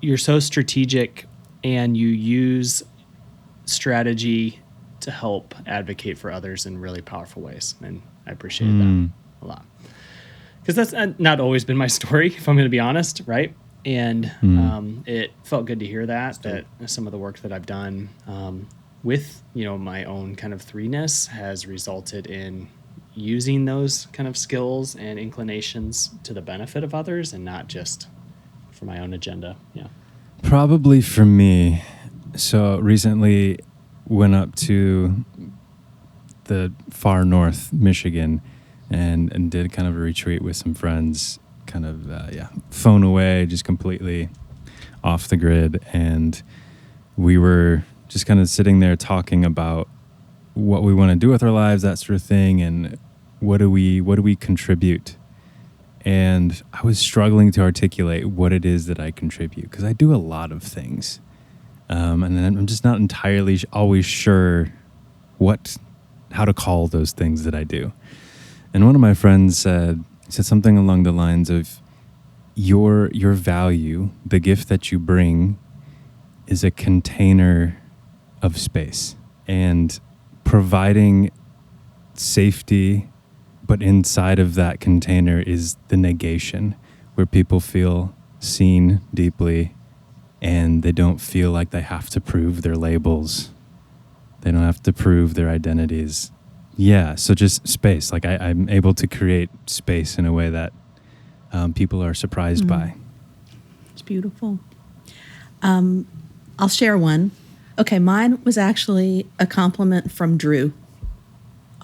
you're 0.02 0.18
so 0.18 0.40
strategic 0.40 1.26
and 1.64 1.96
you 1.96 2.08
use 2.08 2.84
strategy 3.66 4.60
to 5.02 5.12
help 5.12 5.56
advocate 5.66 6.18
for 6.18 6.32
others 6.32 6.66
in 6.66 6.78
really 6.78 7.02
powerful 7.02 7.42
ways. 7.42 7.76
And 7.82 8.02
I 8.26 8.32
appreciate 8.32 8.72
that 8.78 9.10
a 9.42 9.46
lot. 9.46 9.66
Because 10.62 10.76
that's 10.76 10.94
uh, 10.94 11.14
not 11.18 11.40
always 11.40 11.64
been 11.64 11.78
my 11.78 11.88
story, 12.00 12.28
if 12.28 12.48
I'm 12.50 12.56
going 12.56 12.66
to 12.66 12.70
be 12.70 12.80
honest, 12.80 13.22
right? 13.26 13.54
And 13.86 14.30
um, 14.42 15.04
it 15.06 15.32
felt 15.44 15.66
good 15.66 15.80
to 15.80 15.86
hear 15.86 16.06
that, 16.06 16.42
that 16.42 16.66
some 16.88 17.08
of 17.08 17.12
the 17.12 17.18
work 17.18 17.40
that 17.40 17.54
I've 17.54 17.66
done 17.66 18.10
um, 18.28 18.68
with, 19.02 19.42
you 19.54 19.64
know, 19.64 19.78
my 19.78 20.04
own 20.04 20.36
kind 20.36 20.54
of 20.54 20.62
threeness 20.62 21.28
has 21.28 21.66
resulted 21.66 22.28
in 22.28 22.68
using 23.18 23.66
those 23.66 24.06
kind 24.14 24.30
of 24.30 24.38
skills 24.38 24.96
and 24.96 25.18
inclinations 25.18 26.12
to 26.24 26.34
the 26.34 26.42
benefit 26.42 26.84
of 26.84 26.94
others 26.94 27.34
and 27.34 27.44
not 27.44 27.68
just 27.68 28.08
for 28.72 28.86
my 28.86 29.00
own 29.00 29.12
agenda. 29.12 29.58
Yeah. 29.74 29.88
Probably 30.44 31.02
for 31.02 31.26
me. 31.26 31.84
So 32.36 32.78
recently 32.78 33.60
went 34.06 34.36
up 34.36 34.56
to 34.56 35.26
the 36.44 36.72
far 36.92 37.26
north 37.26 37.74
Michigan 37.74 38.42
and 38.90 39.34
and 39.34 39.52
did 39.52 39.72
kind 39.74 39.88
of 39.88 39.96
a 39.96 40.00
retreat 40.00 40.42
with 40.42 40.56
some 40.56 40.74
friends 40.74 41.40
kind 41.66 41.86
of 41.86 42.10
uh, 42.10 42.28
yeah 42.32 42.48
phone 42.70 43.04
away 43.04 43.46
just 43.46 43.66
completely 43.66 44.30
off 45.04 45.28
the 45.28 45.36
grid 45.36 45.84
and 45.92 46.42
we 47.18 47.38
were 47.38 47.84
just 48.08 48.26
kind 48.26 48.40
of 48.40 48.48
sitting 48.48 48.80
there 48.80 48.96
talking 48.96 49.44
about 49.44 49.90
what 50.54 50.84
we 50.84 50.94
want 50.94 51.12
to 51.12 51.18
do 51.18 51.28
with 51.28 51.44
our 51.44 51.52
lives 51.52 51.82
that 51.82 52.00
sort 52.00 52.16
of 52.16 52.24
thing 52.24 52.62
and 52.62 52.98
what 53.40 53.58
do 53.58 53.70
we 53.70 54.02
what 54.02 54.16
do 54.16 54.22
we 54.22 54.36
contribute? 54.36 55.18
And 56.06 56.62
I 56.72 56.82
was 56.84 57.00
struggling 57.00 57.52
to 57.54 57.62
articulate 57.62 58.28
what 58.28 58.54
it 58.54 58.66
is 58.66 58.86
that 58.86 59.00
I 59.00 59.12
contribute 59.12 59.70
because 59.70 59.84
I 59.84 59.94
do 59.94 60.14
a 60.14 60.18
lot 60.18 60.52
of 60.52 60.64
things, 60.64 61.20
um, 61.90 62.24
and 62.24 62.40
I'm 62.40 62.66
just 62.66 62.84
not 62.84 62.98
entirely 62.98 63.60
always 63.74 64.06
sure 64.06 64.74
what 65.38 65.78
how 66.32 66.46
to 66.46 66.54
call 66.54 66.88
those 66.88 67.12
things 67.12 67.44
that 67.44 67.54
I 67.54 67.64
do. 67.64 67.94
And 68.74 68.86
one 68.86 68.96
of 68.96 69.02
my 69.02 69.14
friends 69.14 69.58
said 69.58 70.04
said 70.30 70.46
something 70.46 70.78
along 70.78 71.04
the 71.04 71.12
lines 71.12 71.50
of 71.50 71.82
your 72.56 73.10
your 73.12 73.34
value, 73.34 74.10
the 74.26 74.40
gift 74.40 74.70
that 74.70 74.92
you 74.92 75.00
bring, 75.00 75.60
is 76.48 76.64
a 76.64 76.72
container 76.72 77.82
of 78.42 78.58
space. 78.58 79.16
And 79.48 80.00
providing 80.44 81.32
safety 82.14 83.10
but 83.68 83.84
inside 83.84 84.40
of 84.40 84.56
that 84.56 84.80
container 84.80 85.40
is 85.42 85.76
the 85.90 85.98
negation 85.98 86.76
where 87.16 87.26
people 87.26 87.60
feel 87.60 88.16
seen 88.40 89.02
deeply 89.14 89.76
and 90.42 90.84
they 90.84 90.92
don't 90.92 91.20
feel 91.20 91.52
like 91.52 91.72
they 91.72 91.82
have 91.82 92.10
to 92.12 92.22
prove 92.22 92.62
their 92.62 92.76
labels. 92.76 93.52
They 94.42 94.52
don't 94.52 94.64
have 94.64 94.82
to 94.84 94.94
prove 94.94 95.34
their 95.34 95.50
identities. 95.50 96.32
Yeah 96.76 97.16
so 97.16 97.34
just 97.34 97.68
space. 97.68 98.12
Like 98.12 98.26
I, 98.26 98.38
i'm 98.38 98.70
able 98.70 98.94
to 98.94 99.08
create 99.08 99.50
space 99.66 100.18
in 100.18 100.26
a 100.26 100.32
way 100.32 100.50
that 100.50 100.74
um, 101.52 101.74
people 101.74 102.04
are 102.04 102.14
surprised 102.14 102.68
by. 102.68 102.96
It's 103.94 104.02
beautiful. 104.02 104.60
Um, 105.62 106.08
I'll 106.60 106.68
share 106.68 106.98
one. 106.98 107.32
Okay, 107.80 108.00
mine 108.00 108.44
was 108.44 108.58
actually 108.58 109.28
a 109.40 109.46
compliment 109.46 110.12
from 110.12 110.38
Drew, 110.38 110.74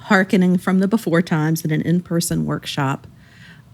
hearkening 0.03 0.57
from 0.57 0.79
the 0.79 0.87
before 0.87 1.21
times 1.21 1.63
in 1.63 1.71
an 1.71 1.81
in 1.81 2.01
person 2.01 2.45
workshop. 2.45 3.07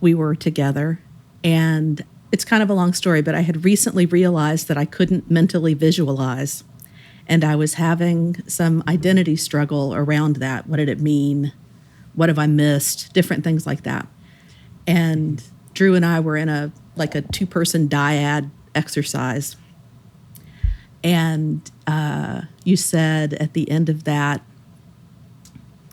We 0.02 0.14
were 0.14 0.36
together, 0.36 1.02
and 1.44 2.04
it's 2.32 2.46
kind 2.46 2.62
of 2.62 2.70
a 2.70 2.74
long 2.74 2.94
story, 2.94 3.22
but 3.22 3.36
I 3.36 3.42
had 3.42 3.66
recently 3.66 4.06
realized 4.06 4.68
that 4.68 4.78
I 4.78 4.86
couldn't 4.86 5.30
mentally 5.30 5.74
visualize. 5.74 6.64
And 7.28 7.44
I 7.44 7.56
was 7.56 7.76
having 7.76 8.44
some 8.48 8.84
identity 8.88 9.36
struggle 9.36 9.94
around 9.94 10.38
that. 10.38 10.68
What 10.68 10.78
did 10.78 10.90
it 10.90 11.00
mean? 11.00 11.54
What 12.14 12.30
have 12.30 12.40
I 12.40 12.48
missed? 12.48 13.14
Different 13.14 13.44
things 13.44 13.68
like 13.68 13.84
that. 13.84 14.08
And 14.88 15.44
Drew 15.74 15.96
and 15.96 16.06
I 16.06 16.20
were 16.20 16.38
in 16.38 16.50
a 16.50 16.72
like 16.96 17.16
a 17.16 17.22
two 17.22 17.46
person 17.46 17.88
dyad 17.88 18.50
exercise. 18.76 19.56
And 21.04 21.70
uh, 21.88 22.42
you 22.64 22.76
said 22.76 23.34
at 23.36 23.54
the 23.54 23.70
end 23.70 23.90
of 23.90 24.04
that, 24.04 24.42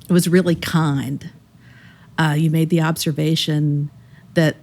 it 0.09 0.13
was 0.13 0.29
really 0.29 0.55
kind. 0.55 1.31
Uh, 2.19 2.35
you 2.39 2.51
made 2.51 2.71
the 2.71 2.81
observation 2.81 3.91
that 4.35 4.57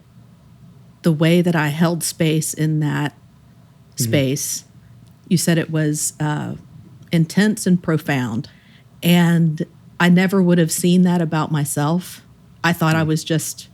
the 1.02 1.12
way 1.12 1.42
that 1.42 1.56
I 1.56 1.68
held 1.68 2.04
space 2.04 2.54
in 2.54 2.80
that 2.80 3.16
space. 3.96 4.64
You 5.28 5.38
said 5.38 5.58
it 5.58 5.70
was 5.70 6.14
uh, 6.20 6.56
intense 7.12 7.68
and 7.68 7.82
profound. 7.82 8.50
And 9.02 9.66
I 10.00 10.10
never 10.10 10.42
would 10.42 10.58
have 10.58 10.72
seen 10.72 11.02
that 11.04 11.22
about 11.22 11.52
myself. 11.52 12.22
I 12.64 12.72
thought 12.72 12.96
I 12.96 13.04
was 13.04 13.24
just 13.24 13.68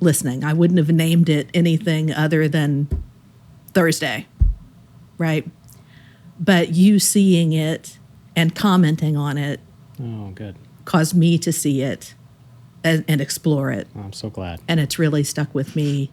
listening. 0.00 0.42
I 0.42 0.52
wouldn't 0.52 0.78
have 0.78 0.90
named 0.90 1.28
it 1.28 1.48
anything 1.54 2.12
other 2.12 2.48
than 2.48 2.88
Thursday, 3.72 4.26
right? 5.18 5.46
But 6.40 6.70
you 6.74 6.98
seeing 6.98 7.52
it 7.52 7.98
and 8.34 8.54
commenting 8.54 9.16
on 9.16 9.38
it 9.38 9.60
Oh, 10.02 10.30
good. 10.34 10.56
Caused 10.84 11.14
me 11.14 11.38
to 11.38 11.52
see 11.52 11.82
it 11.82 12.14
and, 12.82 13.04
and 13.08 13.20
explore 13.20 13.70
it. 13.70 13.88
Oh, 13.96 14.00
I'm 14.00 14.12
so 14.12 14.30
glad. 14.30 14.60
And 14.68 14.80
it's 14.80 14.98
really 14.98 15.24
stuck 15.24 15.54
with 15.54 15.76
me 15.76 16.10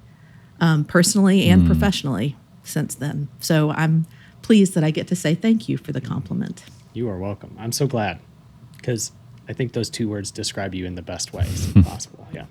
um, 0.59 0.83
personally 0.85 1.49
and 1.49 1.65
professionally 1.65 2.35
since 2.63 2.95
then. 2.95 3.29
So 3.39 3.71
I'm 3.71 4.05
pleased 4.41 4.73
that 4.75 4.83
I 4.83 4.91
get 4.91 5.07
to 5.07 5.15
say 5.15 5.35
thank 5.35 5.69
you 5.69 5.77
for 5.77 5.91
the 5.91 6.01
compliment. 6.01 6.63
You 6.93 7.09
are 7.09 7.17
welcome. 7.17 7.55
I'm 7.59 7.71
so 7.71 7.87
glad 7.87 8.19
because 8.77 9.11
I 9.47 9.53
think 9.53 9.73
those 9.73 9.89
two 9.89 10.09
words 10.09 10.31
describe 10.31 10.75
you 10.75 10.85
in 10.85 10.95
the 10.95 11.01
best 11.01 11.33
ways 11.33 11.71
possible. 11.83 12.27
Yeah. 12.33 12.45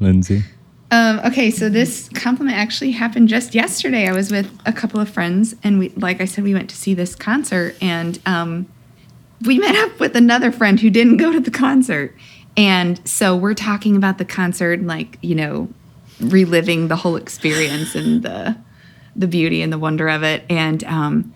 Lindsey. 0.00 0.42
Um, 0.90 1.20
okay, 1.24 1.50
so 1.50 1.68
this 1.68 2.08
compliment 2.14 2.56
actually 2.56 2.92
happened 2.92 3.28
just 3.28 3.54
yesterday. 3.54 4.06
I 4.06 4.12
was 4.12 4.30
with 4.30 4.50
a 4.64 4.72
couple 4.72 5.00
of 5.00 5.08
friends, 5.08 5.54
and 5.64 5.78
we, 5.78 5.88
like 5.90 6.20
I 6.20 6.24
said, 6.24 6.44
we 6.44 6.54
went 6.54 6.70
to 6.70 6.76
see 6.76 6.94
this 6.94 7.16
concert, 7.16 7.74
and 7.80 8.20
um, 8.26 8.66
we 9.42 9.58
met 9.58 9.76
up 9.76 9.98
with 10.00 10.16
another 10.16 10.52
friend 10.52 10.80
who 10.80 10.90
didn't 10.90 11.16
go 11.18 11.32
to 11.32 11.40
the 11.40 11.50
concert, 11.50 12.14
and 12.56 13.06
so 13.06 13.36
we're 13.36 13.54
talking 13.54 13.96
about 13.96 14.18
the 14.18 14.24
concert, 14.24 14.82
like 14.82 15.18
you 15.22 15.34
know, 15.34 15.68
reliving 16.20 16.88
the 16.88 16.96
whole 16.96 17.16
experience 17.16 17.94
and 17.94 18.22
the 18.22 18.56
the 19.16 19.26
beauty 19.26 19.62
and 19.62 19.72
the 19.72 19.78
wonder 19.78 20.08
of 20.08 20.22
it, 20.22 20.44
and 20.48 20.82
um, 20.84 21.34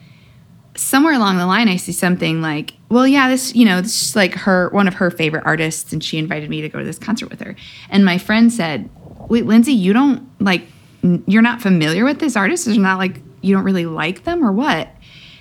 somewhere 0.78 1.12
along 1.12 1.38
the 1.38 1.46
line, 1.46 1.68
I 1.68 1.76
see 1.76 1.92
something 1.92 2.40
like, 2.40 2.74
well, 2.88 3.06
yeah, 3.06 3.28
this, 3.28 3.54
you 3.54 3.64
know, 3.64 3.80
this 3.80 4.00
is 4.00 4.16
like 4.16 4.34
her, 4.34 4.68
one 4.70 4.86
of 4.86 4.94
her 4.94 5.10
favorite 5.10 5.44
artists, 5.44 5.92
and 5.92 6.02
she 6.02 6.18
invited 6.18 6.48
me 6.48 6.60
to 6.60 6.68
go 6.68 6.78
to 6.78 6.84
this 6.84 6.98
concert 6.98 7.30
with 7.30 7.40
her. 7.40 7.56
And 7.90 8.04
my 8.04 8.16
friend 8.16 8.52
said, 8.52 8.88
wait, 9.28 9.44
Lindsey, 9.44 9.72
you 9.72 9.92
don't 9.92 10.28
like, 10.40 10.62
n- 11.02 11.22
you're 11.26 11.42
not 11.42 11.60
familiar 11.60 12.04
with 12.04 12.20
this 12.20 12.36
artist? 12.36 12.66
Is 12.66 12.78
not 12.78 12.98
like, 12.98 13.20
you 13.40 13.54
don't 13.54 13.64
really 13.64 13.86
like 13.86 14.24
them 14.24 14.44
or 14.44 14.52
what? 14.52 14.88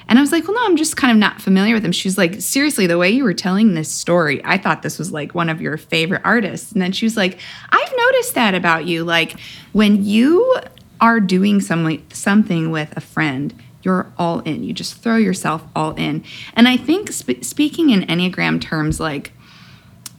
And 0.10 0.18
I 0.18 0.22
was 0.22 0.32
like, 0.32 0.48
well, 0.48 0.56
no, 0.56 0.66
I'm 0.66 0.78
just 0.78 0.96
kind 0.96 1.12
of 1.12 1.18
not 1.18 1.42
familiar 1.42 1.74
with 1.74 1.84
them. 1.84 1.92
She 1.92 2.08
was 2.08 2.18
like, 2.18 2.42
seriously, 2.42 2.88
the 2.88 2.98
way 2.98 3.10
you 3.10 3.24
were 3.24 3.34
telling 3.34 3.74
this 3.74 3.92
story, 3.92 4.42
I 4.46 4.58
thought 4.58 4.82
this 4.82 4.98
was 4.98 5.12
like 5.12 5.36
one 5.36 5.50
of 5.50 5.62
your 5.62 5.78
favorite 5.78 6.22
artists. 6.24 6.72
And 6.72 6.82
then 6.82 6.92
she 6.92 7.06
was 7.06 7.18
like, 7.18 7.40
I've 7.70 7.94
noticed 7.98 8.36
that 8.36 8.56
about 8.56 8.86
you. 8.86 9.04
Like 9.04 9.38
when 9.74 10.04
you 10.04 10.60
are 11.02 11.20
doing 11.20 11.60
some, 11.60 12.02
something 12.12 12.72
with 12.72 12.96
a 12.96 13.02
friend, 13.02 13.54
you're 13.84 14.12
all 14.18 14.40
in. 14.42 14.64
You 14.64 14.74
just 14.74 14.96
throw 15.02 15.18
yourself 15.18 15.64
all 15.76 15.94
in. 15.96 16.24
And 16.54 16.68
I 16.68 16.78
think 16.78 17.12
sp- 17.12 17.44
speaking 17.44 17.90
in 17.90 18.02
Enneagram 18.04 18.62
terms, 18.62 19.00
like 19.00 19.32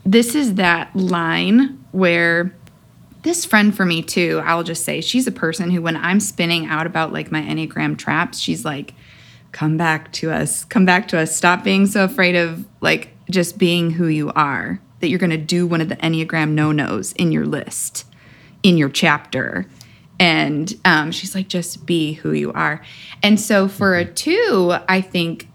this 0.05 0.35
is 0.35 0.55
that 0.55 0.95
line 0.95 1.85
where 1.93 2.55
this 3.23 3.45
friend 3.45 3.77
for 3.77 3.85
me 3.85 4.03
too, 4.03 4.41
I'll 4.45 4.63
just 4.63 4.85
say 4.85 5.01
she's 5.01 5.27
a 5.27 5.33
person 5.33 5.71
who 5.71 5.83
when 5.83 5.97
I'm 5.97 6.21
spinning 6.21 6.67
out 6.67 6.87
about 6.87 7.13
like 7.13 7.33
my 7.33 7.43
Enneagram 7.43 7.99
traps, 7.99 8.39
she's 8.39 8.65
like, 8.65 8.95
come 9.53 9.77
back 9.77 10.13
to 10.13 10.31
us, 10.31 10.65
come 10.65 10.85
back 10.85 11.09
to 11.09 11.19
us. 11.19 11.35
Stop 11.35 11.65
being 11.65 11.87
so 11.87 12.05
afraid 12.05 12.37
of 12.37 12.65
like 12.81 13.11
just 13.31 13.59
being 13.59 13.91
who 13.91 14.07
you 14.07 14.31
are, 14.33 14.81
that 15.01 15.09
you're 15.09 15.19
gonna 15.19 15.37
do 15.37 15.67
one 15.67 15.81
of 15.81 15.89
the 15.89 15.97
Enneagram 15.97 16.51
no-nos 16.51 17.13
in 17.13 17.33
your 17.33 17.47
list, 17.47 18.05
in 18.63 18.77
your 18.77 18.89
chapter. 18.89 19.67
And 20.21 20.75
um, 20.85 21.13
she's 21.13 21.35
like, 21.35 21.49
just 21.49 21.87
be 21.87 22.15
who 22.15 22.33
you 22.33 22.53
are. 22.53 22.83
And 23.23 23.39
so 23.39 23.69
for 23.69 23.97
a 23.97 24.05
two, 24.05 24.75
I 24.89 25.01
think 25.01 25.49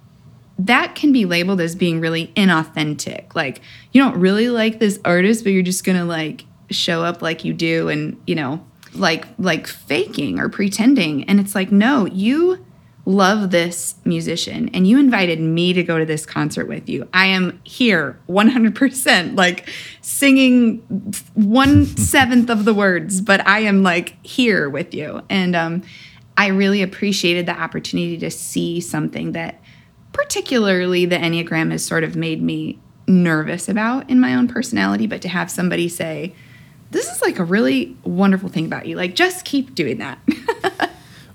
that 0.57 0.95
can 0.95 1.11
be 1.11 1.25
labeled 1.25 1.59
as 1.59 1.75
being 1.75 1.99
really 1.99 2.27
inauthentic. 2.35 3.35
Like 3.35 3.61
you 3.91 4.01
don't 4.01 4.19
really 4.19 4.49
like 4.49 4.79
this 4.79 4.99
artist, 5.03 5.43
but 5.43 5.51
you're 5.51 5.63
just 5.63 5.83
gonna 5.83 6.05
like 6.05 6.45
show 6.69 7.03
up 7.03 7.21
like 7.21 7.43
you 7.43 7.53
do 7.53 7.89
and, 7.89 8.21
you 8.25 8.35
know, 8.35 8.65
like 8.93 9.25
like 9.37 9.67
faking 9.67 10.39
or 10.39 10.49
pretending. 10.49 11.23
And 11.25 11.39
it's 11.39 11.55
like, 11.55 11.71
no, 11.71 12.05
you 12.05 12.65
love 13.05 13.51
this 13.51 13.95
musician 14.05 14.69
and 14.73 14.87
you 14.87 14.97
invited 14.97 15.39
me 15.39 15.73
to 15.73 15.83
go 15.83 15.99
to 15.99 16.05
this 16.05 16.25
concert 16.25 16.67
with 16.67 16.87
you. 16.87 17.07
I 17.13 17.25
am 17.25 17.59
here 17.65 18.17
100%, 18.29 19.37
like 19.37 19.69
singing 20.01 20.77
one 21.33 21.85
seventh 21.85 22.49
of 22.49 22.63
the 22.63 22.73
words, 22.73 23.19
but 23.19 23.45
I 23.45 23.59
am 23.59 23.83
like 23.83 24.25
here 24.25 24.69
with 24.69 24.93
you. 24.93 25.21
And 25.29 25.55
um, 25.55 25.83
I 26.37 26.47
really 26.47 26.81
appreciated 26.81 27.45
the 27.45 27.59
opportunity 27.59 28.17
to 28.19 28.31
see 28.31 28.79
something 28.79 29.33
that 29.33 29.59
particularly 30.13 31.05
the 31.05 31.17
Enneagram 31.17 31.71
has 31.71 31.85
sort 31.85 32.03
of 32.03 32.15
made 32.15 32.41
me 32.41 32.79
nervous 33.07 33.67
about 33.67 34.09
in 34.09 34.19
my 34.19 34.33
own 34.33 34.47
personality, 34.47 35.07
but 35.07 35.21
to 35.23 35.27
have 35.27 35.51
somebody 35.51 35.89
say, 35.89 36.33
this 36.91 37.09
is 37.09 37.21
like 37.21 37.39
a 37.39 37.43
really 37.43 37.97
wonderful 38.03 38.49
thing 38.49 38.65
about 38.65 38.85
you. 38.85 38.95
Like, 38.95 39.15
just 39.15 39.45
keep 39.45 39.75
doing 39.75 39.97
that. 39.97 40.19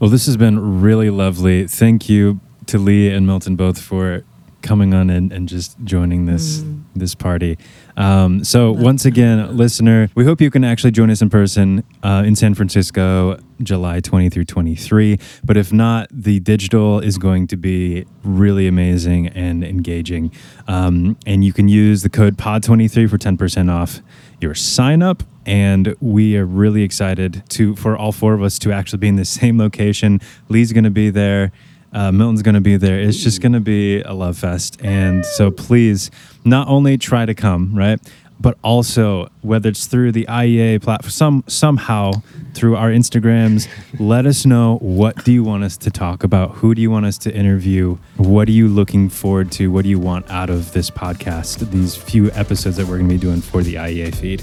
Well, 0.01 0.11
this 0.11 0.26
has 0.26 0.36
been 0.36 0.80
really 0.80 1.11
lovely. 1.11 1.66
Thank 1.66 2.09
you 2.09 2.38
to 2.66 2.78
Lee 2.78 3.11
and 3.11 3.26
Milton 3.26 3.57
both 3.57 3.80
for 3.80 4.22
coming 4.62 4.94
on 4.94 5.11
and, 5.11 5.32
and 5.32 5.49
just 5.49 5.76
joining 5.82 6.26
this 6.26 6.62
this 6.94 7.16
party. 7.16 7.59
Um, 7.96 8.44
so 8.44 8.70
once 8.70 9.05
again, 9.05 9.57
listener, 9.57 10.09
we 10.14 10.24
hope 10.24 10.40
you 10.40 10.51
can 10.51 10.62
actually 10.62 10.92
join 10.92 11.11
us 11.11 11.20
in 11.20 11.30
person 11.30 11.82
uh, 12.03 12.22
in 12.24 12.36
San 12.36 12.55
Francisco, 12.55 13.38
July 13.61 13.99
20 13.99 14.30
through 14.30 14.44
23. 14.44 15.18
But 15.44 15.57
if 15.57 15.72
not, 15.72 16.09
the 16.12 16.38
digital 16.40 17.01
is 17.01 17.18
going 17.18 17.49
to 17.49 17.57
be 17.57 18.05
really 18.22 18.68
amazing 18.68 19.28
and 19.28 19.64
engaging. 19.64 20.30
Um, 20.68 21.16
and 21.26 21.44
you 21.44 21.53
can 21.53 21.68
use 21.68 22.03
the 22.03 22.11
code 22.11 22.36
POD23 22.36 23.11
for 23.11 23.18
10% 23.18 23.72
off 23.72 24.01
your 24.41 24.55
sign 24.55 25.03
up 25.03 25.22
and 25.47 25.97
we 26.01 26.36
are 26.36 26.45
really 26.45 26.82
excited 26.82 27.43
to 27.49 27.74
for 27.76 27.97
all 27.97 28.12
four 28.12 28.34
of 28.34 28.43
us 28.43 28.59
to 28.61 28.72
actually 28.72 28.99
be 28.99 29.09
in 29.09 29.16
the 29.16 29.24
same 29.41 29.59
location. 29.59 30.20
Lee's 30.49 30.72
going 30.72 30.84
to 30.84 30.91
be 30.91 31.11
there. 31.11 31.53
Uh, 31.91 32.12
milton's 32.12 32.43
going 32.43 32.55
to 32.55 32.61
be 32.61 32.76
there. 32.76 33.01
It's 33.01 33.22
just 33.22 33.41
going 33.41 33.53
to 33.53 33.61
be 33.61 34.03
a 34.03 34.12
love 34.12 34.36
fest. 34.36 34.78
And 34.82 35.24
so 35.24 35.51
please 35.51 36.11
not 36.45 36.68
only 36.68 36.99
try 36.99 37.24
to 37.24 37.34
come 37.34 37.74
right 37.74 37.99
but 38.41 38.57
also 38.62 39.28
whether 39.43 39.68
it's 39.68 39.86
through 39.86 40.12
the 40.12 40.24
iea 40.28 40.80
platform 40.80 41.11
some 41.11 41.45
somehow 41.47 42.12
through 42.55 42.76
our 42.76 42.91
instagrams 42.91 43.68
let 43.99 44.26
us 44.26 44.45
know 44.47 44.76
what 44.78 45.24
do 45.24 45.32
you 45.32 45.43
want 45.45 45.64
us 45.64 45.76
to 45.78 45.91
talk 45.91 46.24
about? 46.24 46.57
Who 46.57 46.74
do 46.74 46.80
you 46.82 46.91
want 46.91 47.07
us 47.07 47.18
to 47.18 47.34
interview? 47.34 47.99
What 48.16 48.49
are 48.49 48.53
you 48.53 48.68
looking 48.68 49.09
forward 49.09 49.51
to? 49.53 49.70
What 49.70 49.82
do 49.84 49.89
you 49.89 49.99
want 49.99 50.30
out 50.30 50.51
of 50.51 50.72
this 50.72 50.91
podcast? 50.91 51.70
These 51.70 51.97
few 51.97 52.30
episodes 52.32 52.76
that 52.76 52.86
we're 52.86 52.99
going 52.99 53.09
to 53.09 53.14
be 53.14 53.20
doing 53.20 53.41
for 53.41 53.62
the 53.62 53.74
iea 53.74 54.14
feed. 54.14 54.43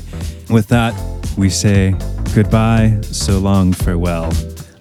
With 0.49 0.67
that 0.69 0.93
we 1.37 1.49
say 1.49 1.95
goodbye. 2.33 2.99
So 3.01 3.39
long 3.39 3.73
farewell. 3.73 4.31